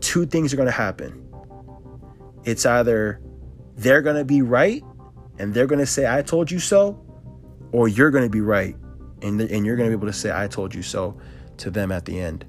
Two 0.00 0.26
things 0.26 0.52
are 0.52 0.56
going 0.56 0.66
to 0.66 0.72
happen. 0.72 1.26
It's 2.44 2.64
either 2.64 3.20
they're 3.74 4.02
going 4.02 4.16
to 4.16 4.24
be 4.24 4.42
right 4.42 4.82
and 5.38 5.52
they're 5.52 5.66
going 5.66 5.80
to 5.80 5.86
say 5.86 6.06
I 6.06 6.22
told 6.22 6.50
you 6.50 6.60
so, 6.60 7.05
or 7.76 7.88
you're 7.88 8.10
going 8.10 8.24
to 8.24 8.30
be 8.30 8.40
right 8.40 8.74
and, 9.20 9.40
and 9.40 9.66
you're 9.66 9.76
going 9.76 9.90
to 9.90 9.96
be 9.96 10.00
able 10.00 10.06
to 10.06 10.12
say 10.12 10.32
i 10.32 10.46
told 10.46 10.74
you 10.74 10.82
so 10.82 11.16
to 11.58 11.70
them 11.70 11.92
at 11.92 12.04
the 12.04 12.18
end. 12.18 12.44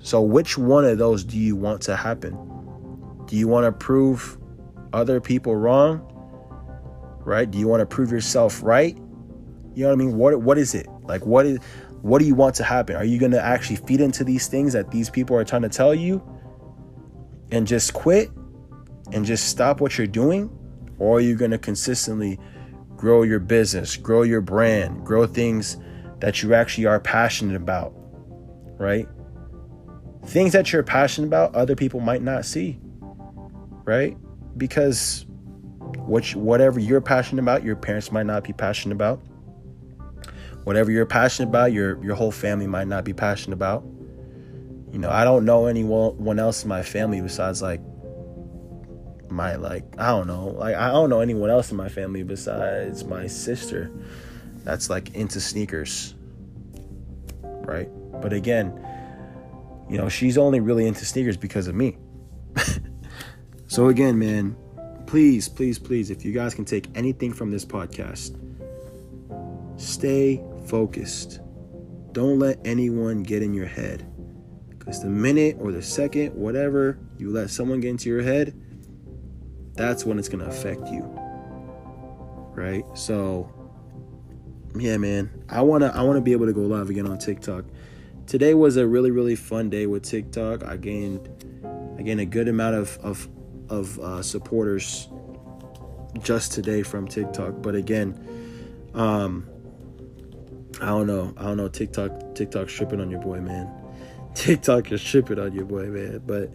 So 0.00 0.20
which 0.20 0.56
one 0.56 0.84
of 0.84 0.98
those 0.98 1.24
do 1.24 1.38
you 1.38 1.56
want 1.56 1.82
to 1.82 1.96
happen? 1.96 2.32
Do 3.26 3.36
you 3.36 3.48
want 3.48 3.64
to 3.64 3.72
prove 3.72 4.38
other 4.92 5.20
people 5.20 5.54
wrong? 5.54 6.06
Right? 7.24 7.50
Do 7.50 7.58
you 7.58 7.68
want 7.68 7.80
to 7.80 7.86
prove 7.86 8.10
yourself 8.10 8.62
right? 8.62 8.96
You 9.74 9.84
know 9.84 9.88
what 9.88 9.92
i 9.92 9.96
mean? 9.96 10.16
What 10.16 10.40
what 10.40 10.58
is 10.58 10.74
it? 10.74 10.88
Like 11.02 11.24
what 11.26 11.46
is 11.46 11.58
what 12.02 12.18
do 12.18 12.24
you 12.24 12.34
want 12.34 12.54
to 12.56 12.64
happen? 12.64 12.96
Are 12.96 13.04
you 13.04 13.18
going 13.18 13.32
to 13.32 13.42
actually 13.42 13.76
feed 13.76 14.00
into 14.00 14.24
these 14.24 14.48
things 14.48 14.72
that 14.72 14.90
these 14.90 15.10
people 15.10 15.36
are 15.36 15.44
trying 15.44 15.62
to 15.62 15.68
tell 15.68 15.94
you 15.94 16.22
and 17.52 17.66
just 17.66 17.92
quit 17.92 18.30
and 19.12 19.24
just 19.24 19.48
stop 19.48 19.80
what 19.80 19.98
you're 19.98 20.06
doing? 20.06 20.50
Or 20.98 21.18
are 21.18 21.20
you 21.20 21.36
going 21.36 21.50
to 21.50 21.58
consistently 21.58 22.38
grow 23.00 23.22
your 23.22 23.40
business, 23.40 23.96
grow 23.96 24.20
your 24.20 24.42
brand, 24.42 25.06
grow 25.06 25.26
things 25.26 25.78
that 26.18 26.42
you 26.42 26.52
actually 26.52 26.84
are 26.84 27.00
passionate 27.00 27.56
about, 27.56 27.94
right? 28.76 29.08
Things 30.26 30.52
that 30.52 30.70
you're 30.70 30.82
passionate 30.82 31.28
about, 31.28 31.54
other 31.54 31.74
people 31.74 32.00
might 32.00 32.20
not 32.20 32.44
see, 32.44 32.78
right? 33.86 34.18
Because 34.58 35.24
what 35.96 36.26
whatever 36.34 36.78
you're 36.78 37.00
passionate 37.00 37.40
about, 37.40 37.64
your 37.64 37.74
parents 37.74 38.12
might 38.12 38.26
not 38.26 38.44
be 38.44 38.52
passionate 38.52 38.96
about. 38.96 39.16
Whatever 40.64 40.90
you're 40.90 41.06
passionate 41.06 41.48
about, 41.48 41.72
your 41.72 42.04
your 42.04 42.14
whole 42.14 42.30
family 42.30 42.66
might 42.66 42.86
not 42.86 43.04
be 43.04 43.14
passionate 43.14 43.54
about. 43.54 43.82
You 44.92 44.98
know, 44.98 45.08
I 45.08 45.24
don't 45.24 45.46
know 45.46 45.64
anyone 45.64 46.38
else 46.38 46.64
in 46.64 46.68
my 46.68 46.82
family 46.82 47.22
besides 47.22 47.62
like 47.62 47.80
my 49.30 49.56
like 49.56 49.84
I 49.98 50.08
don't 50.08 50.26
know 50.26 50.48
like 50.48 50.74
I 50.74 50.90
don't 50.90 51.10
know 51.10 51.20
anyone 51.20 51.50
else 51.50 51.70
in 51.70 51.76
my 51.76 51.88
family 51.88 52.22
besides 52.22 53.04
my 53.04 53.26
sister 53.26 53.90
that's 54.64 54.90
like 54.90 55.14
into 55.14 55.40
sneakers 55.40 56.14
right? 57.42 57.88
But 58.20 58.32
again 58.32 58.86
you 59.88 59.98
know 59.98 60.08
she's 60.08 60.38
only 60.38 60.60
really 60.60 60.86
into 60.86 61.04
sneakers 61.04 61.36
because 61.36 61.66
of 61.66 61.74
me. 61.74 61.96
So 63.66 63.86
again 63.86 64.18
man 64.18 64.56
please 65.06 65.48
please 65.48 65.78
please 65.78 66.10
if 66.10 66.24
you 66.24 66.32
guys 66.32 66.54
can 66.54 66.64
take 66.64 66.88
anything 66.96 67.32
from 67.32 67.52
this 67.52 67.64
podcast 67.64 68.36
stay 69.80 70.42
focused. 70.66 71.40
Don't 72.12 72.38
let 72.38 72.58
anyone 72.64 73.22
get 73.22 73.42
in 73.42 73.54
your 73.54 73.66
head. 73.66 74.06
Because 74.68 75.02
the 75.02 75.08
minute 75.08 75.56
or 75.60 75.72
the 75.72 75.82
second 75.82 76.34
whatever 76.34 76.98
you 77.18 77.30
let 77.30 77.50
someone 77.50 77.80
get 77.80 77.90
into 77.90 78.08
your 78.08 78.22
head 78.22 78.54
that's 79.80 80.04
when 80.04 80.18
it's 80.18 80.28
going 80.28 80.44
to 80.44 80.50
affect 80.50 80.88
you. 80.88 81.02
Right? 82.54 82.84
So 82.94 83.50
yeah, 84.76 84.96
man. 84.98 85.30
I 85.48 85.62
want 85.62 85.82
to 85.82 85.94
I 85.94 86.02
want 86.02 86.16
to 86.16 86.20
be 86.20 86.32
able 86.32 86.46
to 86.46 86.52
go 86.52 86.62
live 86.62 86.90
again 86.90 87.06
on 87.06 87.18
TikTok. 87.18 87.64
today 88.26 88.54
was 88.54 88.76
a 88.76 88.86
really 88.86 89.10
really 89.10 89.34
fun 89.34 89.70
day 89.70 89.86
with 89.86 90.04
TikTok. 90.04 90.64
I 90.64 90.76
gained 90.76 91.28
I 91.98 92.02
gained 92.02 92.20
a 92.20 92.26
good 92.26 92.48
amount 92.48 92.76
of 92.76 92.98
of 93.02 93.28
of 93.68 93.98
uh, 93.98 94.22
supporters 94.22 95.08
just 96.22 96.52
today 96.52 96.82
from 96.82 97.08
TikTok. 97.08 97.62
But 97.62 97.74
again, 97.74 98.88
um, 98.94 99.48
I 100.80 100.86
don't 100.86 101.06
know. 101.06 101.32
I 101.36 101.42
don't 101.44 101.56
know. 101.56 101.68
TikTok 101.68 102.34
TikTok 102.34 102.68
stripping 102.68 103.00
on 103.00 103.10
your 103.10 103.20
boy, 103.20 103.40
man. 103.40 103.72
TikTok 104.34 104.92
is 104.92 105.00
stripping 105.00 105.38
on 105.38 105.52
your 105.52 105.64
boy, 105.64 105.86
man. 105.86 106.22
But 106.24 106.52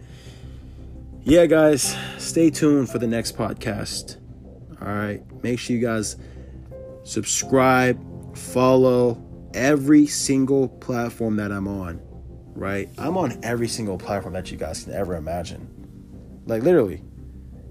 yeah, 1.26 1.44
guys, 1.46 1.96
stay 2.18 2.50
tuned 2.50 2.88
for 2.88 3.00
the 3.00 3.06
next 3.08 3.36
podcast. 3.36 4.18
All 4.80 4.86
right. 4.86 5.20
Make 5.42 5.58
sure 5.58 5.74
you 5.74 5.82
guys 5.82 6.16
subscribe, 7.02 7.98
follow 8.36 9.50
every 9.52 10.06
single 10.06 10.68
platform 10.68 11.34
that 11.36 11.50
I'm 11.50 11.66
on. 11.66 12.00
Right? 12.54 12.88
I'm 12.96 13.16
on 13.16 13.40
every 13.42 13.66
single 13.66 13.98
platform 13.98 14.34
that 14.34 14.52
you 14.52 14.56
guys 14.56 14.84
can 14.84 14.92
ever 14.92 15.16
imagine. 15.16 16.42
Like 16.46 16.62
literally. 16.62 17.02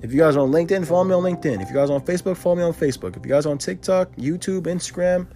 If 0.01 0.12
you 0.12 0.20
guys 0.20 0.36
are 0.36 0.41
on 0.41 0.51
LinkedIn, 0.51 0.86
follow 0.86 1.06
me 1.06 1.14
on 1.14 1.24
LinkedIn. 1.24 1.62
If 1.62 1.70
you 1.70 1.76
guys 1.76 1.89
are 1.89 1.93
on 1.93 2.01
Facebook, 2.01 2.36
follow 2.36 2.58
me 2.58 2.64
on 2.64 2.74
Facebook. 2.74 3.16
If 3.16 3.26
you 3.26 3.32
guys 3.32 3.45
are 3.45 3.51
on 3.51 3.58
TikTok, 3.58 4.18
YouTube, 4.18 4.64
Instagram, 4.64 5.28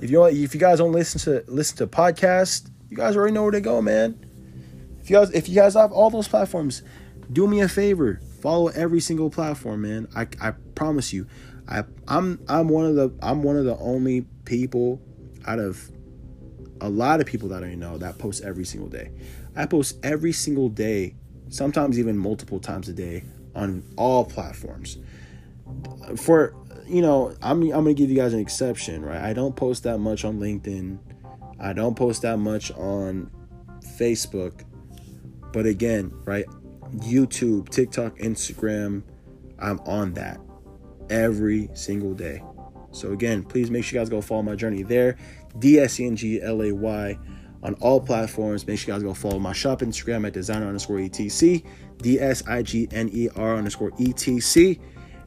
if 0.00 0.10
you 0.10 0.24
if 0.24 0.52
you 0.52 0.58
guys 0.58 0.78
don't 0.78 0.90
listen 0.90 1.20
to 1.20 1.44
listen 1.46 1.76
to 1.76 1.86
podcasts, 1.86 2.68
you 2.90 2.96
guys 2.96 3.16
already 3.16 3.32
know 3.32 3.42
where 3.42 3.52
to 3.52 3.60
go, 3.60 3.80
man. 3.80 4.18
If 5.00 5.08
you 5.08 5.16
guys 5.16 5.30
if 5.30 5.48
you 5.48 5.54
guys 5.54 5.74
have 5.74 5.92
all 5.92 6.10
those 6.10 6.26
platforms, 6.26 6.82
do 7.30 7.46
me 7.46 7.60
a 7.60 7.68
favor, 7.68 8.20
follow 8.40 8.68
every 8.68 9.00
single 9.00 9.30
platform, 9.30 9.82
man. 9.82 10.08
I, 10.14 10.26
I 10.40 10.52
promise 10.74 11.12
you, 11.12 11.26
I 11.68 11.84
I'm 12.08 12.40
I'm 12.48 12.68
one 12.68 12.86
of 12.86 12.96
the 12.96 13.12
I'm 13.22 13.42
one 13.42 13.56
of 13.56 13.64
the 13.64 13.76
only 13.78 14.22
people 14.44 15.00
out 15.46 15.58
of 15.58 15.90
a 16.80 16.88
lot 16.88 17.20
of 17.20 17.26
people 17.26 17.48
that 17.50 17.62
I 17.62 17.74
know 17.74 17.98
that 17.98 18.18
post 18.18 18.42
every 18.42 18.64
single 18.64 18.88
day. 18.88 19.10
I 19.54 19.66
post 19.66 19.98
every 20.02 20.32
single 20.32 20.68
day, 20.68 21.14
sometimes 21.48 21.98
even 21.98 22.18
multiple 22.18 22.58
times 22.58 22.88
a 22.88 22.92
day 22.92 23.24
on 23.54 23.84
all 23.96 24.24
platforms. 24.24 24.98
For 26.16 26.54
you 26.86 27.02
know, 27.02 27.36
I'm 27.42 27.62
I'm 27.62 27.70
gonna 27.70 27.94
give 27.94 28.10
you 28.10 28.16
guys 28.16 28.32
an 28.32 28.40
exception, 28.40 29.04
right? 29.04 29.22
I 29.22 29.32
don't 29.32 29.54
post 29.54 29.84
that 29.84 29.98
much 29.98 30.24
on 30.24 30.40
LinkedIn. 30.40 30.98
I 31.60 31.72
don't 31.72 31.94
post 31.94 32.22
that 32.22 32.38
much 32.38 32.72
on 32.72 33.30
Facebook. 33.98 34.64
But 35.52 35.66
again, 35.66 36.12
right? 36.24 36.46
YouTube, 36.92 37.68
TikTok, 37.68 38.18
Instagram, 38.18 39.02
I'm 39.58 39.78
on 39.80 40.14
that 40.14 40.40
every 41.10 41.68
single 41.74 42.14
day. 42.14 42.42
So 42.90 43.12
again, 43.12 43.42
please 43.42 43.70
make 43.70 43.84
sure 43.84 43.98
you 43.98 44.04
guys 44.04 44.10
go 44.10 44.20
follow 44.20 44.42
my 44.42 44.54
journey 44.54 44.82
there. 44.82 45.16
D 45.58 45.78
S 45.78 46.00
E 46.00 46.06
N 46.06 46.16
G 46.16 46.40
L 46.42 46.62
A 46.62 46.72
Y 46.72 47.18
on 47.62 47.74
all 47.74 48.00
platforms. 48.00 48.66
Make 48.66 48.78
sure 48.78 48.92
you 48.92 48.98
guys 48.98 49.02
go 49.02 49.14
follow 49.14 49.38
my 49.38 49.52
shop 49.52 49.80
Instagram 49.80 50.26
at 50.26 50.32
designer 50.32 50.66
underscore 50.66 51.00
etc. 51.00 51.60
D 51.98 52.20
S 52.20 52.42
I 52.46 52.62
G 52.62 52.88
N 52.90 53.08
E 53.12 53.28
R 53.36 53.56
underscore 53.56 53.92
etc. 53.98 54.76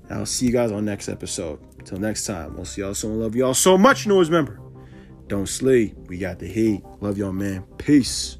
And 0.10 0.20
I'll 0.20 0.26
see 0.26 0.46
you 0.46 0.52
guys 0.52 0.72
on 0.72 0.86
next 0.86 1.10
episode. 1.10 1.60
Until 1.80 2.00
next 2.00 2.26
time, 2.26 2.56
we'll 2.56 2.66
see 2.66 2.82
y'all 2.82 2.94
soon. 2.94 3.20
Love 3.20 3.36
y'all 3.36 3.54
so 3.54 3.78
much. 3.78 4.06
And 4.06 4.12
always 4.12 4.30
remember, 4.30 4.60
don't 5.28 5.48
sleep. 5.48 5.96
We 6.08 6.18
got 6.18 6.40
the 6.40 6.48
heat. 6.48 6.82
Love 7.02 7.18
y'all, 7.18 7.32
man. 7.32 7.64
Peace. 7.78 8.38